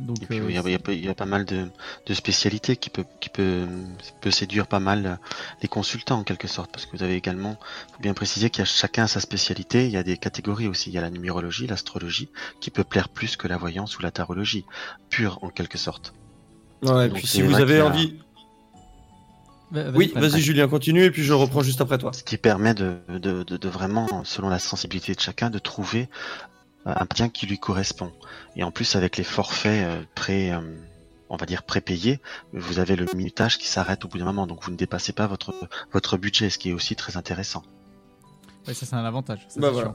Donc, 0.00 0.16
il, 0.30 0.50
y 0.50 1.08
a, 1.08 1.14
pas 1.14 1.26
mal 1.26 1.44
de, 1.44 1.68
spécialités 2.14 2.76
qui 2.76 2.88
peut, 2.88 3.04
qui 3.20 3.28
peut, 3.28 3.66
peut 4.22 4.30
séduire 4.30 4.66
pas 4.66 4.80
mal 4.80 5.18
les 5.60 5.68
consultants 5.68 6.18
en 6.18 6.24
quelque 6.24 6.48
sorte, 6.48 6.72
parce 6.72 6.86
que 6.86 6.96
vous 6.96 7.02
avez 7.02 7.16
également, 7.16 7.58
faut 7.92 8.00
bien 8.00 8.14
préciser 8.14 8.48
qu'il 8.48 8.60
y 8.60 8.62
a 8.62 8.64
chacun 8.64 9.06
sa 9.06 9.20
spécialité. 9.20 9.84
Il 9.84 9.92
y 9.92 9.98
a 9.98 10.02
des 10.02 10.16
catégories 10.16 10.68
aussi. 10.68 10.90
Il 10.90 10.94
y 10.94 10.98
a 10.98 11.02
la 11.02 11.10
numérologie, 11.10 11.66
l'astrologie, 11.66 12.30
qui 12.60 12.70
peut 12.70 12.84
plaire 12.84 13.10
plus 13.10 13.36
que 13.36 13.46
la 13.46 13.58
voyance 13.58 13.98
ou 13.98 14.02
la 14.02 14.10
tarologie, 14.10 14.64
pure 15.10 15.38
en 15.42 15.50
quelque 15.50 15.76
sorte. 15.76 16.14
Ouais, 16.82 17.08
et 17.08 17.10
puis 17.10 17.26
si 17.26 17.42
vous 17.42 17.54
avez 17.54 17.82
envie. 17.82 18.18
oui, 19.72 20.12
vas-y 20.14 20.40
Julien, 20.40 20.66
continue 20.66 21.04
et 21.04 21.10
puis 21.10 21.24
je 21.24 21.34
reprends 21.34 21.62
juste 21.62 21.82
après 21.82 21.98
toi. 21.98 22.12
Ce 22.14 22.24
qui 22.24 22.38
permet 22.38 22.72
de, 22.72 22.96
de, 23.08 23.42
de, 23.42 23.68
vraiment, 23.68 24.24
selon 24.24 24.48
la 24.48 24.58
sensibilité 24.58 25.14
de 25.14 25.20
chacun, 25.20 25.50
de 25.50 25.58
trouver 25.58 26.08
un 26.86 27.06
bien 27.14 27.28
qui 27.28 27.46
lui 27.46 27.58
correspond. 27.58 28.12
Et 28.56 28.64
en 28.64 28.70
plus, 28.70 28.96
avec 28.96 29.16
les 29.16 29.24
forfaits 29.24 29.84
euh, 29.84 30.02
pré, 30.14 30.52
euh, 30.52 30.60
on 31.28 31.36
va 31.36 31.46
dire 31.46 31.62
prépayés, 31.62 32.20
vous 32.52 32.78
avez 32.78 32.96
le 32.96 33.06
minutage 33.14 33.58
qui 33.58 33.68
s'arrête 33.68 34.04
au 34.04 34.08
bout 34.08 34.18
d'un 34.18 34.24
moment, 34.24 34.46
donc 34.46 34.64
vous 34.64 34.70
ne 34.70 34.76
dépassez 34.76 35.12
pas 35.12 35.26
votre 35.26 35.54
votre 35.92 36.16
budget, 36.16 36.50
ce 36.50 36.58
qui 36.58 36.70
est 36.70 36.72
aussi 36.72 36.96
très 36.96 37.16
intéressant. 37.16 37.62
Oui, 38.66 38.74
ça 38.74 38.86
c'est 38.86 38.96
un 38.96 39.04
avantage. 39.04 39.46
Bah 39.56 39.70
voilà. 39.70 39.94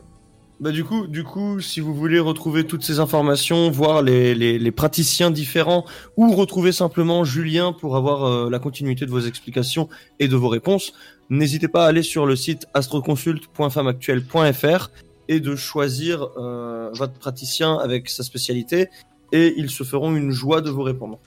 Bah 0.62 0.72
du 0.72 0.86
coup, 0.86 1.06
du 1.08 1.26
coup, 1.26 1.60
si 1.60 1.82
vous 1.82 1.94
voulez 1.94 2.18
retrouver 2.18 2.66
toutes 2.66 2.84
ces 2.84 3.02
informations, 3.02 3.70
voir 3.70 4.02
les, 4.02 4.34
les, 4.34 4.58
les 4.58 4.72
praticiens 4.72 5.30
différents, 5.30 5.84
ou 6.16 6.34
retrouver 6.34 6.72
simplement 6.72 7.26
Julien 7.26 7.74
pour 7.74 7.98
avoir 7.98 8.24
euh, 8.24 8.50
la 8.50 8.60
continuité 8.60 9.06
de 9.06 9.12
vos 9.12 9.20
explications 9.20 9.90
et 10.20 10.30
de 10.30 10.36
vos 10.38 10.48
réponses, 10.48 10.94
n'hésitez 11.30 11.68
pas 11.68 11.84
à 11.84 11.90
aller 11.90 12.04
sur 12.04 12.26
le 12.26 12.38
site 12.38 12.68
astroconsult.femmeactuelle.fr 12.74 14.92
et 15.28 15.40
de 15.40 15.56
choisir 15.56 16.28
euh, 16.38 16.90
votre 16.94 17.14
praticien 17.14 17.78
avec 17.78 18.10
sa 18.10 18.24
spécialité 18.24 18.90
et 19.32 19.54
ils 19.58 19.70
se 19.70 19.84
feront 19.84 20.16
une 20.16 20.32
joie 20.32 20.62
de 20.62 20.70
vous 20.70 20.84
répondre. 20.84 21.20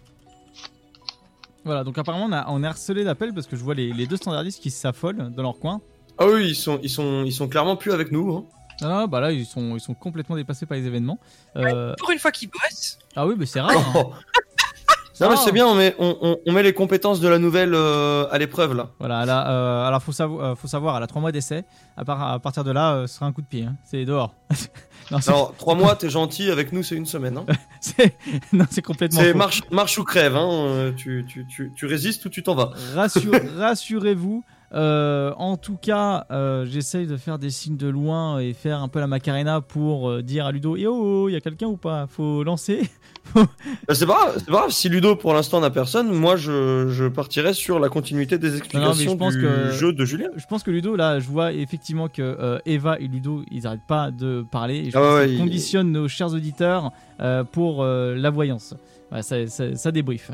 Voilà, 1.65 1.85
donc 1.85 1.99
apparemment 1.99 2.27
on, 2.27 2.33
a, 2.33 2.47
on 2.49 2.63
est 2.63 2.67
harcelé 2.67 3.05
d'appels 3.05 3.35
parce 3.35 3.47
que 3.47 3.57
je 3.57 3.63
vois 3.63 3.75
les, 3.75 3.93
les 3.93 4.07
deux 4.07 4.17
standardistes 4.17 4.63
qui 4.63 4.71
s'affolent 4.71 5.31
dans 5.31 5.43
leur 5.43 5.59
coin. 5.59 5.81
Ah 6.19 6.27
oui, 6.27 6.49
ils 6.49 6.57
sont, 6.57 6.81
ils 6.83 6.91
sont, 6.91 7.25
ils 7.25 7.33
sont 7.33 7.49
clairement 7.49 7.77
plus 7.77 7.93
avec 7.93 8.11
nous. 8.11 8.35
Hein. 8.35 8.45
Ah 8.81 9.07
bah 9.07 9.21
là 9.21 9.33
ils 9.33 9.45
sont, 9.45 9.75
ils 9.75 9.81
sont 9.81 9.95
complètement 9.95 10.37
dépassés 10.37 10.67
par 10.67 10.77
les 10.79 10.87
événements. 10.87 11.19
Euh... 11.57 11.95
Pour 11.99 12.11
une 12.11 12.19
fois 12.19 12.31
qu'ils 12.31 12.49
bossent. 12.49 12.99
Ah 13.17 13.27
oui, 13.27 13.35
mais 13.37 13.47
c'est 13.47 13.61
rare. 13.61 13.77
Hein. 13.97 14.11
Non, 15.21 15.31
mais 15.31 15.37
c'est 15.37 15.53
bien, 15.53 15.67
on 15.67 15.75
met, 15.75 15.95
on, 15.99 16.39
on, 16.45 16.53
met 16.53 16.63
les 16.63 16.73
compétences 16.73 17.21
de 17.21 17.29
la 17.29 17.39
nouvelle 17.39 17.75
euh, 17.75 18.27
à 18.31 18.39
l'épreuve 18.39 18.75
là. 18.75 18.91
Voilà, 18.99 19.25
là, 19.25 19.51
euh, 19.51 19.87
alors 19.87 20.03
faut, 20.03 20.13
savoir, 20.13 20.53
euh, 20.53 20.55
faut 20.55 20.69
savoir, 20.69 20.97
elle 20.97 21.03
a 21.03 21.07
3 21.07 21.21
mois 21.21 21.33
d'essai. 21.33 21.65
À, 21.97 22.33
à, 22.35 22.39
partir 22.39 22.65
de 22.65 22.71
là, 22.71 23.07
ce 23.07 23.15
sera 23.15 23.27
un 23.27 23.33
coup 23.33 23.43
de 23.43 23.47
pied. 23.47 23.65
Hein. 23.65 23.77
C'est 23.85 24.05
dehors. 24.05 24.35
non, 25.11 25.19
alors, 25.27 25.55
3 25.57 25.75
mois, 25.75 25.97
t'es 25.97 26.11
gentil, 26.11 26.51
avec 26.51 26.73
nous, 26.73 26.83
c'est 26.83 26.95
une 26.95 27.07
semaine. 27.07 27.39
Hein. 27.39 27.47
non, 28.53 28.65
c'est 28.71 28.83
complètement. 28.83 29.21
C'est 29.21 29.35
marche, 29.35 29.63
marche 29.71 29.99
ou 29.99 30.05
crève. 30.05 30.37
Hein. 30.37 30.93
Tu, 30.97 31.25
tu, 31.29 31.47
tu, 31.47 31.73
tu 31.75 31.87
résistes 31.87 32.25
ou 32.25 32.29
tu 32.29 32.43
t'en 32.43 32.55
vas. 32.55 32.71
Rassure, 32.95 33.33
Rassurez-vous. 33.57 34.45
En 34.73 35.57
tout 35.57 35.77
cas, 35.77 36.27
j'essaye 36.65 37.07
de 37.07 37.17
faire 37.17 37.39
des 37.39 37.51
signes 37.51 37.77
de 37.77 37.89
loin 37.89 38.39
et 38.39 38.53
faire 38.53 38.83
un 38.83 38.89
peu 38.89 39.01
la 39.01 39.07
Macarena 39.07 39.61
pour 39.61 40.23
dire 40.23 40.47
à 40.47 40.53
Ludo, 40.53 40.77
yo, 40.77 40.93
oh, 40.93 41.29
il 41.29 41.33
y 41.33 41.37
a 41.37 41.41
quelqu'un 41.41 41.67
ou 41.67 41.77
pas? 41.77 42.07
Faut 42.07 42.43
lancer. 42.45 42.89
C'est 43.91 44.07
pas, 44.07 44.35
grave, 44.47 44.71
si 44.71 44.89
Ludo 44.89 45.17
pour 45.17 45.35
l'instant 45.35 45.61
n'a 45.61 45.71
personne, 45.71 46.13
moi 46.13 46.37
je, 46.37 46.89
je, 46.89 47.07
partirai 47.07 47.53
sur 47.53 47.79
la 47.79 47.89
continuité 47.89 48.39
des 48.39 48.57
explications 48.57 49.15
du 49.15 49.73
jeu 49.73 49.93
de 49.93 50.05
Julien. 50.05 50.29
Je 50.37 50.47
pense 50.47 50.63
que 50.63 50.71
Ludo, 50.71 50.97
là, 50.97 51.21
je 51.21 51.29
vois 51.29 51.53
effectivement 51.53 52.09
que 52.09 52.23
euh, 52.23 52.59
Eva 52.67 52.99
et 52.99 53.07
Ludo, 53.07 53.43
ils 53.51 53.63
n'arrêtent 53.63 53.87
pas 53.87 54.11
de 54.11 54.45
parler. 54.51 54.77
Et 54.77 54.91
je 54.91 54.99
ah 54.99 55.25
conditionne 55.39 55.93
nos 55.93 56.09
chers 56.09 56.33
auditeurs 56.33 56.93
euh, 57.21 57.45
pour 57.45 57.83
euh, 57.83 58.15
la 58.17 58.31
voyance. 58.31 58.75
ça, 59.21 59.47
ça, 59.47 59.77
ça, 59.77 59.93
débrief. 59.93 60.31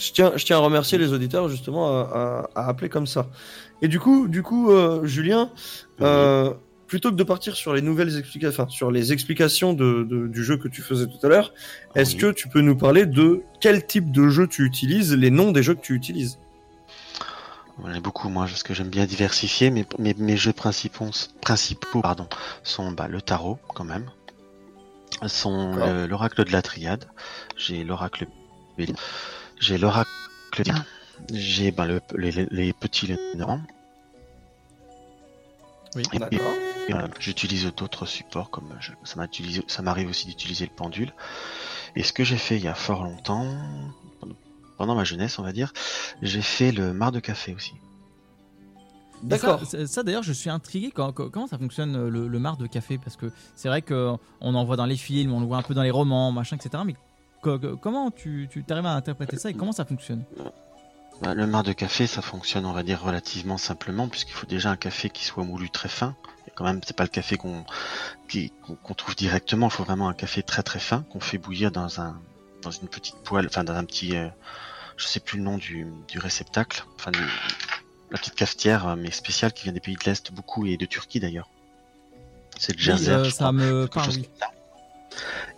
Je 0.00 0.12
tiens, 0.12 0.32
je 0.34 0.44
tiens 0.44 0.56
à 0.56 0.60
remercier 0.60 0.98
les 0.98 1.12
auditeurs 1.12 1.48
justement 1.48 2.00
à, 2.00 2.48
à, 2.54 2.68
appeler 2.68 2.88
comme 2.88 3.06
ça. 3.06 3.28
Et 3.82 3.88
du 3.88 4.00
coup, 4.00 4.28
du 4.28 4.42
coup, 4.42 4.70
Julien, 5.04 5.50
plutôt 6.90 7.10
que 7.12 7.16
de 7.16 7.22
partir 7.22 7.54
sur 7.54 7.72
les 7.72 7.82
nouvelles 7.82 8.18
explications, 8.18 8.64
enfin, 8.64 8.68
sur 8.68 8.90
les 8.90 9.12
explications 9.12 9.74
de, 9.74 10.02
de, 10.02 10.26
du 10.26 10.42
jeu 10.42 10.56
que 10.56 10.66
tu 10.66 10.82
faisais 10.82 11.06
tout 11.06 11.24
à 11.24 11.28
l'heure, 11.28 11.52
est-ce 11.94 12.16
que 12.16 12.32
tu 12.32 12.48
peux 12.48 12.62
nous 12.62 12.76
parler 12.76 13.06
de 13.06 13.42
quel 13.60 13.86
type 13.86 14.10
de 14.10 14.28
jeu 14.28 14.48
tu 14.48 14.64
utilises, 14.64 15.14
les 15.14 15.30
noms 15.30 15.52
des 15.52 15.62
jeux 15.62 15.74
que 15.74 15.82
tu 15.82 15.94
utilises? 15.94 16.40
J'en 17.80 17.94
ai 17.94 18.00
beaucoup, 18.00 18.28
moi, 18.28 18.46
parce 18.46 18.64
que 18.64 18.74
j'aime 18.74 18.88
bien 18.88 19.06
diversifier. 19.06 19.70
Mais 19.70 19.86
mes, 20.00 20.14
mes, 20.14 20.36
jeux 20.36 20.52
principaux, 20.52 21.10
principaux 21.40 22.00
pardon, 22.00 22.26
sont 22.64 22.90
bah, 22.90 23.06
le 23.06 23.22
tarot, 23.22 23.58
quand 23.74 23.84
même. 23.84 24.10
Sont 25.26 25.76
l'oracle 26.08 26.44
de 26.44 26.50
la 26.50 26.62
triade. 26.62 27.06
J'ai 27.56 27.84
l'oracle 27.84 28.26
j'ai 29.60 29.78
l'oracle 29.78 30.10
j'ai 31.32 31.70
bah, 31.70 31.86
le, 31.86 32.00
les, 32.16 32.46
les, 32.50 32.72
petits 32.72 33.06
Lénormand. 33.06 33.60
Oui, 35.94 36.02
euh, 36.90 37.08
j'utilise 37.18 37.66
d'autres 37.74 38.06
supports 38.06 38.50
comme 38.50 38.74
je, 38.80 38.92
ça 39.04 39.82
m'arrive 39.82 40.08
aussi 40.08 40.26
d'utiliser 40.26 40.66
le 40.66 40.72
pendule. 40.74 41.12
Et 41.96 42.02
ce 42.02 42.12
que 42.12 42.24
j'ai 42.24 42.36
fait 42.36 42.56
il 42.56 42.62
y 42.62 42.68
a 42.68 42.74
fort 42.74 43.04
longtemps, 43.04 43.46
pendant 44.78 44.94
ma 44.94 45.04
jeunesse, 45.04 45.38
on 45.38 45.42
va 45.42 45.52
dire, 45.52 45.72
j'ai 46.22 46.42
fait 46.42 46.72
le 46.72 46.92
mar 46.92 47.12
de 47.12 47.20
café 47.20 47.54
aussi. 47.54 47.74
D'accord. 49.22 49.60
Ça, 49.86 50.02
d'ailleurs, 50.02 50.22
je 50.22 50.32
suis 50.32 50.48
intrigué. 50.48 50.90
comment 50.90 51.46
ça 51.46 51.58
fonctionne 51.58 52.08
le, 52.08 52.38
mar 52.38 52.56
de 52.56 52.66
café? 52.66 52.96
Parce 52.96 53.16
que 53.16 53.30
c'est 53.54 53.68
vrai 53.68 53.82
qu'on 53.82 54.18
en 54.40 54.64
voit 54.64 54.76
dans 54.76 54.86
les 54.86 54.96
films, 54.96 55.32
on 55.32 55.40
le 55.40 55.46
voit 55.46 55.58
un 55.58 55.62
peu 55.62 55.74
dans 55.74 55.82
les 55.82 55.90
romans, 55.90 56.32
machin, 56.32 56.56
etc. 56.56 56.82
Mais 56.86 56.94
comment 57.40 58.10
tu, 58.10 58.48
tu 58.50 58.64
arrives 58.70 58.86
à 58.86 58.94
interpréter 58.94 59.38
ça 59.38 59.50
et 59.50 59.54
comment 59.54 59.72
ça 59.72 59.84
fonctionne? 59.84 60.24
Bah, 61.22 61.34
le 61.34 61.46
mar 61.46 61.62
de 61.62 61.72
café, 61.72 62.06
ça 62.06 62.22
fonctionne, 62.22 62.64
on 62.64 62.72
va 62.72 62.82
dire, 62.82 63.02
relativement 63.02 63.58
simplement, 63.58 64.08
puisqu'il 64.08 64.32
faut 64.32 64.46
déjà 64.46 64.70
un 64.70 64.76
café 64.76 65.10
qui 65.10 65.24
soit 65.24 65.44
moulu 65.44 65.68
très 65.68 65.90
fin. 65.90 66.16
Et 66.48 66.50
quand 66.54 66.64
même, 66.64 66.80
c'est 66.84 66.96
pas 66.96 67.02
le 67.02 67.10
café 67.10 67.36
qu'on 67.36 67.64
trouve 68.96 69.14
directement. 69.14 69.66
Il 69.66 69.72
faut 69.72 69.84
vraiment 69.84 70.08
un 70.08 70.14
café 70.14 70.42
très 70.42 70.62
très 70.62 70.78
fin 70.78 71.02
qu'on 71.10 71.20
fait 71.20 71.38
bouillir 71.38 71.70
dans 71.70 72.00
un 72.00 72.18
dans 72.62 72.70
une 72.70 72.88
petite 72.88 73.16
poêle, 73.16 73.46
enfin 73.46 73.64
dans 73.64 73.72
un 73.74 73.84
petit, 73.84 74.16
euh, 74.16 74.28
je 74.98 75.06
sais 75.06 75.20
plus 75.20 75.38
le 75.38 75.44
nom 75.44 75.56
du, 75.56 75.86
du 76.08 76.18
réceptacle, 76.18 76.84
enfin 76.96 77.10
la 78.10 78.18
petite 78.18 78.34
cafetière, 78.34 78.86
euh, 78.86 78.96
mais 78.96 79.10
spéciale 79.10 79.52
qui 79.52 79.64
vient 79.64 79.72
des 79.72 79.80
pays 79.80 79.94
de 79.94 80.04
l'est 80.04 80.30
beaucoup 80.32 80.66
et 80.66 80.76
de 80.76 80.84
Turquie 80.84 81.20
d'ailleurs. 81.20 81.48
C'est 82.58 82.78
le. 82.78 83.08
Euh, 83.08 83.30
ça 83.30 83.52
me 83.52 83.86
parle. 83.86 84.12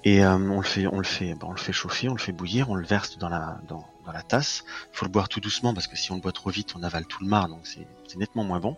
Et 0.04 0.24
on 0.24 0.60
le 0.60 0.66
fait, 0.66 0.86
on 0.86 0.98
le 0.98 1.04
fait, 1.04 1.34
on 1.42 1.52
le 1.52 1.58
fait 1.58 1.72
chauffer, 1.72 2.08
on 2.08 2.14
le 2.14 2.20
fait 2.20 2.32
bouillir, 2.32 2.70
on 2.70 2.74
le 2.74 2.86
verse 2.86 3.18
dans 3.18 3.28
la 3.28 3.60
dans 3.68 3.86
dans 4.04 4.12
la 4.12 4.22
tasse. 4.22 4.64
Il 4.92 4.96
faut 4.96 5.04
le 5.06 5.10
boire 5.10 5.28
tout 5.28 5.40
doucement 5.40 5.74
parce 5.74 5.86
que 5.86 5.96
si 5.96 6.10
on 6.12 6.16
le 6.16 6.20
boit 6.20 6.32
trop 6.32 6.50
vite, 6.50 6.74
on 6.76 6.82
avale 6.82 7.06
tout 7.06 7.22
le 7.22 7.28
mar, 7.28 7.48
donc 7.48 7.60
c'est 7.66 8.16
nettement 8.16 8.44
moins 8.44 8.60
bon. 8.60 8.76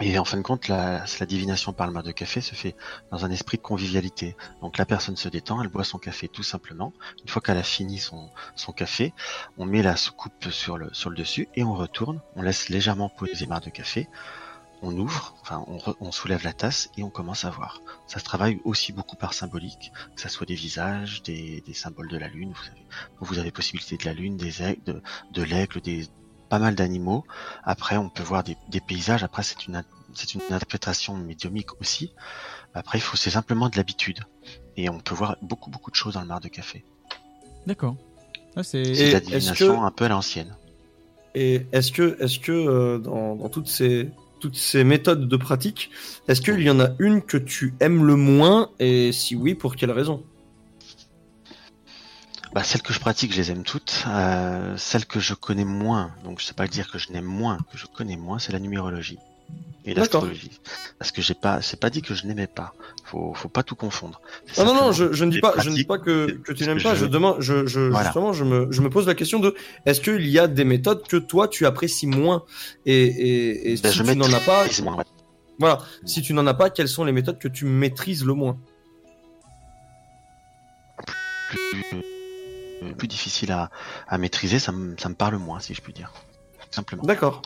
Et 0.00 0.18
en 0.18 0.24
fin 0.24 0.36
de 0.36 0.42
compte, 0.42 0.68
la, 0.68 1.04
la 1.18 1.26
divination 1.26 1.72
par 1.72 1.86
le 1.86 1.92
mar 1.92 2.02
de 2.02 2.12
café 2.12 2.40
se 2.40 2.54
fait 2.54 2.76
dans 3.10 3.24
un 3.24 3.30
esprit 3.30 3.56
de 3.56 3.62
convivialité. 3.62 4.36
Donc 4.62 4.78
la 4.78 4.86
personne 4.86 5.16
se 5.16 5.28
détend, 5.28 5.60
elle 5.60 5.68
boit 5.68 5.84
son 5.84 5.98
café 5.98 6.28
tout 6.28 6.44
simplement. 6.44 6.92
Une 7.22 7.28
fois 7.28 7.42
qu'elle 7.42 7.58
a 7.58 7.62
fini 7.62 7.98
son, 7.98 8.30
son 8.54 8.72
café, 8.72 9.12
on 9.58 9.66
met 9.66 9.82
la 9.82 9.96
soucoupe 9.96 10.50
sur 10.50 10.78
le, 10.78 10.88
sur 10.94 11.10
le 11.10 11.16
dessus 11.16 11.48
et 11.54 11.64
on 11.64 11.74
retourne. 11.74 12.20
On 12.36 12.42
laisse 12.42 12.68
légèrement 12.68 13.08
poser 13.08 13.44
le 13.44 13.48
mar 13.48 13.60
de 13.60 13.68
café. 13.68 14.08
On 14.82 14.96
ouvre, 14.96 15.34
enfin 15.42 15.64
on, 15.66 15.76
re- 15.76 15.96
on 16.00 16.10
soulève 16.12 16.42
la 16.44 16.52
tasse 16.52 16.90
et 16.96 17.02
on 17.02 17.10
commence 17.10 17.44
à 17.44 17.50
voir. 17.50 17.80
Ça 18.06 18.18
se 18.18 18.24
travaille 18.24 18.60
aussi 18.64 18.92
beaucoup 18.92 19.16
par 19.16 19.34
symbolique, 19.34 19.92
que 20.16 20.20
ça 20.22 20.28
soit 20.28 20.46
des 20.46 20.54
visages, 20.54 21.22
des, 21.22 21.62
des 21.66 21.74
symboles 21.74 22.08
de 22.08 22.16
la 22.16 22.28
lune. 22.28 22.52
Vous 22.52 22.66
avez, 22.70 22.86
vous 23.20 23.38
avez 23.38 23.50
possibilité 23.50 23.96
de 23.96 24.04
la 24.04 24.14
lune, 24.14 24.36
des 24.36 24.62
aigles, 24.62 24.82
de, 24.84 25.02
de 25.32 25.42
l'aigle, 25.42 25.80
des 25.80 26.06
pas 26.48 26.58
mal 26.58 26.74
d'animaux. 26.74 27.24
Après, 27.62 27.96
on 27.96 28.08
peut 28.08 28.24
voir 28.24 28.42
des, 28.42 28.56
des 28.68 28.80
paysages. 28.80 29.22
Après, 29.22 29.42
c'est 29.42 29.66
une 29.66 29.76
in- 29.76 29.84
c'est 30.14 30.34
une 30.34 30.40
interprétation 30.40 31.16
médiumique 31.16 31.80
aussi. 31.80 32.12
Après, 32.74 32.98
il 32.98 33.00
faut 33.00 33.16
c'est 33.16 33.30
simplement 33.30 33.68
de 33.68 33.76
l'habitude 33.76 34.20
et 34.76 34.88
on 34.88 34.98
peut 34.98 35.14
voir 35.14 35.36
beaucoup 35.42 35.70
beaucoup 35.70 35.90
de 35.92 35.96
choses 35.96 36.14
dans 36.14 36.22
le 36.22 36.26
mar 36.26 36.40
de 36.40 36.48
café. 36.48 36.84
D'accord. 37.66 37.96
Ah, 38.56 38.62
c'est 38.64 38.82
de 38.82 39.12
la 39.12 39.20
divination 39.20 39.78
que- 39.80 39.84
un 39.86 39.90
peu 39.92 40.06
à 40.06 40.08
l'ancienne. 40.08 40.56
Et 41.36 41.66
est-ce 41.70 41.92
que, 41.92 42.16
est-ce 42.20 42.40
que 42.40 42.50
euh, 42.50 42.98
dans, 42.98 43.36
dans 43.36 43.48
toutes 43.48 43.68
ces 43.68 44.10
toutes 44.40 44.56
ces 44.56 44.82
méthodes 44.82 45.28
de 45.28 45.36
pratique, 45.36 45.90
est-ce 46.26 46.40
qu'il 46.40 46.60
y 46.60 46.70
en 46.70 46.80
a 46.80 46.88
une 46.98 47.22
que 47.22 47.36
tu 47.36 47.74
aimes 47.80 48.04
le 48.04 48.16
moins 48.16 48.70
et 48.78 49.12
si 49.12 49.36
oui, 49.36 49.54
pour 49.54 49.76
quelle 49.76 49.92
raison? 49.92 50.24
Bah, 52.52 52.64
celles 52.64 52.82
que 52.82 52.92
je 52.92 52.98
pratique, 52.98 53.32
je 53.32 53.36
les 53.36 53.52
aime 53.52 53.62
toutes. 53.62 54.04
Euh, 54.08 54.76
celles 54.76 55.06
que 55.06 55.20
je 55.20 55.34
connais 55.34 55.64
moins, 55.64 56.12
donc 56.24 56.40
je 56.40 56.46
sais 56.46 56.54
pas 56.54 56.66
dire 56.66 56.90
que 56.90 56.98
je 56.98 57.12
n'aime 57.12 57.24
moins, 57.24 57.58
que 57.70 57.78
je 57.78 57.86
connais 57.86 58.16
moins, 58.16 58.40
c'est 58.40 58.52
la 58.52 58.58
numérologie 58.58 59.18
et 59.84 59.94
l'astrologie. 59.94 60.50
Parce 60.98 61.10
que 61.12 61.22
j'ai 61.22 61.34
pas, 61.34 61.62
c'est 61.62 61.78
pas 61.80 61.90
dit 61.90 62.02
que 62.02 62.14
je 62.14 62.26
n'aimais 62.26 62.46
pas. 62.46 62.74
Faut, 63.04 63.32
faut 63.34 63.48
pas 63.48 63.62
tout 63.62 63.74
confondre. 63.76 64.20
Non, 64.58 64.64
non, 64.64 64.70
Simplement, 64.70 64.92
je, 64.92 65.12
je 65.12 65.24
ne 65.24 65.30
dis 65.30 65.40
pas, 65.40 65.54
je 65.58 65.70
ne 65.70 65.74
dis 65.74 65.84
pas 65.84 65.98
que, 65.98 66.30
que 66.32 66.52
tu 66.52 66.64
n'aimes 66.66 66.82
pas. 66.82 66.94
je 66.94 67.06
demande, 67.06 67.40
je, 67.40 67.66
je, 67.66 67.80
Voilà. 67.80 68.04
justement, 68.06 68.32
je 68.32 68.44
me, 68.44 68.70
je 68.70 68.80
me 68.82 68.90
pose 68.90 69.06
la 69.06 69.14
question 69.14 69.38
de, 69.40 69.54
est-ce 69.86 70.00
qu'il 70.00 70.26
y 70.28 70.38
a 70.38 70.46
des 70.48 70.64
méthodes 70.64 71.06
que 71.08 71.16
toi 71.16 71.48
tu 71.48 71.66
apprécies 71.66 72.06
moins 72.06 72.44
et, 72.86 72.94
et, 73.04 73.72
et 73.72 73.76
Ben, 73.80 73.90
si 73.90 73.98
je 73.98 74.02
tu 74.04 74.16
n'en 74.16 74.32
as 74.32 74.40
pas, 74.40 74.62
maîtrise 74.64 74.82
moins, 74.82 74.96
ouais. 74.96 75.04
voilà, 75.58 75.78
si 76.04 76.22
tu 76.22 76.34
n'en 76.34 76.46
as 76.46 76.54
pas, 76.54 76.70
quelles 76.70 76.88
sont 76.88 77.04
les 77.04 77.12
méthodes 77.12 77.38
que 77.38 77.48
tu 77.48 77.64
maîtrises 77.64 78.24
le 78.24 78.34
moins? 78.34 78.58
Plus, 81.48 81.84
plus 82.96 83.08
difficile 83.08 83.50
à, 83.52 83.70
à 84.08 84.18
maîtriser, 84.18 84.58
ça 84.58 84.72
me, 84.72 84.96
ça 84.98 85.08
me 85.08 85.14
parle 85.14 85.36
moins, 85.36 85.58
si 85.60 85.74
je 85.74 85.80
puis 85.82 85.92
dire. 85.92 86.12
Simplement. 86.70 87.02
D'accord. 87.02 87.42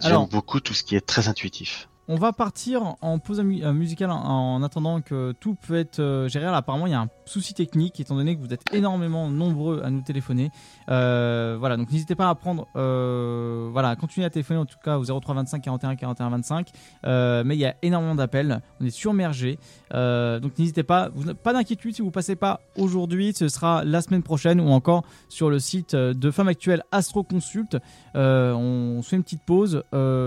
J'aime 0.00 0.26
beaucoup 0.26 0.60
tout 0.60 0.74
ce 0.74 0.82
qui 0.82 0.96
est 0.96 1.00
très 1.00 1.28
intuitif. 1.28 1.88
On 2.08 2.14
va 2.14 2.32
partir 2.32 2.94
en 3.00 3.18
pause 3.18 3.40
euh, 3.40 3.72
musicale 3.72 4.12
en, 4.12 4.16
en 4.16 4.62
attendant 4.62 5.00
que 5.00 5.32
tout 5.40 5.56
peut 5.56 5.74
être 5.74 5.98
euh, 5.98 6.28
géré. 6.28 6.46
Apparemment, 6.46 6.86
il 6.86 6.92
y 6.92 6.94
a 6.94 7.00
un 7.00 7.08
souci 7.24 7.52
technique 7.52 7.98
étant 7.98 8.14
donné 8.14 8.36
que 8.36 8.40
vous 8.40 8.52
êtes 8.52 8.62
énormément 8.72 9.28
nombreux 9.28 9.82
à 9.84 9.90
nous 9.90 10.02
téléphoner. 10.02 10.50
Euh, 10.88 11.56
voilà, 11.58 11.76
donc 11.76 11.90
n'hésitez 11.90 12.14
pas 12.14 12.28
à 12.28 12.34
prendre, 12.34 12.68
euh, 12.76 13.68
voilà, 13.72 13.88
à 13.90 13.96
continuer 13.96 14.24
à 14.24 14.30
téléphoner 14.30 14.60
en 14.60 14.66
tout 14.66 14.78
cas 14.82 14.98
au 14.98 15.04
03 15.04 15.34
25 15.34 15.62
41 15.62 15.96
41 15.96 16.30
25. 16.30 16.70
Euh, 17.04 17.42
mais 17.44 17.56
il 17.56 17.60
y 17.60 17.66
a 17.66 17.74
énormément 17.82 18.14
d'appels, 18.14 18.60
on 18.80 18.84
est 18.84 18.90
surmergé. 18.90 19.58
Donc 19.90 20.58
n'hésitez 20.58 20.84
pas, 20.84 21.10
vous, 21.14 21.34
pas 21.34 21.52
d'inquiétude 21.52 21.94
si 21.94 22.02
vous 22.02 22.10
passez 22.10 22.36
pas 22.36 22.60
aujourd'hui, 22.76 23.32
ce 23.34 23.48
sera 23.48 23.84
la 23.84 24.00
semaine 24.00 24.22
prochaine 24.22 24.60
ou 24.60 24.68
encore 24.68 25.04
sur 25.28 25.50
le 25.50 25.58
site 25.58 25.96
de 25.96 26.30
Femme 26.30 26.48
Actuelle 26.48 26.82
Astro 26.92 27.24
Consult. 27.24 27.76
On 28.14 29.00
se 29.02 29.08
fait 29.08 29.16
une 29.16 29.24
petite 29.24 29.42
pause. 29.42 29.82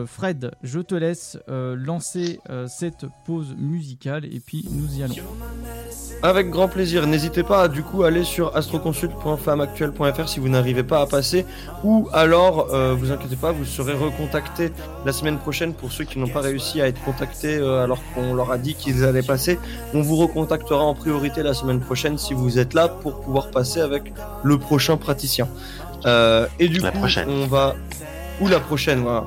Fred, 0.05 0.51
je 0.63 0.79
te 0.79 0.95
laisse 0.95 1.37
lancer 1.75 2.39
euh, 2.49 2.67
cette 2.67 3.05
pause 3.25 3.55
musicale 3.57 4.25
et 4.25 4.39
puis 4.39 4.65
nous 4.71 4.97
y 4.97 5.03
allons. 5.03 5.15
Avec 6.21 6.49
grand 6.49 6.67
plaisir. 6.67 7.07
N'hésitez 7.07 7.43
pas 7.43 7.63
à 7.63 7.67
du 7.69 7.81
coup 7.81 8.03
aller 8.03 8.23
sur 8.25 8.55
astroconsult.femmeactuelle.fr 8.55 10.27
si 10.27 10.39
vous 10.39 10.49
n'arrivez 10.49 10.83
pas 10.83 11.01
à 11.01 11.05
passer 11.05 11.45
ou 11.83 12.09
alors 12.11 12.67
euh, 12.73 12.93
vous 12.93 13.11
inquiétez 13.11 13.37
pas, 13.37 13.51
vous 13.51 13.63
serez 13.65 13.93
recontacté 13.93 14.71
la 15.05 15.13
semaine 15.13 15.37
prochaine 15.37 15.73
pour 15.73 15.91
ceux 15.91 16.03
qui 16.03 16.19
n'ont 16.19 16.27
pas 16.27 16.41
réussi 16.41 16.81
à 16.81 16.87
être 16.87 17.01
contactés 17.03 17.55
euh, 17.57 17.83
alors 17.83 17.99
qu'on 18.13 18.33
leur 18.33 18.51
a 18.51 18.57
dit 18.57 18.75
qu'ils 18.75 19.05
allaient 19.05 19.23
passer. 19.23 19.59
On 19.93 20.01
vous 20.01 20.17
recontactera 20.17 20.83
en 20.83 20.93
priorité 20.93 21.41
la 21.41 21.53
semaine 21.53 21.79
prochaine 21.79 22.17
si 22.17 22.33
vous 22.33 22.59
êtes 22.59 22.73
là 22.73 22.89
pour 22.89 23.21
pouvoir 23.21 23.49
passer 23.49 23.79
avec 23.79 24.11
le 24.43 24.57
prochain 24.57 24.97
praticien. 24.97 25.47
Euh, 26.05 26.47
et 26.59 26.67
du 26.67 26.79
La 26.79 26.91
coup, 26.91 26.99
prochaine. 26.99 27.29
on 27.29 27.47
va 27.47 27.75
ou 28.41 28.47
la 28.47 28.59
prochaine, 28.59 28.99
voilà. 29.01 29.25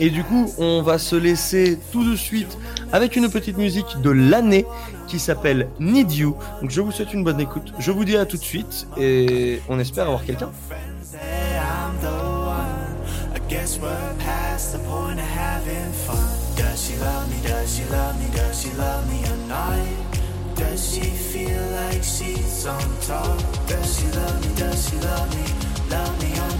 Et 0.00 0.08
du 0.08 0.24
coup, 0.24 0.50
on 0.56 0.80
va 0.80 0.98
se 0.98 1.14
laisser 1.14 1.78
tout 1.92 2.04
de 2.04 2.16
suite 2.16 2.56
avec 2.90 3.16
une 3.16 3.30
petite 3.30 3.58
musique 3.58 4.00
de 4.02 4.10
l'année 4.10 4.64
qui 5.06 5.18
s'appelle 5.18 5.68
Need 5.78 6.10
You. 6.12 6.36
Donc 6.62 6.70
je 6.70 6.80
vous 6.80 6.90
souhaite 6.90 7.12
une 7.12 7.22
bonne 7.22 7.40
écoute. 7.40 7.72
Je 7.78 7.92
vous 7.92 8.04
dis 8.06 8.16
à 8.16 8.24
tout 8.24 8.38
de 8.38 8.42
suite 8.42 8.88
et 8.96 9.60
on 9.68 9.78
espère 9.78 10.06
avoir 10.06 10.24
quelqu'un. 10.24 10.50
Does 23.66 23.96
she 23.96 24.04
love 24.14 24.40
me? 24.40 24.54
Does 24.56 24.88
she 24.88 24.94
love 25.02 25.34
me? 25.34 25.44
Love 25.90 26.22
me? 26.22 26.38
On? 26.38 26.50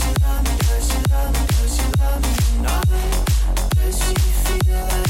She 0.00 0.22
love 0.22 0.44
me? 0.44 0.56
Does 0.58 0.90
she 0.90 0.98
love 1.10 1.32
me? 1.32 1.46
Does 1.46 1.76
she 1.76 1.86
love 2.00 2.22
me 2.22 2.32
or 2.48 2.62
not? 2.62 2.88
Does 3.74 3.98
she 3.98 4.14
feel 4.14 4.86
like 4.88 5.09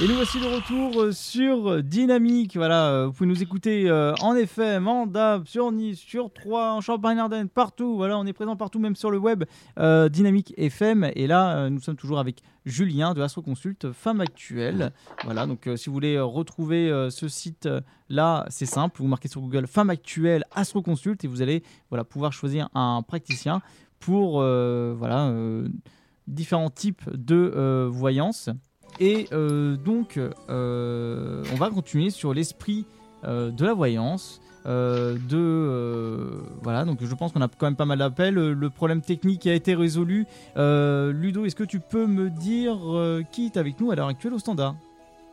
Et 0.00 0.06
nous 0.06 0.14
voici 0.14 0.38
de 0.38 0.46
retour 0.46 1.02
euh, 1.02 1.10
sur 1.10 1.82
Dynamique. 1.82 2.56
Voilà, 2.56 2.86
euh, 2.86 3.06
vous 3.06 3.12
pouvez 3.12 3.28
nous 3.28 3.42
écouter 3.42 3.90
euh, 3.90 4.14
en 4.20 4.36
FM, 4.36 4.86
en 4.86 5.08
DAB, 5.08 5.48
sur 5.48 5.72
Nice, 5.72 5.98
sur 5.98 6.32
Troyes, 6.32 6.72
en 6.72 6.80
Champagne-Ardenne, 6.80 7.48
partout. 7.48 7.96
Voilà, 7.96 8.16
on 8.16 8.24
est 8.24 8.32
présent 8.32 8.54
partout, 8.54 8.78
même 8.78 8.94
sur 8.94 9.10
le 9.10 9.18
web 9.18 9.42
euh, 9.80 10.08
Dynamique 10.08 10.54
FM. 10.56 11.10
Et 11.16 11.26
là, 11.26 11.56
euh, 11.56 11.68
nous 11.68 11.80
sommes 11.80 11.96
toujours 11.96 12.20
avec 12.20 12.42
Julien 12.64 13.12
de 13.12 13.22
Astro 13.22 13.42
Consult, 13.42 13.90
Femme 13.90 14.20
Actuelle. 14.20 14.92
Voilà, 15.24 15.46
donc 15.48 15.66
euh, 15.66 15.76
si 15.76 15.86
vous 15.86 15.94
voulez 15.94 16.14
euh, 16.14 16.24
retrouver 16.24 16.88
euh, 16.88 17.10
ce 17.10 17.26
site 17.26 17.66
euh, 17.66 17.80
là, 18.08 18.46
c'est 18.50 18.66
simple. 18.66 19.02
Vous 19.02 19.08
marquez 19.08 19.26
sur 19.26 19.40
Google 19.40 19.66
Femme 19.66 19.90
Actuelle 19.90 20.44
Astro 20.52 20.80
Consult 20.80 21.24
et 21.24 21.26
vous 21.26 21.42
allez 21.42 21.64
voilà, 21.90 22.04
pouvoir 22.04 22.32
choisir 22.32 22.68
un 22.72 23.02
praticien 23.02 23.62
pour 23.98 24.42
euh, 24.42 24.94
voilà, 24.96 25.26
euh, 25.26 25.68
différents 26.28 26.70
types 26.70 27.02
de 27.12 27.52
euh, 27.56 27.88
voyance. 27.90 28.48
Et 29.00 29.28
euh, 29.32 29.76
donc, 29.76 30.18
euh, 30.50 31.44
on 31.52 31.56
va 31.56 31.70
continuer 31.70 32.10
sur 32.10 32.34
l'esprit 32.34 32.84
euh, 33.24 33.50
de 33.50 33.64
la 33.64 33.74
voyance. 33.74 34.40
euh, 34.66 35.14
de 35.14 35.36
euh, 35.38 36.40
voilà 36.62 36.84
donc 36.84 36.98
je 37.00 37.14
pense 37.14 37.32
qu'on 37.32 37.40
a 37.40 37.48
quand 37.48 37.66
même 37.66 37.76
pas 37.76 37.86
mal 37.86 37.98
d'appels 38.00 38.34
le 38.34 38.70
problème 38.70 39.00
technique 39.00 39.46
a 39.46 39.54
été 39.54 39.74
résolu 39.74 40.26
Euh, 40.56 41.12
Ludo 41.12 41.44
est-ce 41.46 41.54
que 41.54 41.64
tu 41.64 41.78
peux 41.80 42.06
me 42.06 42.28
dire 42.28 42.76
euh, 42.92 43.22
qui 43.32 43.46
est 43.46 43.56
avec 43.56 43.80
nous 43.80 43.92
à 43.92 43.94
l'heure 43.94 44.08
actuelle 44.08 44.34
au 44.34 44.38
standard? 44.40 44.74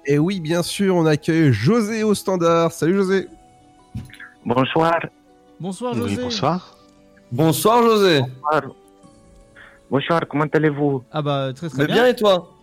Et 0.06 0.20
oui, 0.20 0.40
bien 0.40 0.62
sûr, 0.62 0.96
on 0.96 1.06
accueille 1.08 1.52
José 1.52 2.04
au 2.04 2.14
standard. 2.14 2.72
Salut 2.72 2.94
José. 2.94 3.28
Bonsoir. 4.46 5.00
Bonsoir 5.60 5.94
Oui, 5.96 6.02
José. 6.02 6.22
bonsoir. 6.22 6.78
Bonsoir 7.32 7.82
José. 7.82 8.22
Bonsoir. 8.22 8.62
Bonsoir, 9.90 10.22
comment 10.30 10.46
allez-vous? 10.54 11.04
Ah 11.12 11.22
bah 11.24 11.52
très 11.56 11.70
très 11.70 11.80
Mais 11.80 11.86
bien. 11.88 11.96
bien 11.96 12.08
et 12.08 12.16
toi? 12.16 12.55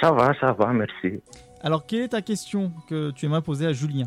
Ça 0.00 0.12
va, 0.12 0.32
ça 0.40 0.52
va, 0.52 0.72
merci. 0.72 1.20
Alors 1.62 1.86
quelle 1.86 2.02
est 2.02 2.08
ta 2.08 2.22
question 2.22 2.70
que 2.88 3.10
tu 3.12 3.26
aimerais 3.26 3.42
poser 3.42 3.66
à 3.66 3.72
Julien? 3.72 4.06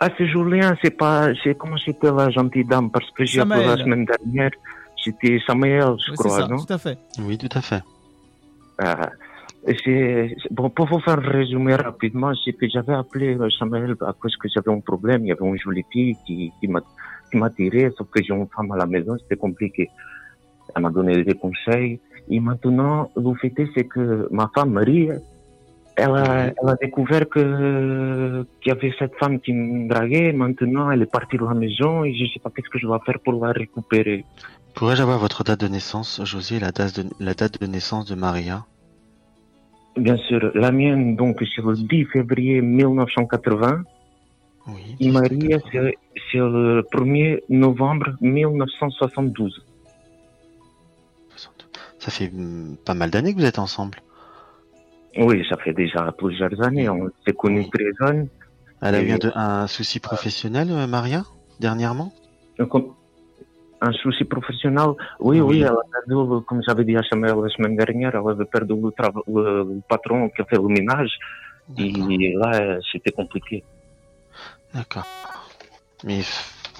Ah, 0.00 0.08
c'est 0.18 0.26
Julien, 0.26 0.74
c'est 0.82 0.90
pas. 0.96 1.28
C'est 1.42 1.56
comment 1.56 1.76
c'était 1.78 2.10
la 2.10 2.28
gentille 2.30 2.64
dame? 2.64 2.90
Parce 2.90 3.08
que 3.12 3.24
j'ai 3.24 3.40
appelé 3.40 3.64
la 3.64 3.76
semaine 3.76 4.04
dernière. 4.04 4.50
C'était 5.02 5.40
Samuel, 5.46 5.94
je 6.04 6.10
Oui, 6.12 6.16
crois, 6.16 6.40
ça, 6.40 6.46
non? 6.48 6.56
tout 6.64 6.72
à 6.72 6.78
fait. 6.78 6.98
Oui, 7.20 7.36
tout 7.38 7.48
à 7.56 7.60
fait. 7.60 7.82
Ah, 8.78 9.10
et 9.66 9.76
c'est- 9.84 10.34
c'est- 10.40 10.52
bon, 10.52 10.70
pour 10.70 10.86
vous 10.86 11.00
faire 11.00 11.18
résumer 11.18 11.74
rapidement, 11.74 12.32
c'est 12.44 12.52
que 12.52 12.68
j'avais 12.68 12.94
appelé 12.94 13.36
Samuel 13.58 13.94
à 14.00 14.12
cause 14.12 14.36
que 14.36 14.48
j'avais 14.48 14.72
un 14.72 14.80
problème. 14.80 15.24
Il 15.24 15.28
y 15.28 15.32
avait 15.32 15.44
une 15.46 15.58
jolie 15.58 15.84
fille 15.90 16.16
qui, 16.26 16.52
qui 16.60 16.68
m'a 16.68 16.80
qui 17.30 17.38
m'a 17.38 17.48
tiré, 17.50 17.90
sauf 17.96 18.08
que 18.10 18.22
j'ai 18.22 18.34
une 18.34 18.46
femme 18.54 18.70
à 18.72 18.76
la 18.76 18.86
maison, 18.86 19.16
c'était 19.18 19.36
compliqué. 19.36 19.88
Elle 20.74 20.82
m'a 20.82 20.90
donné 20.90 21.22
des 21.24 21.34
conseils. 21.34 22.00
Et 22.28 22.40
maintenant, 22.40 23.10
le 23.16 23.34
fait 23.34 23.52
est, 23.58 23.68
c'est 23.74 23.84
que 23.84 24.28
ma 24.30 24.50
femme, 24.54 24.70
Marie, 24.70 25.08
elle 25.96 26.10
a, 26.10 26.46
elle 26.46 26.68
a 26.68 26.76
découvert 26.80 27.28
que 27.28 28.46
qu'il 28.60 28.72
y 28.72 28.76
avait 28.76 28.94
cette 28.98 29.14
femme 29.16 29.40
qui 29.40 29.52
me 29.52 29.88
draguait. 29.88 30.32
Maintenant, 30.32 30.90
elle 30.90 31.02
est 31.02 31.12
partie 31.12 31.36
de 31.36 31.44
la 31.44 31.54
maison 31.54 32.04
et 32.04 32.14
je 32.14 32.24
sais 32.32 32.40
pas 32.40 32.50
qu'est-ce 32.54 32.70
que 32.70 32.78
je 32.78 32.86
dois 32.86 33.00
faire 33.04 33.18
pour 33.20 33.44
la 33.44 33.52
récupérer. 33.52 34.24
Pourrais-je 34.74 35.02
avoir 35.02 35.18
votre 35.18 35.44
date 35.44 35.60
de 35.60 35.68
naissance, 35.68 36.20
José, 36.24 36.56
et 36.56 36.60
la 36.60 36.72
date 36.72 36.98
de, 36.98 37.10
la 37.20 37.34
date 37.34 37.60
de 37.60 37.66
naissance 37.66 38.06
de 38.06 38.14
Maria? 38.14 38.64
Bien 39.96 40.16
sûr, 40.16 40.50
la 40.54 40.72
mienne, 40.72 41.16
donc, 41.16 41.44
c'est 41.54 41.62
le 41.62 41.74
10 41.74 42.06
février 42.06 42.62
1980. 42.62 43.82
Et 45.00 45.10
Marie, 45.10 45.54
c'est 45.70 45.98
c'est 46.30 46.38
le 46.38 46.82
1er 46.92 47.40
novembre 47.48 48.16
1972. 48.20 49.64
Ça 52.02 52.10
fait 52.10 52.30
hum, 52.34 52.76
pas 52.84 52.94
mal 52.94 53.10
d'années 53.12 53.32
que 53.32 53.38
vous 53.38 53.44
êtes 53.44 53.60
ensemble. 53.60 53.98
Oui, 55.16 55.46
ça 55.48 55.56
fait 55.58 55.72
déjà 55.72 56.10
plusieurs 56.18 56.60
années. 56.60 56.88
On 56.88 57.08
s'est 57.24 57.32
connus 57.32 57.68
très 57.70 57.84
jeunes. 58.00 58.28
Elle 58.80 58.96
a 58.96 59.02
eu 59.02 59.16
un, 59.36 59.68
souci 59.68 60.00
professionnel, 60.00 60.68
euh, 60.72 60.88
Maria, 60.88 61.22
dernièrement? 61.60 62.12
Un 62.58 62.66
com- 62.66 62.92
Un 63.80 63.92
souci 63.92 64.24
professionnel? 64.24 64.90
Oui, 65.20 65.40
oui, 65.40 65.60
elle 65.60 65.68
a 65.68 65.84
perdu, 65.92 66.14
le- 66.30 66.40
comme 66.40 66.60
j'avais 66.66 66.84
dit 66.84 66.96
à 66.96 67.04
Samuel 67.04 67.36
la 67.40 67.48
semaine 67.50 67.76
dernière, 67.76 68.12
elle 68.16 68.30
avait 68.32 68.46
perdu 68.46 68.74
le, 68.74 68.90
le- 69.28 69.80
patron 69.88 70.28
qui 70.30 70.42
a 70.42 70.44
fait 70.46 70.56
le 70.56 70.66
ménage. 70.66 71.12
Et 71.78 72.34
là, 72.34 72.50
euh, 72.62 72.80
c'était 72.90 73.12
compliqué. 73.12 73.62
D'accord. 74.74 75.06
Mais 76.02 76.22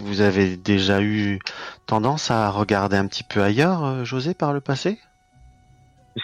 vous 0.00 0.20
avez 0.20 0.56
déjà 0.56 1.00
eu 1.00 1.38
tendance 1.86 2.32
à 2.32 2.50
regarder 2.50 2.96
un 2.96 3.06
petit 3.06 3.24
peu 3.24 3.40
ailleurs, 3.40 3.84
euh, 3.84 4.04
José, 4.04 4.34
par 4.34 4.52
le 4.52 4.60
passé? 4.60 4.98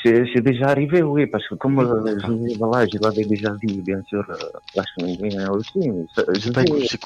C'est 0.03 0.41
déjà 0.43 0.67
arrivé, 0.67 1.03
oui, 1.03 1.27
parce 1.27 1.47
que 1.49 1.55
comme 1.55 1.79
euh, 1.81 2.19
je, 2.21 2.59
voilà, 2.59 2.87
je 2.87 2.99
l'avais 3.03 3.25
déjà 3.25 3.51
dit, 3.63 3.81
bien 3.81 4.03
sûr, 4.07 4.23
euh, 4.29 4.35
la 4.77 4.85
semaine 4.95 5.49
aussi. 5.51 5.81
J'ai 6.39 6.53
pas, 6.53 6.63
j'ai 6.65 6.99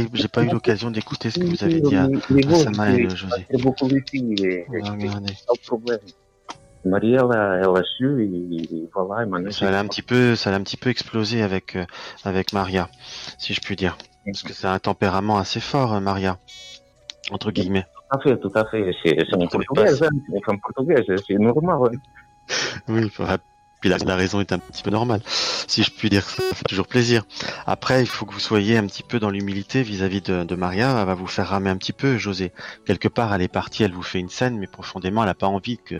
eu- 0.00 0.08
j'ai 0.14 0.28
pas 0.28 0.42
eu 0.42 0.48
l'occasion 0.50 0.90
d'écouter 0.90 1.30
ce 1.30 1.38
que 1.38 1.44
vous 1.44 1.62
avez 1.64 1.80
dit 1.80 1.94
à, 1.94 2.04
à 2.04 2.54
Samaël, 2.54 3.10
José. 3.10 3.46
C'est 3.50 3.62
beaucoup 3.62 3.88
ici, 3.88 4.34
et, 4.42 4.66
pas 4.70 4.90
de 4.90 5.66
problème. 5.66 5.98
Marie, 6.84 7.12
elle 7.12 7.20
a, 7.32 7.58
elle 7.58 7.64
a 7.76 7.82
su, 7.96 8.24
et, 8.24 8.74
et 8.74 8.88
voilà, 8.94 9.22
et 9.22 9.26
maintenant, 9.26 9.50
Ça 9.50 9.68
allait 9.68 9.76
un 9.76 9.86
petit 9.86 10.02
peu, 10.02 10.34
ça 10.34 10.50
allait 10.50 10.58
un 10.58 10.64
petit 10.64 10.76
peu 10.76 10.90
exploser 10.90 11.42
avec 11.42 11.76
euh, 11.76 11.84
avec 12.24 12.52
Maria, 12.52 12.88
si 13.38 13.54
je 13.54 13.60
puis 13.60 13.76
dire, 13.76 13.96
parce 14.24 14.42
que 14.42 14.52
c'est 14.52 14.66
un 14.66 14.78
tempérament 14.78 15.38
assez 15.38 15.60
fort, 15.60 15.92
euh, 15.94 16.00
Maria, 16.00 16.38
entre 17.30 17.52
guillemets. 17.52 17.86
Tout 18.12 18.18
à 18.18 18.22
fait, 18.22 18.38
tout 18.38 18.52
à 18.54 18.64
fait. 18.66 18.94
C'est 19.02 19.10
une 19.32 19.48
trouvez 19.48 19.64
portugaise, 19.66 20.02
hein, 20.02 20.08
c'est 20.26 20.36
une 20.36 20.42
femme 20.44 20.60
portugaise, 20.60 21.04
c'est 21.26 21.34
normal. 21.34 21.76
ouais. 21.78 21.90
Oui, 22.88 23.10
puis 23.80 23.88
la, 23.90 23.98
la 23.98 24.14
raison 24.16 24.40
est 24.40 24.52
un 24.52 24.58
petit 24.58 24.82
peu 24.82 24.90
normale, 24.90 25.22
si 25.24 25.82
je 25.82 25.90
puis 25.90 26.08
dire. 26.10 26.22
Ça 26.28 26.42
fait 26.54 26.64
toujours 26.64 26.86
plaisir. 26.86 27.24
Après, 27.66 28.00
il 28.02 28.06
faut 28.06 28.26
que 28.26 28.32
vous 28.32 28.38
soyez 28.40 28.76
un 28.76 28.86
petit 28.86 29.02
peu 29.02 29.18
dans 29.18 29.30
l'humilité 29.30 29.82
vis-à-vis 29.82 30.20
de, 30.20 30.44
de 30.44 30.54
Maria. 30.54 31.00
Elle 31.00 31.06
va 31.06 31.14
vous 31.14 31.26
faire 31.26 31.48
ramer 31.48 31.70
un 31.70 31.76
petit 31.76 31.92
peu, 31.92 32.16
José. 32.18 32.52
Quelque 32.86 33.08
part, 33.08 33.34
elle 33.34 33.42
est 33.42 33.48
partie, 33.48 33.82
elle 33.82 33.92
vous 33.92 34.02
fait 34.02 34.20
une 34.20 34.28
scène, 34.28 34.58
mais 34.58 34.66
profondément, 34.68 35.22
elle 35.22 35.28
n'a 35.28 35.34
pas 35.34 35.48
envie 35.48 35.78
que 35.78 35.96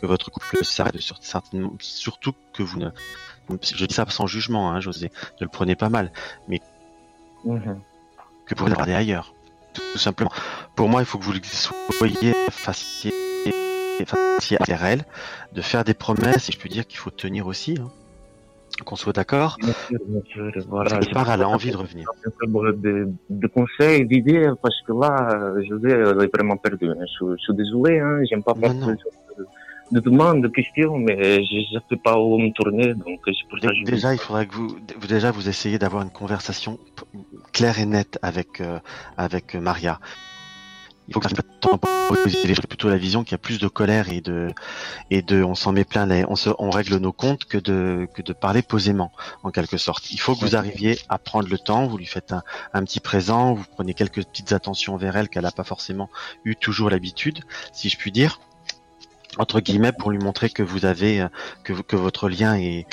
que 0.00 0.06
votre 0.06 0.30
couple 0.30 0.64
s'arrête. 0.64 0.96
Sur- 1.00 1.18
certainement- 1.20 1.72
Surtout 1.80 2.32
que 2.52 2.62
vous 2.62 2.78
ne. 2.78 2.90
Je 3.62 3.84
dis 3.86 3.94
ça 3.94 4.04
sans 4.08 4.26
jugement, 4.28 4.70
hein, 4.70 4.80
José. 4.80 5.10
Ne 5.40 5.46
le 5.46 5.50
prenez 5.50 5.74
pas 5.74 5.88
mal, 5.88 6.12
mais 6.46 6.60
Mhm. 7.44 7.80
que 8.46 8.54
vous 8.54 8.64
regardez 8.66 8.92
ailleurs. 8.94 9.34
Tout 9.74 9.98
simplement. 9.98 10.30
Pour 10.78 10.88
moi, 10.88 11.02
il 11.02 11.06
faut 11.06 11.18
que 11.18 11.24
vous 11.24 11.32
le 11.32 11.40
soyez 11.42 12.32
fassiez 12.52 13.10
vers 14.68 14.84
elle, 14.84 15.02
de 15.52 15.60
faire 15.60 15.82
des 15.82 15.92
promesses, 15.92 16.48
et 16.48 16.52
je 16.52 16.58
peux 16.60 16.68
dire 16.68 16.86
qu'il 16.86 17.00
faut 17.00 17.10
tenir 17.10 17.48
aussi. 17.48 17.76
hein. 17.80 17.90
Qu'on 18.84 18.94
soit 18.94 19.12
d'accord. 19.12 19.56
Voilà. 20.68 20.98
Quelque 21.00 21.12
part, 21.12 21.32
elle 21.32 21.42
a 21.42 21.48
envie 21.48 21.72
de 21.72 21.76
revenir. 21.76 22.06
De, 22.76 23.08
de 23.28 23.46
conseils, 23.48 24.06
d'idées, 24.06 24.52
parce 24.62 24.80
que 24.86 24.92
là, 24.92 25.50
elle 25.56 26.22
est 26.22 26.36
vraiment 26.36 26.56
perdue. 26.56 26.90
hein. 26.90 27.04
Je, 27.20 27.26
je 27.36 27.42
suis 27.42 27.54
désolé, 27.54 27.98
hein, 27.98 28.20
j'aime 28.30 28.44
pas 28.44 28.54
faire 28.54 28.72
de, 28.72 28.96
de 29.90 29.98
demandes, 30.00 30.42
de 30.42 30.48
questions, 30.48 30.96
mais 30.96 31.42
je 31.44 31.74
ne 31.74 31.80
sais 31.90 31.96
pas 31.96 32.16
où 32.20 32.38
me 32.38 32.52
tourner, 32.52 32.94
donc 32.94 33.18
c'est 33.24 33.32
pour 33.50 33.58
ça 33.60 33.66
que 33.66 33.74
je 33.74 33.82
Déjà, 33.82 34.12
il 34.14 34.20
faudrait 34.20 34.46
que 34.46 34.54
vous, 34.54 34.68
vous- 34.96 35.06
déjà, 35.08 35.32
vous 35.32 35.48
essayez 35.48 35.80
d'avoir 35.80 36.04
une 36.04 36.10
conversation 36.10 36.78
claire 37.52 37.80
et 37.80 37.86
nette 37.86 38.20
avec, 38.22 38.60
euh, 38.60 38.78
avec 39.16 39.56
Maria. 39.56 39.98
Il 41.08 41.14
faut 41.14 41.20
que 41.20 41.28
ça 41.28 41.34
les 42.44 42.54
choses. 42.54 42.66
plutôt 42.66 42.88
la 42.88 42.98
vision 42.98 43.24
qu'il 43.24 43.32
y 43.32 43.34
a 43.34 43.38
plus 43.38 43.58
de 43.58 43.66
colère 43.66 44.10
et 44.10 44.20
de, 44.20 44.48
et 45.10 45.22
de, 45.22 45.42
on 45.42 45.54
s'en 45.54 45.72
met 45.72 45.84
plein 45.84 46.06
les, 46.06 46.24
on 46.28 46.36
se, 46.36 46.50
on 46.58 46.70
règle 46.70 46.96
nos 46.96 47.12
comptes 47.12 47.46
que 47.46 47.56
de, 47.58 48.06
que 48.14 48.20
de 48.20 48.32
parler 48.34 48.60
posément, 48.62 49.10
en 49.42 49.50
quelque 49.50 49.78
sorte. 49.78 50.10
Il 50.10 50.20
faut 50.20 50.34
que 50.34 50.40
vous 50.40 50.54
arriviez 50.54 50.98
à 51.08 51.18
prendre 51.18 51.48
le 51.48 51.58
temps, 51.58 51.86
vous 51.86 51.96
lui 51.96 52.06
faites 52.06 52.32
un, 52.32 52.42
un 52.74 52.84
petit 52.84 53.00
présent, 53.00 53.54
vous 53.54 53.64
prenez 53.74 53.94
quelques 53.94 54.24
petites 54.24 54.52
attentions 54.52 54.96
vers 54.96 55.16
elle 55.16 55.28
qu'elle 55.28 55.44
n'a 55.44 55.50
pas 55.50 55.64
forcément 55.64 56.10
eu 56.44 56.56
toujours 56.56 56.90
l'habitude, 56.90 57.42
si 57.72 57.88
je 57.88 57.96
puis 57.96 58.12
dire. 58.12 58.40
Entre 59.38 59.60
guillemets 59.60 59.92
pour 59.92 60.10
lui 60.10 60.18
montrer 60.18 60.50
que 60.50 60.62
vous 60.62 60.84
avez 60.84 61.20
euh, 61.20 61.28
que, 61.64 61.72
que 61.72 61.96
votre 61.96 62.28
lien 62.28 62.56
est 62.56 62.86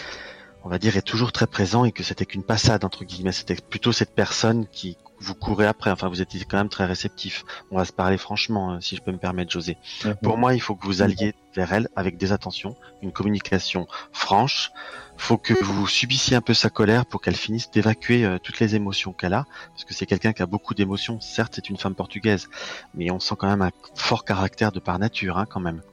on 0.66 0.70
va 0.70 0.80
dire 0.80 0.98
est 0.98 1.04
toujours 1.04 1.32
très 1.32 1.46
présent 1.46 1.86
et 1.86 1.92
que 1.92 2.02
c'était 2.02 2.26
qu'une 2.26 2.44
passade 2.44 2.84
entre 2.84 3.06
guillemets. 3.06 3.32
C'était 3.32 3.56
plutôt 3.56 3.92
cette 3.92 4.16
personne 4.16 4.66
qui 4.68 4.98
vous 5.20 5.36
courez 5.36 5.68
après. 5.68 5.92
Enfin 5.92 6.10
vous 6.10 6.22
étiez 6.22 6.44
quand 6.44 6.58
même 6.58 6.70
très 6.70 6.86
réceptif. 6.86 7.46
On 7.70 7.78
va 7.78 7.86
se 7.86 7.94
parler 7.94 8.18
franchement 8.18 8.74
euh, 8.74 8.80
si 8.82 8.96
je 8.96 9.02
peux 9.02 9.12
me 9.12 9.20
permettre 9.20 9.52
José. 9.52 9.78
Pour 10.24 10.40
moi 10.40 10.56
il 10.56 10.60
faut 10.60 10.76
que 10.76 10.88
vous 10.88 11.04
alliez 11.04 11.36
vers 11.56 11.72
elle 11.72 11.88
avec 11.96 12.18
des 12.18 12.32
attentions 12.32 12.76
une 13.04 13.12
communication 13.12 13.88
franche. 14.12 14.72
Faut 15.18 15.38
que 15.38 15.54
vous 15.54 15.88
subissiez 15.88 16.36
un 16.36 16.42
peu 16.42 16.56
sa 16.56 16.72
colère 16.72 17.06
pour 17.06 17.22
qu'elle 17.22 17.36
finisse 17.36 17.70
d'évacuer 17.70 18.26
euh, 18.26 18.40
toutes 18.40 18.60
les 18.60 18.74
émotions 18.74 19.14
qu'elle 19.14 19.36
a. 19.36 19.46
Parce 19.70 19.86
que 19.86 19.94
c'est 19.94 20.08
quelqu'un 20.08 20.34
qui 20.34 20.42
a 20.42 20.48
beaucoup 20.48 20.74
d'émotions. 20.74 21.22
Certes 21.22 21.54
c'est 21.56 21.70
une 21.70 21.78
femme 21.78 21.94
portugaise 21.94 22.50
mais 22.96 23.12
on 23.12 23.20
sent 23.20 23.36
quand 23.38 23.48
même 23.48 23.62
un 23.62 23.72
fort 23.94 24.26
caractère 24.26 24.72
de 24.72 24.80
par 24.80 24.98
nature 24.98 25.38
hein, 25.38 25.46
quand 25.48 25.62
même 25.62 25.84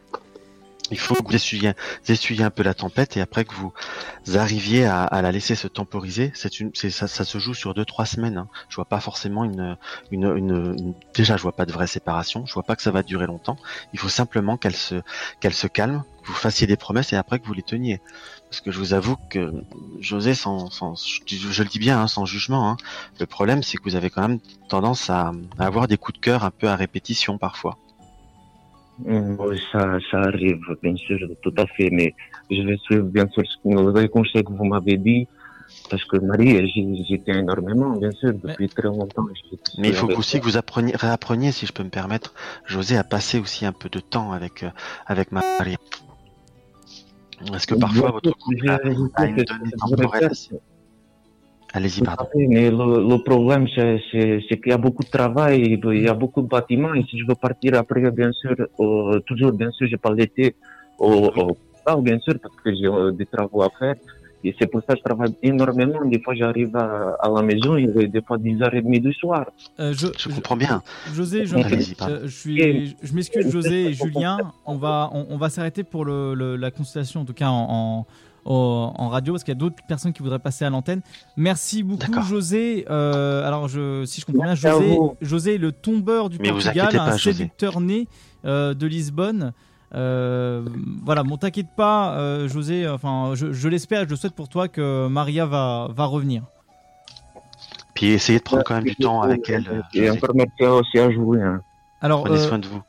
il 0.92 0.98
faut 0.98 1.14
que 1.14 1.26
vous 1.26 1.34
essuyiez, 1.34 2.44
un 2.44 2.50
peu 2.50 2.62
la 2.62 2.74
tempête 2.74 3.16
et 3.16 3.20
après 3.20 3.44
que 3.44 3.54
vous 3.54 3.72
arriviez 4.34 4.84
à, 4.84 5.22
la 5.22 5.32
laisser 5.32 5.54
se 5.54 5.66
temporiser, 5.66 6.30
c'est 6.34 6.60
une, 6.60 6.70
ça, 6.74 7.08
se 7.08 7.38
joue 7.38 7.54
sur 7.54 7.72
deux 7.72 7.84
trois 7.84 8.04
semaines. 8.04 8.36
Hein. 8.36 8.48
Je 8.68 8.76
vois 8.76 8.84
pas 8.84 9.00
forcément 9.00 9.44
une, 9.44 9.76
déjà 11.14 11.36
je 11.36 11.42
vois 11.42 11.52
pas 11.52 11.64
de 11.64 11.72
vraie 11.72 11.86
séparation. 11.86 12.44
Je 12.46 12.52
vois 12.52 12.62
pas 12.62 12.76
que 12.76 12.82
ça 12.82 12.90
va 12.90 13.02
durer 13.02 13.26
longtemps. 13.26 13.56
Il 13.94 13.98
faut 13.98 14.10
simplement 14.10 14.58
qu'elle 14.58 14.76
se, 14.76 15.66
calme, 15.66 16.04
que 16.22 16.28
vous 16.28 16.34
fassiez 16.34 16.66
des 16.66 16.76
promesses 16.76 17.12
et 17.14 17.16
après 17.16 17.38
que 17.38 17.46
vous 17.46 17.54
les 17.54 17.62
teniez. 17.62 18.00
Parce 18.50 18.60
que 18.60 18.70
je 18.70 18.78
vous 18.78 18.92
avoue 18.92 19.16
que 19.30 19.50
José, 19.98 20.34
sans, 20.34 20.68
je, 20.70 21.62
le 21.62 21.68
dis 21.68 21.78
bien, 21.78 22.02
hein, 22.02 22.06
sans 22.06 22.26
jugement, 22.26 22.68
hein, 22.68 22.76
le 23.18 23.24
problème 23.24 23.62
c'est 23.62 23.78
que 23.78 23.84
vous 23.84 23.96
avez 23.96 24.10
quand 24.10 24.28
même 24.28 24.40
tendance 24.68 25.08
à 25.08 25.32
avoir 25.58 25.88
des 25.88 25.96
coups 25.96 26.18
de 26.18 26.22
cœur 26.22 26.44
un 26.44 26.50
peu 26.50 26.68
à 26.68 26.76
répétition 26.76 27.38
parfois. 27.38 27.78
Oui, 29.04 29.60
ça, 29.72 29.98
ça 30.10 30.18
arrive, 30.20 30.60
bien 30.82 30.96
sûr, 30.96 31.18
tout 31.42 31.54
à 31.58 31.66
fait, 31.66 31.90
mais 31.90 32.14
je 32.50 32.62
vais 32.62 32.76
suivre 32.78 33.04
bien 33.04 33.26
sûr 33.28 33.42
ce 33.46 33.56
que- 33.62 33.98
les 34.00 34.08
conseils 34.08 34.44
que 34.44 34.52
vous 34.52 34.64
m'avez 34.64 34.96
dit, 34.96 35.26
parce 35.90 36.04
que 36.04 36.16
Marie, 36.18 36.54
tiens 37.24 37.38
énormément, 37.40 37.90
bien 37.96 38.12
sûr, 38.12 38.32
depuis 38.32 38.68
très 38.68 38.82
longtemps. 38.84 39.26
Mais 39.78 39.88
il 39.88 39.94
faut 39.94 40.06
aussi 40.18 40.38
que 40.38 40.44
vous 40.44 40.56
appreniez, 40.56 40.94
réappreniez, 40.94 41.52
si 41.52 41.66
je 41.66 41.72
peux 41.72 41.82
me 41.82 41.90
permettre, 41.90 42.34
José, 42.66 42.96
à 42.96 43.04
passer 43.04 43.38
aussi 43.40 43.66
un 43.66 43.72
peu 43.72 43.88
de 43.88 44.00
temps 44.00 44.32
avec, 44.32 44.62
euh, 44.62 44.70
avec 45.06 45.32
Marie. 45.32 45.76
Parce 47.50 47.66
que 47.66 47.74
parfois, 47.74 48.10
votre 48.12 48.30
couple 48.38 48.70
a, 48.70 48.74
a 49.16 49.26
une 49.26 49.36
donnée 49.44 49.70
temporelle 49.96 50.24
assez- 50.30 50.54
Allez-y, 51.74 52.02
pardon. 52.02 52.26
Mais 52.34 52.70
le, 52.70 53.08
le 53.12 53.18
problème, 53.22 53.66
c'est 53.74 53.98
c'est- 54.10 54.40
c'est 54.48 54.60
qu'il 54.60 54.70
y 54.70 54.74
a 54.74 54.78
beaucoup 54.78 55.02
de 55.02 55.08
travail, 55.10 55.78
il 55.82 56.02
y 56.02 56.08
a 56.08 56.14
beaucoup 56.14 56.42
de 56.42 56.48
bâtiments, 56.48 56.94
et 56.94 57.02
si 57.08 57.18
je 57.18 57.24
veux 57.26 57.34
partir 57.34 57.74
après, 57.76 58.10
bien 58.10 58.32
sûr, 58.32 58.54
euh, 58.80 59.20
toujours, 59.26 59.52
bien 59.52 59.70
sûr, 59.72 59.86
je 59.90 59.96
parle 59.96 60.16
d'été 60.16 60.54
au, 60.98 61.30
au 61.94 62.02
bien 62.02 62.18
sûr, 62.20 62.34
parce 62.42 62.54
que 62.62 62.74
j'ai 62.74 62.86
euh, 62.86 63.10
des 63.12 63.26
travaux 63.26 63.62
à 63.62 63.70
faire. 63.78 63.94
Et 64.44 64.54
c'est 64.58 64.66
pour 64.66 64.80
ça 64.86 64.94
que 64.94 64.98
je 64.98 65.04
travaille 65.04 65.34
énormément. 65.42 66.04
Des 66.04 66.20
fois, 66.20 66.34
j'arrive 66.34 66.74
à, 66.76 67.16
à 67.20 67.28
la 67.30 67.42
maison, 67.42 67.76
il 67.76 67.90
est 68.00 68.08
des 68.08 68.22
fois 68.22 68.38
10h30 68.38 69.00
du 69.00 69.12
soir. 69.12 69.46
Euh, 69.78 69.92
je, 69.96 70.08
Je 70.18 70.28
comprends 70.34 70.56
bien. 70.56 70.82
José, 71.14 71.46
je, 71.46 71.54
euh, 71.56 72.20
je 72.24 72.28
suis, 72.28 72.96
je 73.02 73.14
m'excuse, 73.14 73.48
José 73.50 73.86
et 73.86 73.92
Julien. 74.02 74.52
On 74.66 74.76
va, 74.76 75.10
on, 75.12 75.26
on 75.30 75.36
va 75.36 75.48
s'arrêter 75.48 75.84
pour 75.84 76.04
le, 76.04 76.34
le- 76.34 76.56
la 76.56 76.70
consultation, 76.72 77.20
en 77.20 77.24
tout 77.24 77.34
cas 77.34 77.48
en, 77.50 77.66
en, 77.70 78.06
au- 78.44 78.90
en 78.94 79.08
radio, 79.08 79.32
parce 79.34 79.44
qu'il 79.44 79.52
y 79.52 79.56
a 79.56 79.60
d'autres 79.60 79.82
personnes 79.86 80.12
qui 80.12 80.22
voudraient 80.22 80.38
passer 80.38 80.64
à 80.64 80.70
l'antenne. 80.70 81.00
Merci 81.36 81.82
beaucoup, 81.82 82.22
José. 82.22 82.84
Euh, 82.90 83.46
alors, 83.46 83.68
je, 83.68 84.04
si 84.04 84.20
je 84.20 84.26
comprends 84.26 84.44
bien, 84.44 84.54
José. 84.54 84.98
José, 85.20 85.54
est 85.54 85.58
le 85.58 85.72
tombeur 85.72 86.28
du 86.28 86.38
Mais 86.40 86.50
Portugal, 86.50 86.96
un 86.96 87.16
séducteur 87.18 87.80
né 87.80 88.08
euh, 88.44 88.74
de 88.74 88.86
Lisbonne. 88.86 89.52
Euh, 89.94 90.64
voilà, 91.04 91.22
bon, 91.22 91.36
t'inquiète 91.36 91.74
pas, 91.76 92.16
euh, 92.16 92.48
José. 92.48 92.88
Enfin, 92.88 93.32
je, 93.34 93.52
je 93.52 93.68
l'espère, 93.68 94.04
je 94.04 94.08
le 94.10 94.16
souhaite 94.16 94.34
pour 94.34 94.48
toi 94.48 94.66
que 94.68 95.06
Maria 95.08 95.44
va, 95.44 95.88
va 95.94 96.06
revenir. 96.06 96.42
Puis 97.94 98.06
essayez 98.06 98.38
de 98.38 98.42
prendre 98.44 98.64
quand 98.64 98.74
même 98.74 98.84
du 98.84 98.96
temps 98.96 99.20
avec 99.20 99.48
elle. 99.50 99.84
Et 99.92 100.06
José. 100.06 100.10
encore 100.18 100.34
merci 100.34 100.64
aussi 100.64 100.98
à 100.98 101.10
jouer. 101.10 101.42
Hein. 101.42 101.60
Alors, 102.00 102.24
Prenez 102.24 102.38
euh, 102.38 102.48
soin 102.48 102.58
de 102.58 102.66
vous. 102.66 102.82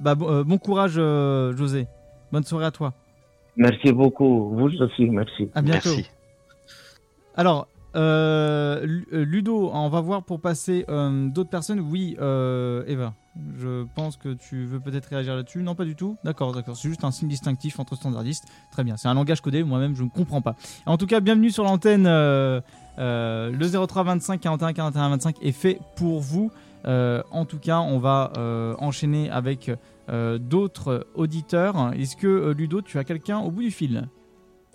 Bah, 0.00 0.14
bon, 0.14 0.30
euh, 0.30 0.44
bon 0.44 0.56
courage, 0.56 0.94
euh, 0.96 1.54
José. 1.56 1.86
Bonne 2.32 2.42
soirée 2.44 2.64
à 2.64 2.70
toi. 2.70 2.94
Merci 3.60 3.92
beaucoup. 3.92 4.48
Vous 4.56 4.68
aussi, 4.80 5.04
merci. 5.10 5.50
À 5.54 5.60
bientôt. 5.60 5.90
Alors, 7.36 7.68
euh, 7.94 8.80
Lu- 8.86 9.06
Ludo, 9.12 9.70
on 9.72 9.88
va 9.90 10.00
voir 10.00 10.22
pour 10.22 10.40
passer 10.40 10.86
euh, 10.88 11.28
d'autres 11.28 11.50
personnes. 11.50 11.80
Oui, 11.80 12.16
euh, 12.20 12.82
Eva, 12.86 13.12
je 13.58 13.84
pense 13.94 14.16
que 14.16 14.32
tu 14.32 14.64
veux 14.64 14.80
peut-être 14.80 15.06
réagir 15.10 15.34
là-dessus. 15.36 15.62
Non, 15.62 15.74
pas 15.74 15.84
du 15.84 15.94
tout. 15.94 16.16
D'accord, 16.24 16.52
d'accord. 16.54 16.74
C'est 16.76 16.88
juste 16.88 17.04
un 17.04 17.10
signe 17.10 17.28
distinctif 17.28 17.78
entre 17.78 17.96
standardistes. 17.96 18.44
Très 18.72 18.82
bien. 18.82 18.96
C'est 18.96 19.08
un 19.08 19.14
langage 19.14 19.42
codé. 19.42 19.62
Moi-même, 19.62 19.94
je 19.94 20.04
ne 20.04 20.08
comprends 20.08 20.40
pas. 20.40 20.56
En 20.86 20.96
tout 20.96 21.06
cas, 21.06 21.20
bienvenue 21.20 21.50
sur 21.50 21.64
l'antenne. 21.64 22.06
euh, 22.06 22.60
euh, 22.98 23.50
le 23.50 23.86
03 23.86 24.04
25 24.04 24.40
41 24.40 24.72
41 24.72 25.08
25 25.10 25.36
est 25.42 25.52
fait 25.52 25.78
pour 25.96 26.20
vous. 26.20 26.50
Euh, 26.86 27.22
en 27.30 27.44
tout 27.44 27.58
cas, 27.58 27.80
on 27.80 27.98
va 27.98 28.32
euh, 28.38 28.74
enchaîner 28.78 29.28
avec 29.30 29.70
euh, 30.10 30.38
d'autres 30.38 31.06
auditeurs. 31.14 31.92
Est-ce 31.96 32.16
que 32.16 32.26
euh, 32.26 32.52
Ludo, 32.52 32.82
tu 32.82 32.98
as 32.98 33.04
quelqu'un 33.04 33.38
au 33.38 33.50
bout 33.50 33.62
du 33.62 33.70
fil? 33.70 34.08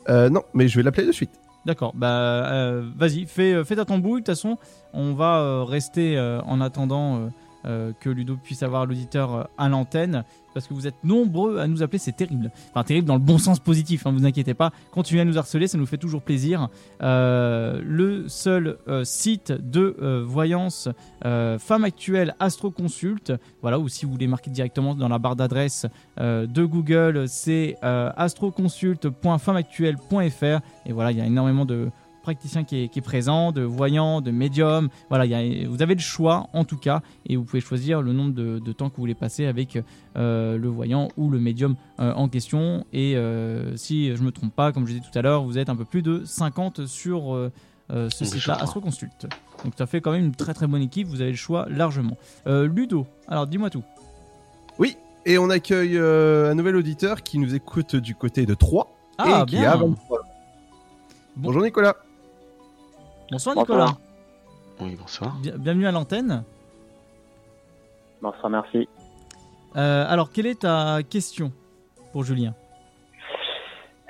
Euh, 0.07 0.29
non, 0.29 0.43
mais 0.53 0.67
je 0.67 0.77
vais 0.77 0.83
l'appeler 0.83 1.05
de 1.07 1.11
suite. 1.11 1.31
D'accord, 1.65 1.93
bah 1.95 2.83
vas-y, 2.95 3.25
fais, 3.25 3.63
fais 3.63 3.75
ta 3.75 3.85
tambouille. 3.85 4.21
De 4.21 4.25
toute 4.25 4.35
façon, 4.35 4.59
on 4.93 5.15
va 5.15 5.65
rester 5.65 6.19
en 6.45 6.61
attendant 6.61 7.31
euh, 7.65 7.93
que 7.99 8.09
Ludo 8.09 8.35
puisse 8.35 8.63
avoir 8.63 8.85
l'auditeur 8.85 9.33
euh, 9.33 9.43
à 9.57 9.69
l'antenne. 9.69 10.25
Parce 10.53 10.67
que 10.67 10.73
vous 10.73 10.87
êtes 10.87 11.01
nombreux 11.03 11.59
à 11.59 11.67
nous 11.67 11.83
appeler, 11.83 11.97
c'est 11.97 12.15
terrible. 12.15 12.49
Enfin, 12.69 12.85
terrible 12.85 13.07
dans 13.07 13.15
le 13.15 13.21
bon 13.21 13.37
sens 13.37 13.59
positif, 13.59 14.07
hein, 14.07 14.13
vous 14.13 14.25
inquiétez 14.25 14.53
pas. 14.53 14.71
Continuez 14.91 15.19
à 15.21 15.25
nous 15.25 15.37
harceler, 15.37 15.67
ça 15.67 15.77
nous 15.77 15.85
fait 15.85 15.97
toujours 15.97 16.21
plaisir. 16.21 16.69
Euh, 17.01 17.81
le 17.83 18.29
seul 18.29 18.77
site 19.03 19.51
de 19.51 20.23
voyance 20.25 20.87
Femme 21.21 21.83
Actuelle 21.83 22.35
Astro 22.39 22.71
Consult, 22.71 23.33
voilà, 23.61 23.79
ou 23.79 23.89
si 23.89 24.05
vous 24.05 24.13
voulez 24.13 24.27
marquer 24.27 24.49
directement 24.49 24.95
dans 24.95 25.09
la 25.09 25.19
barre 25.19 25.35
d'adresse 25.35 25.87
de 26.17 26.63
Google, 26.63 27.27
c'est 27.27 27.75
astroconsult.femmeactuelle.fr. 27.81 30.61
Et 30.85 30.93
voilà, 30.93 31.11
il 31.11 31.17
y 31.17 31.21
a 31.21 31.25
énormément 31.25 31.65
de 31.65 31.89
praticiens 32.25 32.63
qui 32.63 32.83
est, 32.83 32.87
qui 32.89 32.99
est 32.99 33.01
présent, 33.01 33.51
de 33.51 33.61
voyants, 33.61 34.19
de 34.21 34.31
médiums. 34.31 34.89
Voilà, 35.09 35.25
il 35.25 35.31
y 35.31 35.35
a- 35.65 35.67
vous 35.69 35.81
avez 35.81 35.93
le 35.95 36.01
choix 36.01 36.47
en 36.53 36.63
tout 36.65 36.77
cas, 36.77 37.01
et 37.27 37.35
vous 37.35 37.43
pouvez 37.43 37.61
choisir 37.61 38.01
le 38.01 38.11
nombre 38.13 38.33
de, 38.33 38.59
de 38.59 38.71
temps 38.73 38.89
que 38.89 38.95
vous 38.95 39.01
voulez 39.03 39.13
passer 39.15 39.45
avec 39.45 39.77
euh, 40.17 40.57
le 40.57 40.67
voyant 40.67 41.07
ou 41.17 41.29
le 41.29 41.39
médium 41.39 41.75
euh, 41.99 42.13
en 42.13 42.27
question. 42.27 42.85
Et 42.93 43.15
euh, 43.15 43.75
si 43.77 44.15
je 44.15 44.23
me 44.23 44.31
trompe 44.31 44.53
pas, 44.55 44.71
comme 44.71 44.85
je 44.87 44.93
disais 44.93 45.03
tout 45.11 45.17
à 45.17 45.21
l'heure, 45.21 45.43
vous 45.43 45.57
êtes 45.57 45.69
un 45.69 45.75
peu 45.75 45.85
plus 45.85 46.01
de 46.01 46.23
50 46.25 46.85
sur 46.87 47.33
euh, 47.35 47.51
ce 47.89 48.25
site-là. 48.25 48.55
Astroconsult. 48.55 49.27
Donc 49.63 49.73
ça 49.77 49.85
fait 49.85 50.01
quand 50.01 50.11
même 50.11 50.25
une 50.25 50.35
très 50.35 50.53
très 50.53 50.67
bonne 50.67 50.81
équipe, 50.81 51.07
vous 51.07 51.21
avez 51.21 51.31
le 51.31 51.37
choix 51.37 51.67
largement. 51.69 52.17
Euh, 52.47 52.67
Ludo, 52.67 53.05
alors 53.27 53.45
dis-moi 53.47 53.69
tout. 53.69 53.83
Oui, 54.79 54.97
et 55.25 55.37
on 55.37 55.49
accueille 55.49 55.97
euh, 55.97 56.51
un 56.51 56.55
nouvel 56.55 56.75
auditeur 56.75 57.21
qui 57.23 57.37
nous 57.39 57.53
écoute 57.55 57.95
du 57.95 58.15
côté 58.15 58.45
de 58.45 58.53
Troyes 58.55 58.87
Ah, 59.19 59.43
et 59.43 59.49
qui 59.49 59.55
bien. 59.57 59.71
a 59.71 59.77
23. 59.77 60.19
Bonjour 61.37 61.61
Nicolas. 61.61 61.95
Bonsoir 63.31 63.55
Bonsoir. 63.55 63.77
Nicolas. 63.77 63.97
Oui, 64.81 64.95
bonsoir. 64.99 65.35
Bien- 65.41 65.57
bienvenue 65.57 65.87
à 65.87 65.91
l'antenne. 65.91 66.43
Bonsoir, 68.21 68.49
merci. 68.49 68.87
Euh, 69.75 70.05
alors, 70.07 70.31
quelle 70.31 70.45
est 70.47 70.61
ta 70.61 70.99
question 71.09 71.51
pour 72.11 72.23
Julien? 72.23 72.53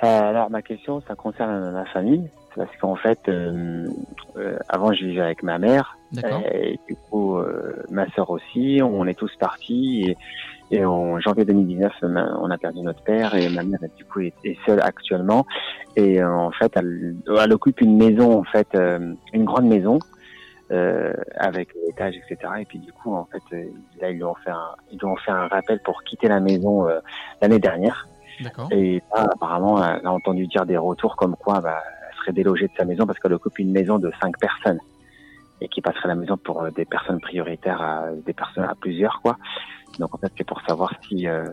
Euh, 0.04 0.08
alors 0.30 0.50
ma 0.50 0.62
question, 0.62 1.02
ça 1.08 1.16
concerne 1.16 1.72
ma 1.72 1.86
famille, 1.86 2.30
parce 2.56 2.76
qu'en 2.78 2.96
fait, 2.96 3.20
euh, 3.30 3.88
euh, 4.36 4.58
avant 4.68 4.92
je 4.94 5.06
vivais 5.06 5.22
avec 5.22 5.42
ma 5.42 5.58
mère, 5.58 5.98
D'accord. 6.12 6.42
et 6.54 6.78
du 6.88 6.96
coup 7.10 7.38
euh, 7.38 7.82
ma 7.90 8.08
sœur 8.12 8.30
aussi, 8.30 8.82
on 8.84 9.08
est 9.08 9.18
tous 9.18 9.34
partis 9.40 10.02
et, 10.10 10.18
et 10.72 10.84
en 10.84 11.20
janvier 11.20 11.46
2019, 11.46 11.94
ma- 12.04 12.38
on 12.42 12.50
a 12.50 12.58
perdu 12.58 12.82
notre 12.82 13.04
père 13.04 13.36
et 13.36 13.50
ma 13.50 13.64
mère 13.64 13.80
du 13.96 14.06
coup 14.06 14.22
est, 14.22 14.34
seule 14.66 14.82
actuellement 14.82 15.46
et 15.96 16.22
euh, 16.22 16.34
en 16.34 16.52
fait 16.52 16.72
elle, 16.76 17.16
elle 17.40 17.54
occupe 17.54 17.82
une 17.82 17.98
maison 17.98 18.40
en 18.40 18.44
fait, 18.44 18.68
euh, 18.76 19.14
une 19.34 19.46
grande 19.46 19.66
maison. 19.66 20.00
Euh, 20.72 21.14
avec 21.36 21.70
l'étage, 21.86 22.16
etc. 22.16 22.52
Et 22.62 22.66
puis 22.66 22.80
du 22.80 22.92
coup, 22.92 23.14
en 23.14 23.26
fait, 23.26 23.44
euh, 23.54 23.66
là, 24.02 24.10
ils 24.10 24.16
lui 24.16 24.24
ont 24.24 24.34
fait 24.44 24.50
un, 24.50 24.72
ils 24.92 24.98
lui 24.98 25.06
ont 25.06 25.16
fait 25.16 25.30
un 25.30 25.48
rappel 25.48 25.80
pour 25.86 26.02
quitter 26.02 26.28
la 26.28 26.40
maison 26.40 26.88
euh, 26.90 27.02
l'année 27.40 27.60
dernière. 27.60 28.08
Et 28.72 29.00
là, 29.14 29.28
apparemment, 29.32 29.78
elle 29.78 30.04
a 30.04 30.12
entendu 30.12 30.48
dire 30.48 30.66
des 30.66 30.76
retours 30.76 31.18
comme 31.18 31.36
quoi 31.36 31.60
bah, 31.62 31.84
elle 32.10 32.18
serait 32.18 32.34
délogée 32.34 32.66
de 32.66 32.74
sa 32.76 32.84
maison 32.84 33.06
parce 33.06 33.20
qu'elle 33.20 33.34
occupe 33.34 33.60
une 33.60 33.72
maison 33.72 34.00
de 34.00 34.12
cinq 34.20 34.40
personnes 34.40 34.80
et 35.62 35.68
qui 35.68 35.82
passerait 35.82 36.08
la 36.08 36.16
maison 36.16 36.36
pour 36.36 36.64
des 36.72 36.86
personnes 36.86 37.20
prioritaires 37.20 37.84
à 37.84 38.06
des 38.26 38.34
personnes 38.34 38.66
à 38.66 38.74
plusieurs, 38.74 39.22
quoi. 39.22 39.38
Donc 40.00 40.14
en 40.14 40.18
fait, 40.18 40.32
c'est 40.38 40.44
pour 40.44 40.62
savoir 40.68 40.94
si, 41.08 41.28
euh, 41.28 41.46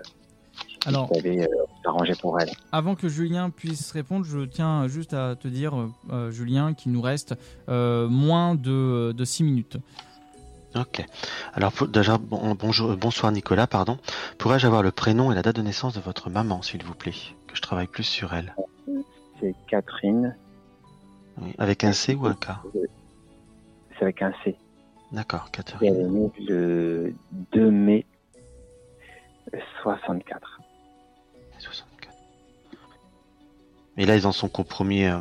si 0.69 0.77
Alors- 0.87 1.09
vous 1.13 1.19
avez 1.19 1.43
euh, 1.43 1.47
arrangé 1.85 2.15
pour 2.21 2.41
elle. 2.41 2.51
Avant 2.73 2.95
que 2.95 3.09
Julien 3.09 3.51
puisse 3.51 3.91
répondre, 3.93 4.25
je 4.25 4.41
tiens 4.41 4.89
juste 4.89 5.15
à 5.15 5.37
te 5.37 5.49
dire, 5.49 5.79
euh, 5.79 5.89
euh, 6.11 6.31
Julien, 6.31 6.75
qu'il 6.75 6.93
nous 6.93 7.03
reste 7.03 7.35
euh, 7.69 8.09
moins 8.09 8.55
de, 8.55 9.13
de 9.13 9.25
6 9.25 9.45
minutes. 9.45 9.77
Ok. 10.75 11.05
Alors 11.53 11.71
pour- 11.73 11.87
déjà 11.89 12.17
bon- 12.19 12.55
bonjour, 12.55 12.97
bonsoir 12.97 13.31
Nicolas, 13.31 13.67
pardon. 13.67 13.99
Pourrais-je 14.39 14.67
avoir 14.67 14.83
le 14.83 14.91
prénom 14.91 15.31
et 15.31 15.35
la 15.35 15.43
date 15.43 15.57
de 15.57 15.63
naissance 15.63 15.95
de 15.95 16.01
votre 16.01 16.31
maman, 16.31 16.63
s'il 16.63 16.83
vous 16.83 16.95
plaît, 16.95 17.13
que 17.47 17.55
je 17.55 17.61
travaille 17.63 17.87
plus 17.89 18.05
sur 18.05 18.33
elle. 18.33 18.55
C'est 19.41 19.55
Catherine. 19.69 20.35
Oui, 21.41 21.55
Avec 21.59 21.85
un 21.85 21.93
C 21.93 22.15
ou 22.15 22.27
un 22.27 22.35
K? 22.35 22.49
C'est 23.99 24.03
avec 24.03 24.23
un 24.23 24.33
C. 24.45 24.57
D'accord, 25.13 25.45
Et 25.49 25.57
Catherine. 25.57 25.95
elle 25.95 26.01
est 26.01 26.09
née 26.09 26.33
le 26.49 27.15
2 27.53 27.71
mai 27.71 28.07
64. 29.83 30.61
Et 33.99 34.07
là, 34.07 34.17
ils 34.17 34.27
en 34.27 34.33
sont 34.33 34.49
compromis. 34.49 35.05
euh, 35.05 35.19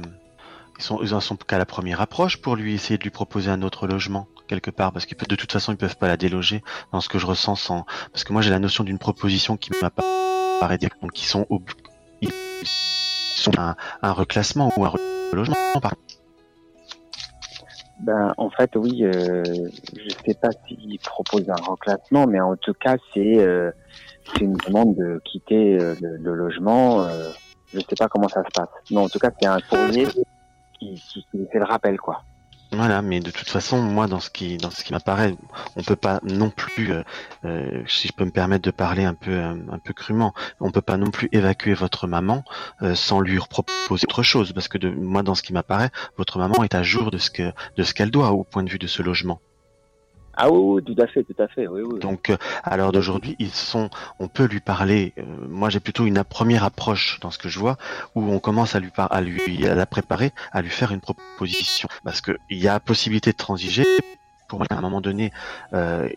ils 0.78 0.84
sont, 0.84 1.02
ils 1.02 1.14
en 1.14 1.20
sont 1.20 1.36
qu'à 1.36 1.58
la 1.58 1.66
première 1.66 2.02
approche 2.02 2.38
pour 2.38 2.56
lui 2.56 2.74
essayer 2.74 2.98
de 2.98 3.04
lui 3.04 3.10
proposer 3.10 3.52
un 3.52 3.62
autre 3.62 3.88
logement 3.88 4.28
quelque 4.48 4.72
part, 4.72 4.92
parce 4.92 5.06
que 5.06 5.14
de 5.14 5.36
toute 5.36 5.52
façon, 5.52 5.72
ils 5.72 5.78
peuvent 5.78 5.98
pas 5.98 6.08
la 6.08 6.18
déloger. 6.18 6.64
Dans 6.92 7.02
ce 7.02 7.08
que 7.10 7.20
je 7.20 7.26
ressens, 7.26 7.56
sans, 7.56 7.86
parce 8.12 8.24
que 8.24 8.34
moi, 8.34 8.42
j'ai 8.42 8.50
la 8.50 8.60
notion 8.60 8.84
d'une 8.84 9.00
proposition 9.00 9.58
qui 9.58 9.72
m'apparaît 9.82 10.78
dire 10.78 10.90
donc 11.02 11.12
qui 11.14 11.26
sont 11.26 11.46
au, 11.50 11.62
ils 12.22 12.32
sont 12.66 13.58
un, 13.58 13.76
un 14.02 14.12
reclassement 14.12 14.72
ou 14.78 14.86
un 14.86 14.94
relogement. 15.32 15.56
Par... 15.82 15.94
Ben, 18.02 18.34
en 18.38 18.50
fait, 18.50 18.76
oui, 18.76 19.04
euh, 19.04 19.44
je 19.46 20.10
sais 20.26 20.34
pas 20.34 20.50
s'il 20.68 21.00
propose 21.00 21.50
un 21.50 21.64
reclassement, 21.64 22.28
mais 22.28 22.40
en 22.42 22.56
tout 22.56 22.74
cas, 22.74 22.98
c'est 23.14 23.38
euh, 23.38 23.72
c'est 24.26 24.42
une 24.42 24.58
demande 24.58 24.96
de 24.96 25.22
quitter 25.26 25.78
euh, 25.80 25.96
le, 26.02 26.18
le 26.18 26.34
logement. 26.34 27.04
Euh, 27.04 27.32
je 27.74 27.80
sais 27.80 27.96
pas 27.98 28.08
comment 28.08 28.28
ça 28.28 28.44
se 28.44 28.50
passe. 28.54 28.70
Mais 28.90 28.98
en 28.98 29.10
tout 29.10 29.20
cas, 29.20 29.30
c'est 29.40 29.48
un 29.48 29.60
courrier 29.60 30.08
qui, 30.80 30.96
qui, 30.96 31.26
qui 31.32 31.48
fait 31.52 31.60
le 31.60 31.66
rappel, 31.66 31.98
quoi. 31.98 32.24
Voilà, 32.74 33.02
mais 33.02 33.20
de 33.20 33.32
toute 33.32 33.50
façon, 33.50 33.82
moi, 33.82 34.08
dans 34.08 34.22
ce 34.22 34.30
qui, 34.30 34.56
dans 34.56 34.72
ce 34.72 34.86
qui 34.86 34.94
m'apparaît, 34.94 35.36
on 35.76 35.84
peut 35.84 35.98
pas 35.98 36.22
non 36.24 36.50
plus, 36.50 36.94
euh, 36.94 37.04
euh, 37.44 37.84
si 37.86 38.08
je 38.08 38.14
peux 38.14 38.24
me 38.24 38.32
permettre 38.32 38.64
de 38.64 38.72
parler 38.72 39.04
un 39.04 39.14
peu, 39.14 39.32
euh, 39.32 39.56
un 39.70 39.80
peu 39.80 39.92
crûment, 39.92 40.34
on 40.62 40.72
peut 40.72 40.82
pas 40.82 40.96
non 40.96 41.12
plus 41.12 41.28
évacuer 41.34 41.74
votre 41.74 42.08
maman 42.08 42.46
euh, 42.82 42.96
sans 42.96 43.20
lui 43.20 43.38
proposer 43.40 44.06
autre 44.06 44.24
chose, 44.24 44.54
parce 44.54 44.70
que 44.70 44.78
de, 44.78 44.90
moi, 44.90 45.22
dans 45.22 45.36
ce 45.36 45.44
qui 45.44 45.52
m'apparaît, 45.52 45.90
votre 46.18 46.38
maman 46.38 46.64
est 46.64 46.74
à 46.74 46.82
jour 46.82 47.12
de 47.12 47.18
ce 47.18 47.30
que, 47.30 47.52
de 47.76 47.84
ce 47.84 47.94
qu'elle 47.94 48.10
doit 48.10 48.32
au 48.32 48.46
point 48.46 48.64
de 48.64 48.70
vue 48.70 48.80
de 48.80 48.88
ce 48.88 49.02
logement. 49.02 49.42
Ah 50.38 50.50
oui, 50.50 50.82
oui, 50.86 50.96
tout 50.96 51.02
à 51.02 51.08
fait, 51.08 51.24
tout 51.24 51.36
à 51.42 51.48
fait, 51.48 51.68
oui, 51.68 51.82
oui. 51.82 52.00
Donc, 52.00 52.30
euh, 52.30 52.38
à 52.64 52.78
l'heure 52.78 52.92
d'aujourd'hui, 52.92 53.36
ils 53.40 53.52
sont, 53.52 53.90
on 54.20 54.28
peut 54.28 54.46
lui 54.46 54.62
parler. 54.62 55.14
euh, 55.18 55.24
moi, 55.48 55.70
j'ai 55.70 55.80
plutôt 55.80 56.06
une 56.06 56.24
première 56.24 56.64
approche 56.64 57.20
dans 57.20 57.32
ce 57.32 57.38
que 57.38 57.50
je 57.50 57.60
vois, 57.60 57.78
où 58.16 58.24
on 58.24 58.40
commence 58.40 58.76
à 58.76 58.80
lui 58.80 58.90
par, 58.90 59.12
à 59.14 59.22
lui, 59.22 59.68
à 59.68 59.76
la 59.76 59.86
préparer, 59.86 60.32
à 60.52 60.62
lui 60.62 60.70
faire 60.70 60.92
une 60.92 61.02
proposition, 61.02 61.90
parce 62.04 62.22
que 62.22 62.38
il 62.50 62.60
y 62.60 62.68
a 62.68 62.80
possibilité 62.80 63.32
de 63.32 63.38
transiger. 63.38 63.84
Pour 64.48 64.62
à 64.64 64.66
un 64.70 64.82
moment 64.82 65.02
donné, 65.02 65.32
euh, 65.74 66.10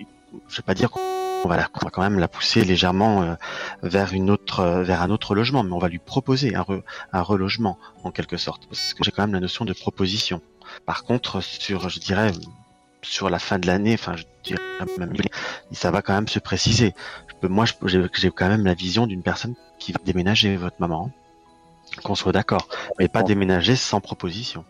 je 0.48 0.56
vais 0.56 0.62
pas 0.64 0.74
dire 0.74 0.90
qu'on 0.90 1.48
va, 1.48 1.56
la- 1.56 1.66
qu'on 1.66 1.84
va 1.84 1.90
quand 1.90 2.02
même 2.02 2.18
la 2.18 2.26
pousser 2.28 2.64
légèrement 2.64 3.22
euh, 3.22 3.34
vers 3.82 4.12
une 4.12 4.30
autre, 4.30 4.60
euh, 4.60 4.82
vers 4.82 5.02
un 5.02 5.10
autre 5.10 5.34
logement, 5.34 5.62
mais 5.62 5.72
on 5.72 5.78
va 5.78 5.88
lui 5.88 5.98
proposer 6.00 6.54
un, 6.56 6.62
re- 6.62 6.82
un 7.12 7.22
relogement 7.22 7.78
en 8.02 8.10
quelque 8.10 8.36
sorte, 8.36 8.66
parce 8.66 8.94
que 8.94 9.04
j'ai 9.04 9.10
quand 9.12 9.22
même 9.22 9.34
la 9.34 9.40
notion 9.40 9.64
de 9.64 9.72
proposition. 9.72 10.40
Par 10.86 11.04
contre, 11.04 11.40
sur, 11.42 11.88
je 11.88 12.00
dirais, 12.00 12.32
sur 13.04 13.30
la 13.30 13.38
fin 13.38 13.58
de 13.58 13.66
l'année, 13.66 13.94
enfin, 13.94 14.16
je 14.16 14.24
dirais 14.42 14.60
même, 14.98 15.12
ça 15.72 15.90
va 15.90 16.02
quand 16.02 16.14
même 16.14 16.28
se 16.28 16.38
préciser. 16.38 16.92
Je 17.28 17.34
peux, 17.40 17.48
moi, 17.48 17.64
j'ai 17.86 18.30
quand 18.30 18.48
même 18.48 18.64
la 18.64 18.74
vision 18.74 19.06
d'une 19.06 19.22
personne 19.22 19.54
qui 19.78 19.92
va 19.92 20.00
déménager, 20.04 20.56
votre 20.56 20.76
maman. 20.80 21.10
hein. 21.10 22.00
Qu'on 22.02 22.14
soit 22.14 22.32
d'accord, 22.32 22.66
mais 22.98 23.08
pas 23.08 23.22
déménager 23.22 23.76
sans 23.76 24.00
proposition, 24.00 24.64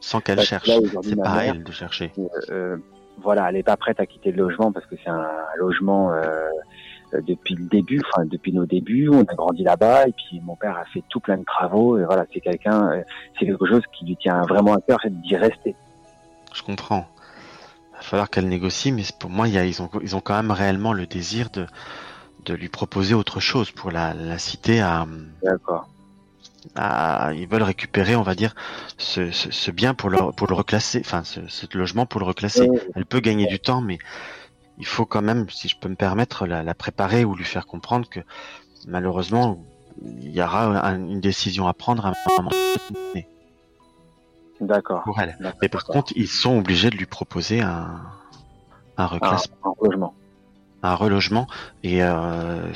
sans 0.00 0.20
qu'elle 0.20 0.40
cherche. 0.42 0.68
C'est 1.02 1.16
pas 1.16 1.36
mère, 1.36 1.54
elle 1.54 1.64
de 1.64 1.72
chercher. 1.72 2.12
euh, 2.50 2.76
voilà, 3.22 3.48
elle 3.48 3.54
n'est 3.54 3.62
pas 3.62 3.76
prête 3.76 3.98
à 4.00 4.06
quitter 4.06 4.30
le 4.32 4.42
logement 4.44 4.70
parce 4.72 4.84
que 4.86 4.96
c'est 5.02 5.10
un 5.10 5.26
logement 5.56 6.12
euh, 6.12 6.48
euh, 7.14 7.20
depuis 7.26 7.54
le 7.54 7.66
début, 7.66 8.02
enfin 8.04 8.24
depuis 8.26 8.52
nos 8.52 8.66
débuts, 8.66 9.08
on 9.08 9.22
a 9.22 9.34
grandi 9.34 9.62
là-bas 9.62 10.08
et 10.08 10.12
puis 10.12 10.40
mon 10.40 10.54
père 10.56 10.76
a 10.76 10.84
fait 10.86 11.02
tout 11.08 11.20
plein 11.20 11.38
de 11.38 11.44
travaux 11.44 11.98
et 11.98 12.04
voilà, 12.04 12.26
c'est 12.32 12.40
quelqu'un, 12.40 12.90
euh, 12.92 13.02
c'est 13.38 13.46
quelque 13.46 13.66
chose 13.66 13.82
qui 13.92 14.04
lui 14.04 14.16
tient 14.16 14.42
vraiment 14.42 14.74
à 14.74 14.80
cœur, 14.80 14.98
c'est 15.02 15.20
d'y 15.22 15.36
rester. 15.36 15.74
Je 16.52 16.62
comprends. 16.62 17.06
Il 18.00 18.04
va 18.04 18.10
falloir 18.10 18.30
qu'elle 18.30 18.48
négocie, 18.48 18.92
mais 18.92 19.02
pour 19.18 19.28
moi, 19.30 19.48
il 19.48 19.54
y 19.54 19.58
a, 19.58 19.64
ils, 19.64 19.82
ont, 19.82 19.90
ils 20.02 20.14
ont 20.14 20.20
quand 20.20 20.34
même 20.36 20.50
réellement 20.52 20.92
le 20.92 21.06
désir 21.06 21.50
de, 21.50 21.66
de 22.44 22.54
lui 22.54 22.68
proposer 22.68 23.14
autre 23.14 23.40
chose 23.40 23.70
pour 23.72 23.90
la, 23.90 24.14
la 24.14 24.38
citer 24.38 24.80
à. 24.80 25.06
D'accord. 25.42 25.88
À, 26.74 27.32
ils 27.34 27.48
veulent 27.48 27.62
récupérer, 27.62 28.14
on 28.16 28.22
va 28.22 28.34
dire, 28.34 28.54
ce, 28.98 29.30
ce, 29.30 29.50
ce 29.50 29.70
bien 29.70 29.94
pour 29.94 30.10
le, 30.10 30.32
pour 30.32 30.46
le 30.46 30.54
reclasser, 30.54 31.00
enfin, 31.04 31.24
ce, 31.24 31.40
ce 31.48 31.66
logement 31.76 32.06
pour 32.06 32.20
le 32.20 32.26
reclasser. 32.26 32.68
Elle 32.94 33.06
peut 33.06 33.20
gagner 33.20 33.46
du 33.46 33.58
temps, 33.58 33.80
mais 33.80 33.98
il 34.78 34.86
faut 34.86 35.06
quand 35.06 35.22
même, 35.22 35.48
si 35.50 35.68
je 35.68 35.76
peux 35.78 35.88
me 35.88 35.94
permettre, 35.96 36.46
la, 36.46 36.62
la 36.62 36.74
préparer 36.74 37.24
ou 37.24 37.34
lui 37.34 37.44
faire 37.44 37.66
comprendre 37.66 38.08
que 38.08 38.20
malheureusement, 38.86 39.58
il 40.02 40.30
y 40.30 40.42
aura 40.42 40.86
un- 40.86 40.96
une 41.08 41.20
décision 41.20 41.66
à 41.68 41.74
prendre 41.74 42.06
à 42.06 42.10
un 42.10 42.14
moment 42.36 42.50
donné 43.14 43.26
D'accord. 44.60 45.02
pour 45.04 45.20
elle. 45.20 45.36
Mais 45.62 45.68
par 45.68 45.84
contre, 45.84 46.12
ils 46.16 46.28
sont 46.28 46.58
obligés 46.58 46.90
de 46.90 46.96
lui 46.96 47.06
proposer 47.06 47.60
un, 47.60 48.00
un 48.96 49.06
reclassement. 49.06 49.56
Un, 49.64 49.70
relogement. 49.78 50.14
Un 50.82 50.94
relogement. 50.94 51.46
Et 51.82 52.02
euh, 52.02 52.72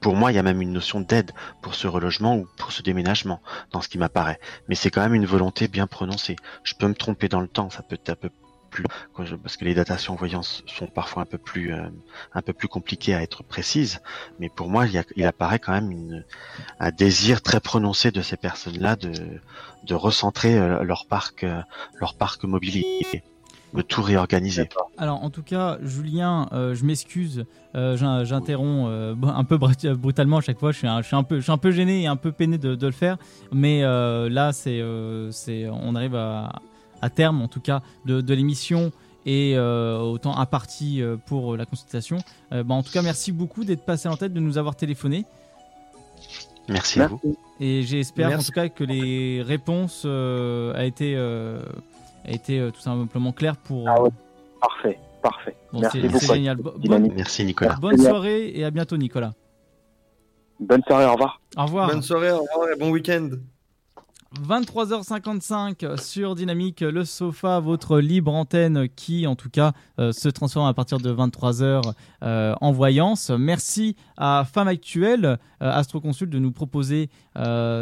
pour 0.00 0.16
moi, 0.16 0.32
il 0.32 0.34
y 0.34 0.38
a 0.38 0.42
même 0.42 0.60
une 0.60 0.72
notion 0.72 1.00
d'aide 1.00 1.30
pour 1.62 1.74
ce 1.74 1.86
relogement 1.86 2.36
ou 2.36 2.46
pour 2.58 2.72
ce 2.72 2.82
déménagement, 2.82 3.40
dans 3.70 3.80
ce 3.80 3.88
qui 3.88 3.98
m'apparaît. 3.98 4.40
Mais 4.68 4.74
c'est 4.74 4.90
quand 4.90 5.00
même 5.00 5.14
une 5.14 5.26
volonté 5.26 5.68
bien 5.68 5.86
prononcée. 5.86 6.36
Je 6.64 6.74
peux 6.74 6.88
me 6.88 6.94
tromper 6.94 7.28
dans 7.28 7.40
le 7.40 7.48
temps, 7.48 7.70
ça 7.70 7.82
peut 7.82 7.94
être 7.94 8.10
un 8.10 8.16
peu 8.16 8.30
parce 9.42 9.56
que 9.56 9.64
les 9.64 9.74
datations 9.74 10.14
voyances 10.14 10.62
sont 10.66 10.86
parfois 10.86 11.22
un 11.22 11.26
peu 11.26 11.38
plus 11.38 11.72
euh, 11.72 11.88
un 12.34 12.42
peu 12.42 12.52
plus 12.52 12.68
compliquées 12.68 13.14
à 13.14 13.22
être 13.22 13.42
précises. 13.42 14.00
Mais 14.38 14.48
pour 14.48 14.68
moi, 14.68 14.86
il, 14.86 15.24
apparaît 15.24 15.58
quand 15.58 15.72
même 15.72 16.24
un 16.80 16.90
désir 16.90 17.42
très 17.42 17.60
prononcé 17.60 18.10
de 18.10 18.22
ces 18.22 18.36
personnes-là 18.36 18.96
de 18.96 19.12
de 19.84 19.94
recentrer 19.94 20.58
euh, 20.58 20.84
leur 20.84 21.06
parc 21.06 21.44
euh, 21.44 21.60
leur 22.00 22.14
parc 22.14 22.44
mobilier, 22.44 22.84
de 23.74 23.82
tout 23.82 24.02
réorganiser. 24.02 24.68
Alors 24.98 25.22
en 25.24 25.30
tout 25.30 25.42
cas, 25.42 25.78
Julien, 25.82 26.48
je 26.52 26.84
m'excuse, 26.84 27.46
j'in- 27.74 28.24
j'interromps 28.24 29.16
un 29.22 29.44
peu 29.44 29.56
brut- 29.56 29.86
brutalement 29.94 30.38
à 30.38 30.40
chaque 30.42 30.58
fois. 30.58 30.72
Je 30.72 30.78
suis 30.78 30.86
un, 30.86 31.22
peu, 31.22 31.36
je 31.36 31.42
suis 31.42 31.52
un 31.52 31.58
peu 31.58 31.70
gêné 31.70 32.02
et 32.02 32.06
un 32.06 32.16
peu 32.16 32.32
peiné 32.32 32.58
de, 32.58 32.74
de 32.74 32.86
le 32.86 32.92
faire, 32.92 33.16
mais 33.50 33.80
là 33.82 34.52
c'est, 34.52 34.82
c'est, 35.30 35.68
on 35.70 35.94
arrive 35.94 36.14
à, 36.16 36.52
à 37.02 37.10
terme 37.10 37.42
en 37.42 37.48
tout 37.48 37.60
cas 37.60 37.82
de, 38.06 38.20
de 38.20 38.34
l'émission 38.34 38.90
et 39.26 39.52
euh, 39.56 39.98
au 40.00 40.18
temps 40.18 40.36
imparti 40.38 41.00
euh, 41.02 41.16
pour 41.16 41.56
la 41.56 41.66
consultation. 41.66 42.16
Euh, 42.52 42.62
bah, 42.64 42.74
en 42.74 42.82
tout 42.82 42.90
cas, 42.92 43.02
merci 43.02 43.30
beaucoup 43.32 43.64
d'être 43.64 43.84
passé 43.84 44.08
en 44.08 44.16
tête, 44.16 44.32
de 44.32 44.40
nous 44.40 44.56
avoir 44.58 44.74
téléphoné. 44.74 45.24
Merci 46.68 47.00
à 47.00 47.08
vous. 47.08 47.20
Et 47.60 47.82
j'espère 47.82 48.38
en 48.38 48.42
tout 48.42 48.52
cas 48.52 48.68
que 48.68 48.84
les 48.84 49.42
réponses 49.42 50.02
euh, 50.06 50.72
a 50.74 50.84
été, 50.84 51.14
euh, 51.16 51.60
a 52.24 52.30
été 52.30 52.58
euh, 52.58 52.70
tout 52.70 52.80
simplement 52.80 53.32
claires 53.32 53.56
pour. 53.56 53.88
Ah 53.88 53.96
Parfait, 54.60 54.98
parfait. 55.22 55.56
Bon, 55.72 55.80
Merci 55.80 56.00
c'est- 56.00 56.06
beaucoup. 56.08 56.24
c'est 56.24 56.34
génial. 56.34 56.56
Bo- 56.56 56.74
bonne- 56.78 57.12
Merci 57.16 57.44
Nicolas. 57.44 57.76
Bonne 57.80 57.98
soirée 57.98 58.52
et 58.54 58.64
à 58.64 58.70
bientôt 58.70 58.96
Nicolas. 58.96 59.32
Bonne 60.60 60.82
soirée, 60.86 61.06
au 61.06 61.12
revoir. 61.14 61.40
Au 61.56 61.62
revoir. 61.64 61.88
Bonne 61.88 62.02
soirée, 62.02 62.30
au 62.30 62.38
revoir 62.42 62.68
et 62.72 62.78
bon 62.78 62.90
week-end. 62.90 63.28
23h55 64.40 66.00
sur 66.00 66.34
Dynamique, 66.34 66.80
le 66.80 67.04
sofa, 67.04 67.60
votre 67.60 67.98
libre 67.98 68.34
antenne 68.34 68.88
qui, 68.88 69.26
en 69.26 69.36
tout 69.36 69.50
cas, 69.50 69.72
euh, 69.98 70.12
se 70.12 70.28
transforme 70.28 70.66
à 70.66 70.74
partir 70.74 70.98
de 70.98 71.12
23h 71.12 71.92
euh, 72.22 72.54
en 72.60 72.72
voyance. 72.72 73.30
Merci 73.30 73.94
à 74.16 74.46
Femme 74.50 74.68
Actuelle, 74.68 75.26
euh, 75.26 75.36
Astroconsult, 75.60 76.30
de 76.30 76.38
nous 76.38 76.52
proposer 76.52 77.10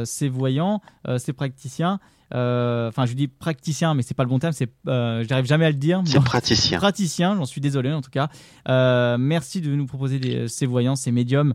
ces 0.04 0.28
voyants, 0.28 0.80
euh, 1.06 1.18
ces 1.18 1.32
praticiens. 1.32 2.00
Euh, 2.34 2.88
Enfin, 2.88 3.06
je 3.06 3.12
dis 3.14 3.28
praticien, 3.28 3.94
mais 3.94 4.02
c'est 4.02 4.14
pas 4.14 4.22
le 4.24 4.28
bon 4.28 4.38
terme. 4.38 4.52
C'est, 4.52 4.70
euh, 4.88 5.24
j'arrive 5.28 5.46
jamais 5.46 5.64
à 5.66 5.70
le 5.70 5.76
dire. 5.76 6.02
C'est 6.04 6.20
praticien. 6.20 6.78
Praticien, 6.78 7.36
j'en 7.36 7.44
suis 7.44 7.60
désolé 7.60 7.92
en 7.92 8.00
tout 8.02 8.10
cas. 8.10 8.28
Euh, 8.68 9.16
merci 9.18 9.60
de 9.60 9.74
nous 9.74 9.86
proposer 9.86 10.18
des- 10.18 10.48
ces 10.48 10.66
voyants, 10.66 10.96
ces 10.96 11.12
médiums 11.12 11.54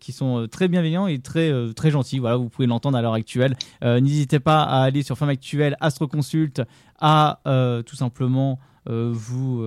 qui 0.00 0.12
sont 0.12 0.46
très 0.50 0.68
bienveillants 0.68 1.06
et 1.06 1.18
très 1.18 1.52
très 1.74 1.90
gentils. 1.90 2.18
Voilà, 2.18 2.36
vous 2.36 2.48
pouvez 2.48 2.66
l'entendre 2.66 2.96
à 2.98 3.02
l'heure 3.02 3.14
actuelle. 3.14 3.56
N'hésitez 3.82 4.40
pas 4.40 4.62
à 4.62 4.82
aller 4.82 5.02
sur 5.02 5.16
Femme 5.18 5.28
Actuelle, 5.30 5.76
Astroconsult, 5.80 6.62
à 7.00 7.40
euh, 7.46 7.82
tout 7.82 7.96
simplement 7.96 8.58
vous, 8.86 9.62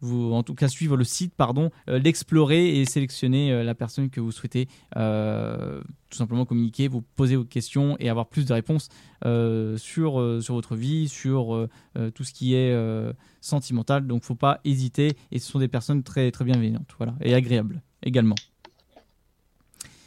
vous, 0.00 0.32
en 0.32 0.42
tout 0.42 0.54
cas 0.54 0.68
suivre 0.68 0.96
le 0.96 1.04
site, 1.04 1.34
pardon, 1.34 1.70
euh, 1.88 1.98
l'explorer 1.98 2.80
et 2.80 2.84
sélectionner 2.84 3.52
euh, 3.52 3.62
la 3.64 3.74
personne 3.74 4.10
que 4.10 4.20
vous 4.20 4.32
souhaitez 4.32 4.68
euh, 4.96 5.80
tout 6.10 6.18
simplement 6.18 6.44
communiquer, 6.44 6.88
vous 6.88 7.02
poser 7.02 7.36
vos 7.36 7.44
questions 7.44 7.96
et 7.98 8.08
avoir 8.08 8.26
plus 8.26 8.44
de 8.44 8.52
réponses 8.52 8.88
euh, 9.24 9.76
sur, 9.76 10.20
euh, 10.20 10.40
sur 10.40 10.54
votre 10.54 10.76
vie, 10.76 11.08
sur 11.08 11.54
euh, 11.54 11.68
euh, 11.98 12.10
tout 12.10 12.24
ce 12.24 12.32
qui 12.32 12.54
est 12.54 12.72
euh, 12.72 13.12
sentimental. 13.40 14.06
Donc, 14.06 14.24
faut 14.24 14.34
pas 14.34 14.60
hésiter. 14.64 15.16
Et 15.32 15.38
ce 15.38 15.50
sont 15.50 15.58
des 15.58 15.68
personnes 15.68 16.02
très 16.02 16.30
très 16.30 16.44
bienveillantes, 16.44 16.94
voilà, 16.98 17.14
et 17.20 17.34
agréables 17.34 17.82
également. 18.02 18.36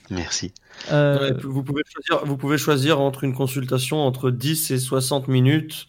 Merci. 0.09 0.53
Euh, 0.91 1.33
Ouais, 1.33 1.41
vous, 1.43 1.63
pouvez 1.63 1.83
choisir, 1.85 2.25
vous 2.25 2.37
pouvez 2.37 2.57
choisir 2.57 2.99
entre 2.99 3.23
une 3.23 3.33
consultation 3.33 3.97
entre 3.97 4.31
10 4.31 4.71
et 4.71 4.79
60 4.79 5.27
minutes 5.27 5.87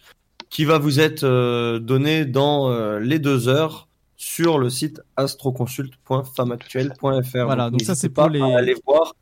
qui 0.51 0.65
va 0.65 0.79
vous 0.79 1.01
être 1.01 1.25
euh, 1.25 1.79
donnée 1.79 2.25
dans 2.27 2.71
euh, 2.71 2.99
les 2.99 3.19
deux 3.19 3.49
heures 3.49 3.89
sur 4.23 4.59
le 4.59 4.68
site 4.68 5.01
astroconsult.femmeactuelle.fr. 5.16 7.45
Voilà, 7.47 7.71
donc 7.71 7.81
ça, 7.81 7.95
c'est 7.95 8.11
pas 8.11 8.25
pour 8.25 8.31
les- 8.31 8.43
à 8.43 8.59
aller 8.59 8.75
voir 8.87 9.14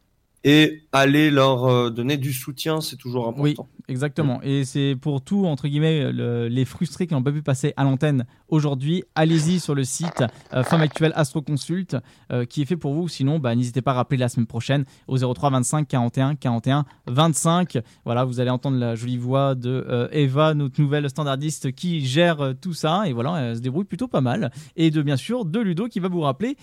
et 0.51 0.85
aller 0.93 1.31
leur 1.31 1.67
euh, 1.67 1.91
donner 1.91 2.17
du 2.17 2.33
soutien, 2.33 2.81
c'est 2.81 2.97
toujours 2.97 3.29
important. 3.29 3.43
Oui, 3.43 3.83
exactement. 3.89 4.41
Et 4.43 4.65
c'est 4.65 4.97
pour 4.99 5.21
tout, 5.21 5.45
entre 5.45 5.69
guillemets, 5.69 6.11
le- 6.11 6.49
les 6.49 6.65
frustrés 6.65 7.07
qui 7.07 7.13
n'ont 7.13 7.23
pas 7.23 7.33
pu 7.33 7.43
passer 7.43 7.75
à 7.77 7.85
l'antenne 7.85 8.25
aujourd'hui. 8.49 9.05
Allez-y 9.15 9.61
sur 9.61 9.75
le 9.75 9.85
site 9.85 10.25
euh, 10.55 10.63
Femme 10.63 10.81
Actuelle 10.81 11.13
Astro 11.17 11.43
Consult 11.43 11.97
euh, 12.33 12.47
qui 12.47 12.63
est 12.63 12.65
fait 12.65 12.79
pour 12.79 12.95
vous. 12.95 13.09
Sinon, 13.09 13.39
bah, 13.39 13.55
n'hésitez 13.55 13.83
pas 13.83 13.91
à 13.91 13.95
rappeler 13.95 14.17
la 14.17 14.31
semaine 14.31 14.47
prochaine 14.47 14.87
au 15.07 15.19
03 15.19 15.51
25 15.51 15.87
41 15.87 16.35
41 16.37 16.87
25. 17.09 17.79
Voilà, 18.07 18.25
vous 18.25 18.41
allez 18.41 18.49
entendre 18.51 18.79
la 18.79 18.95
jolie 18.95 19.19
voix 19.19 19.55
de 19.55 19.85
euh, 19.87 20.09
Eva, 20.13 20.55
notre 20.55 20.81
nouvelle 20.81 21.11
standardiste 21.11 21.73
qui 21.73 22.07
gère 22.07 22.55
tout 22.63 22.73
ça. 22.73 23.03
Et 23.07 23.13
voilà, 23.13 23.39
elle 23.39 23.57
se 23.57 23.61
débrouille 23.61 23.85
plutôt 23.85 24.09
pas 24.09 24.23
mal. 24.23 24.51
Et 24.77 24.91
de 24.91 25.03
bien 25.03 25.17
sûr, 25.19 25.45
de 25.45 25.59
Ludo 25.61 25.89
qui 25.89 26.01
va 26.01 26.09
vous 26.09 26.23
rappeler 26.23 26.57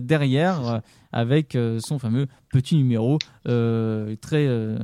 derrière. 0.00 0.80
Avec 1.14 1.54
euh, 1.54 1.78
son 1.80 1.98
fameux 2.00 2.26
petit 2.50 2.76
numéro 2.76 3.18
euh, 3.48 4.16
très 4.20 4.46
euh, 4.46 4.76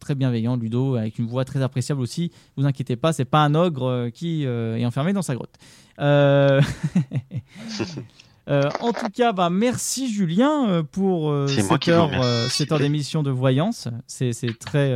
très 0.00 0.16
bienveillant 0.16 0.56
Ludo 0.56 0.96
avec 0.96 1.18
une 1.18 1.26
voix 1.26 1.44
très 1.44 1.62
appréciable 1.62 2.00
aussi. 2.00 2.32
Vous 2.56 2.66
inquiétez 2.66 2.96
pas 2.96 3.12
c'est 3.12 3.24
pas 3.24 3.44
un 3.44 3.54
ogre 3.54 4.10
qui 4.12 4.42
est 4.42 4.84
enfermé 4.84 5.14
dans 5.14 5.22
sa 5.22 5.34
grotte. 5.34 5.54
Euh, 8.48 8.70
en 8.78 8.92
tout 8.92 9.08
cas 9.08 9.32
bah, 9.32 9.50
merci 9.50 10.08
Julien 10.08 10.84
pour 10.92 11.30
euh, 11.30 11.48
cette 11.48 11.88
heure 11.88 12.12
euh, 12.14 12.46
cette 12.48 12.70
heure 12.70 12.78
d'émission 12.78 13.24
de 13.24 13.30
voyance. 13.32 13.88
C'est 14.06 14.32
c'est 14.32 14.56
très 14.56 14.94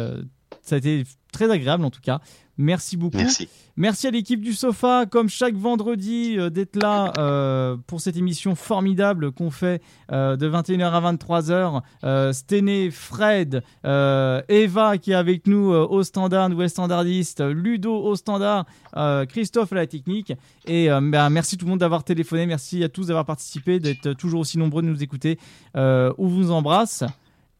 ça 0.70 0.76
a 0.76 0.78
été 0.78 1.04
très 1.32 1.50
agréable 1.50 1.84
en 1.84 1.90
tout 1.90 2.00
cas. 2.00 2.20
Merci 2.56 2.96
beaucoup. 2.96 3.16
Merci. 3.16 3.48
Merci 3.76 4.06
à 4.06 4.10
l'équipe 4.10 4.42
du 4.42 4.52
Sofa, 4.52 5.06
comme 5.06 5.30
chaque 5.30 5.54
vendredi, 5.54 6.36
euh, 6.36 6.50
d'être 6.50 6.76
là 6.76 7.14
euh, 7.16 7.78
pour 7.86 8.02
cette 8.02 8.18
émission 8.18 8.54
formidable 8.54 9.32
qu'on 9.32 9.50
fait 9.50 9.80
euh, 10.12 10.36
de 10.36 10.48
21h 10.48 10.90
à 10.90 11.12
23h. 11.12 11.80
Euh, 12.04 12.32
Stené, 12.34 12.90
Fred, 12.90 13.62
Eva 13.82 14.98
qui 14.98 15.12
est 15.12 15.14
avec 15.14 15.46
nous 15.46 15.70
au 15.70 16.02
standard, 16.02 16.50
nouvelle 16.50 16.68
standardiste, 16.68 17.40
Ludo 17.40 17.94
au 17.94 18.14
standard, 18.16 18.66
Christophe 19.28 19.72
à 19.72 19.76
la 19.76 19.86
technique. 19.86 20.34
Et 20.66 20.88
bah, 20.88 21.30
merci 21.30 21.56
tout 21.56 21.64
le 21.64 21.70
monde 21.70 21.80
d'avoir 21.80 22.04
téléphoné, 22.04 22.44
merci 22.44 22.84
à 22.84 22.90
tous 22.90 23.06
d'avoir 23.06 23.24
participé, 23.24 23.80
d'être 23.80 24.12
toujours 24.12 24.40
aussi 24.40 24.58
nombreux 24.58 24.82
de 24.82 24.88
nous 24.88 25.02
écouter. 25.02 25.38
On 25.74 26.12
vous 26.18 26.50
embrasse. 26.50 27.04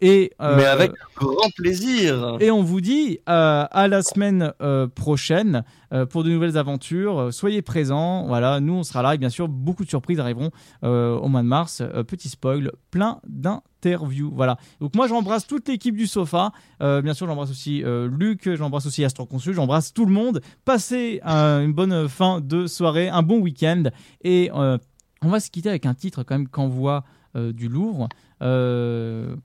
Et, 0.03 0.33
euh, 0.41 0.57
Mais 0.57 0.65
avec 0.65 0.93
grand 1.17 1.51
plaisir. 1.57 2.37
et 2.41 2.51
on 2.51 2.63
vous 2.63 2.81
dit 2.81 3.19
euh, 3.29 3.65
à 3.71 3.89
la 3.89 4.03
semaine 4.03 4.53
euh, 4.63 4.87
prochaine 4.89 5.63
euh, 5.93 6.07
pour 6.07 6.25
de 6.25 6.31
nouvelles 6.31 6.57
aventures. 6.57 7.19
Euh, 7.19 7.31
Soyez 7.31 7.61
présents. 7.61 8.27
Voilà, 8.27 8.61
nous 8.61 8.73
on 8.75 8.83
sera 8.83 9.03
là 9.03 9.15
et 9.15 9.19
bien 9.19 9.29
sûr 9.29 9.49
beaucoup 9.49 9.85
de 9.85 9.91
surprises 9.91 10.19
arriveront 10.19 10.51
euh, 10.85 11.17
au 11.17 11.29
mois 11.29 11.43
de 11.43 11.47
mars. 11.47 11.83
Euh, 11.83 12.03
petit 12.03 12.31
spoil, 12.31 12.73
plein 12.91 13.21
d'interviews. 13.29 14.33
Voilà. 14.35 14.57
Donc 14.81 14.95
moi 14.95 15.07
j'embrasse 15.07 15.47
toute 15.47 15.69
l'équipe 15.69 15.97
du 15.97 16.07
Sofa. 16.07 16.53
Euh, 16.83 17.03
bien 17.03 17.13
sûr 17.13 17.27
j'embrasse 17.27 17.51
aussi 17.51 17.85
euh, 17.85 18.09
Luc, 18.11 18.49
j'embrasse 18.55 18.87
aussi 18.87 19.05
Astro 19.05 19.27
Consul, 19.27 19.53
j'embrasse 19.53 19.93
tout 19.93 20.07
le 20.07 20.13
monde. 20.13 20.41
Passez 20.65 21.21
euh, 21.27 21.63
une 21.63 21.75
bonne 21.75 22.09
fin 22.09 22.41
de 22.41 22.67
soirée, 22.67 23.11
un 23.11 23.23
bon 23.23 23.39
week-end 23.41 23.83
et 24.23 24.51
euh, 24.55 24.79
on 25.23 25.29
va 25.29 25.41
se 25.41 25.51
quitter 25.51 25.69
avec 25.69 25.85
un 25.85 25.93
titre 25.93 26.23
quand 26.23 26.37
même 26.37 26.49
qu'envoie 26.49 27.05
euh, 27.37 27.53
du 27.53 27.69
lourd. 27.69 28.09
Euh, 28.43 29.37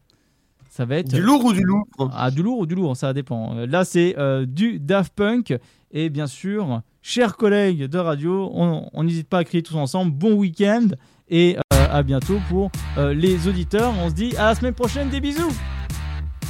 ça 0.76 0.84
va 0.84 0.98
être 0.98 1.08
Du 1.14 1.22
lourd 1.22 1.46
ou 1.46 1.54
du 1.54 1.64
lourd 1.64 1.86
Ah, 2.14 2.30
du 2.30 2.44
lourd 2.44 2.60
ou 2.60 2.66
du 2.66 2.76
lourd, 2.76 2.98
ça 2.98 3.14
dépend. 3.14 3.56
Euh, 3.56 3.66
Là, 3.66 3.86
c'est 3.86 4.16
euh, 4.18 4.46
du 4.46 4.78
Daft 4.80 5.14
Punk. 5.16 5.58
Et 5.92 6.10
bien 6.10 6.28
sûr, 6.28 6.82
chers 7.02 7.38
collègues 7.38 7.86
de 7.86 7.98
radio, 7.98 8.52
on 8.54 9.04
n'hésite 9.04 9.30
pas 9.30 9.38
à 9.38 9.44
crier 9.46 9.64
tous 9.64 9.76
ensemble. 9.78 10.12
Bon 10.12 10.34
week-end 10.34 10.88
et 11.30 11.56
euh, 11.74 11.88
à 11.90 12.04
bientôt 12.04 12.40
pour 12.50 12.72
euh, 12.98 13.14
les 13.14 13.48
auditeurs. 13.48 13.94
On 14.04 14.10
se 14.10 14.16
dit 14.16 14.36
à 14.36 14.48
la 14.48 14.56
semaine 14.56 14.74
prochaine. 14.74 15.10
Des 15.10 15.22
bisous. 15.22 15.54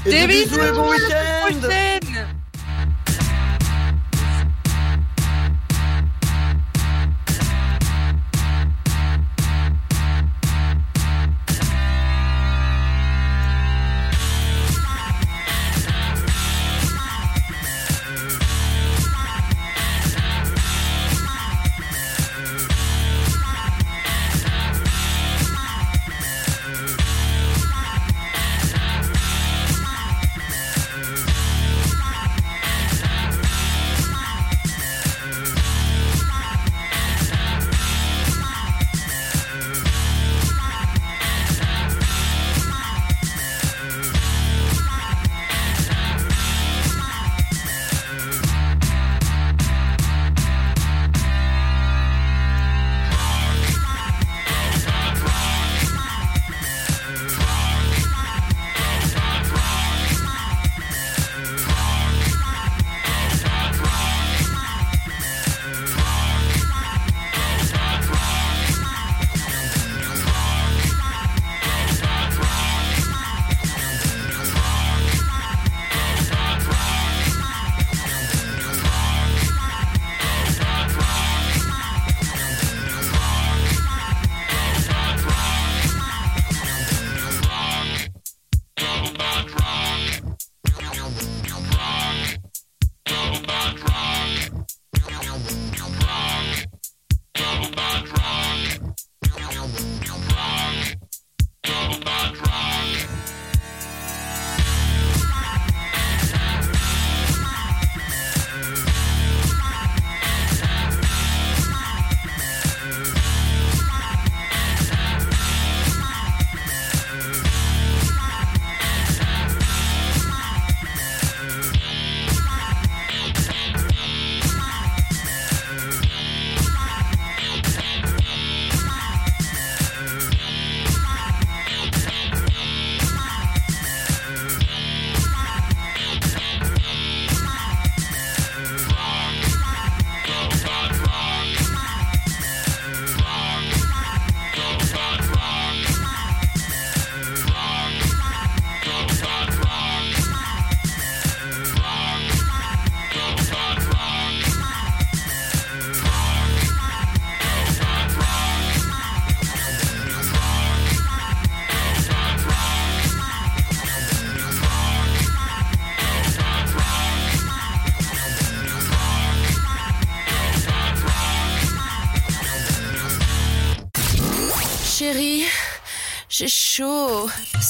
Et 0.07 0.09
des 0.09 0.27
bisous 0.27 0.59
et 0.59 0.71
bon 0.71 0.89
week-end. 0.89 2.04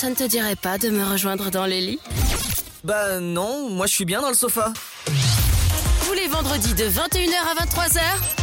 Ça 0.06 0.12
ne 0.12 0.16
te 0.16 0.24
dirait 0.26 0.56
pas 0.56 0.78
de 0.78 0.92
me 0.92 1.04
rejoindre 1.04 1.50
dans 1.50 1.66
les 1.66 1.82
lits 1.82 2.00
Bah 2.84 3.20
non, 3.20 3.72
moi 3.72 3.88
je 3.88 3.96
suis 3.96 4.06
bien 4.06 4.22
dans 4.22 4.30
le 4.30 4.36
sofa. 4.36 4.72
Tous 6.06 6.14
les 6.14 6.28
vendredis 6.28 6.76
de 6.76 6.84
21h 6.84 7.34
à 7.34 7.66
23h, 7.66 8.02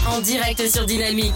en 0.08 0.18
direct 0.18 0.68
sur 0.68 0.86
Dynamique. 0.86 1.32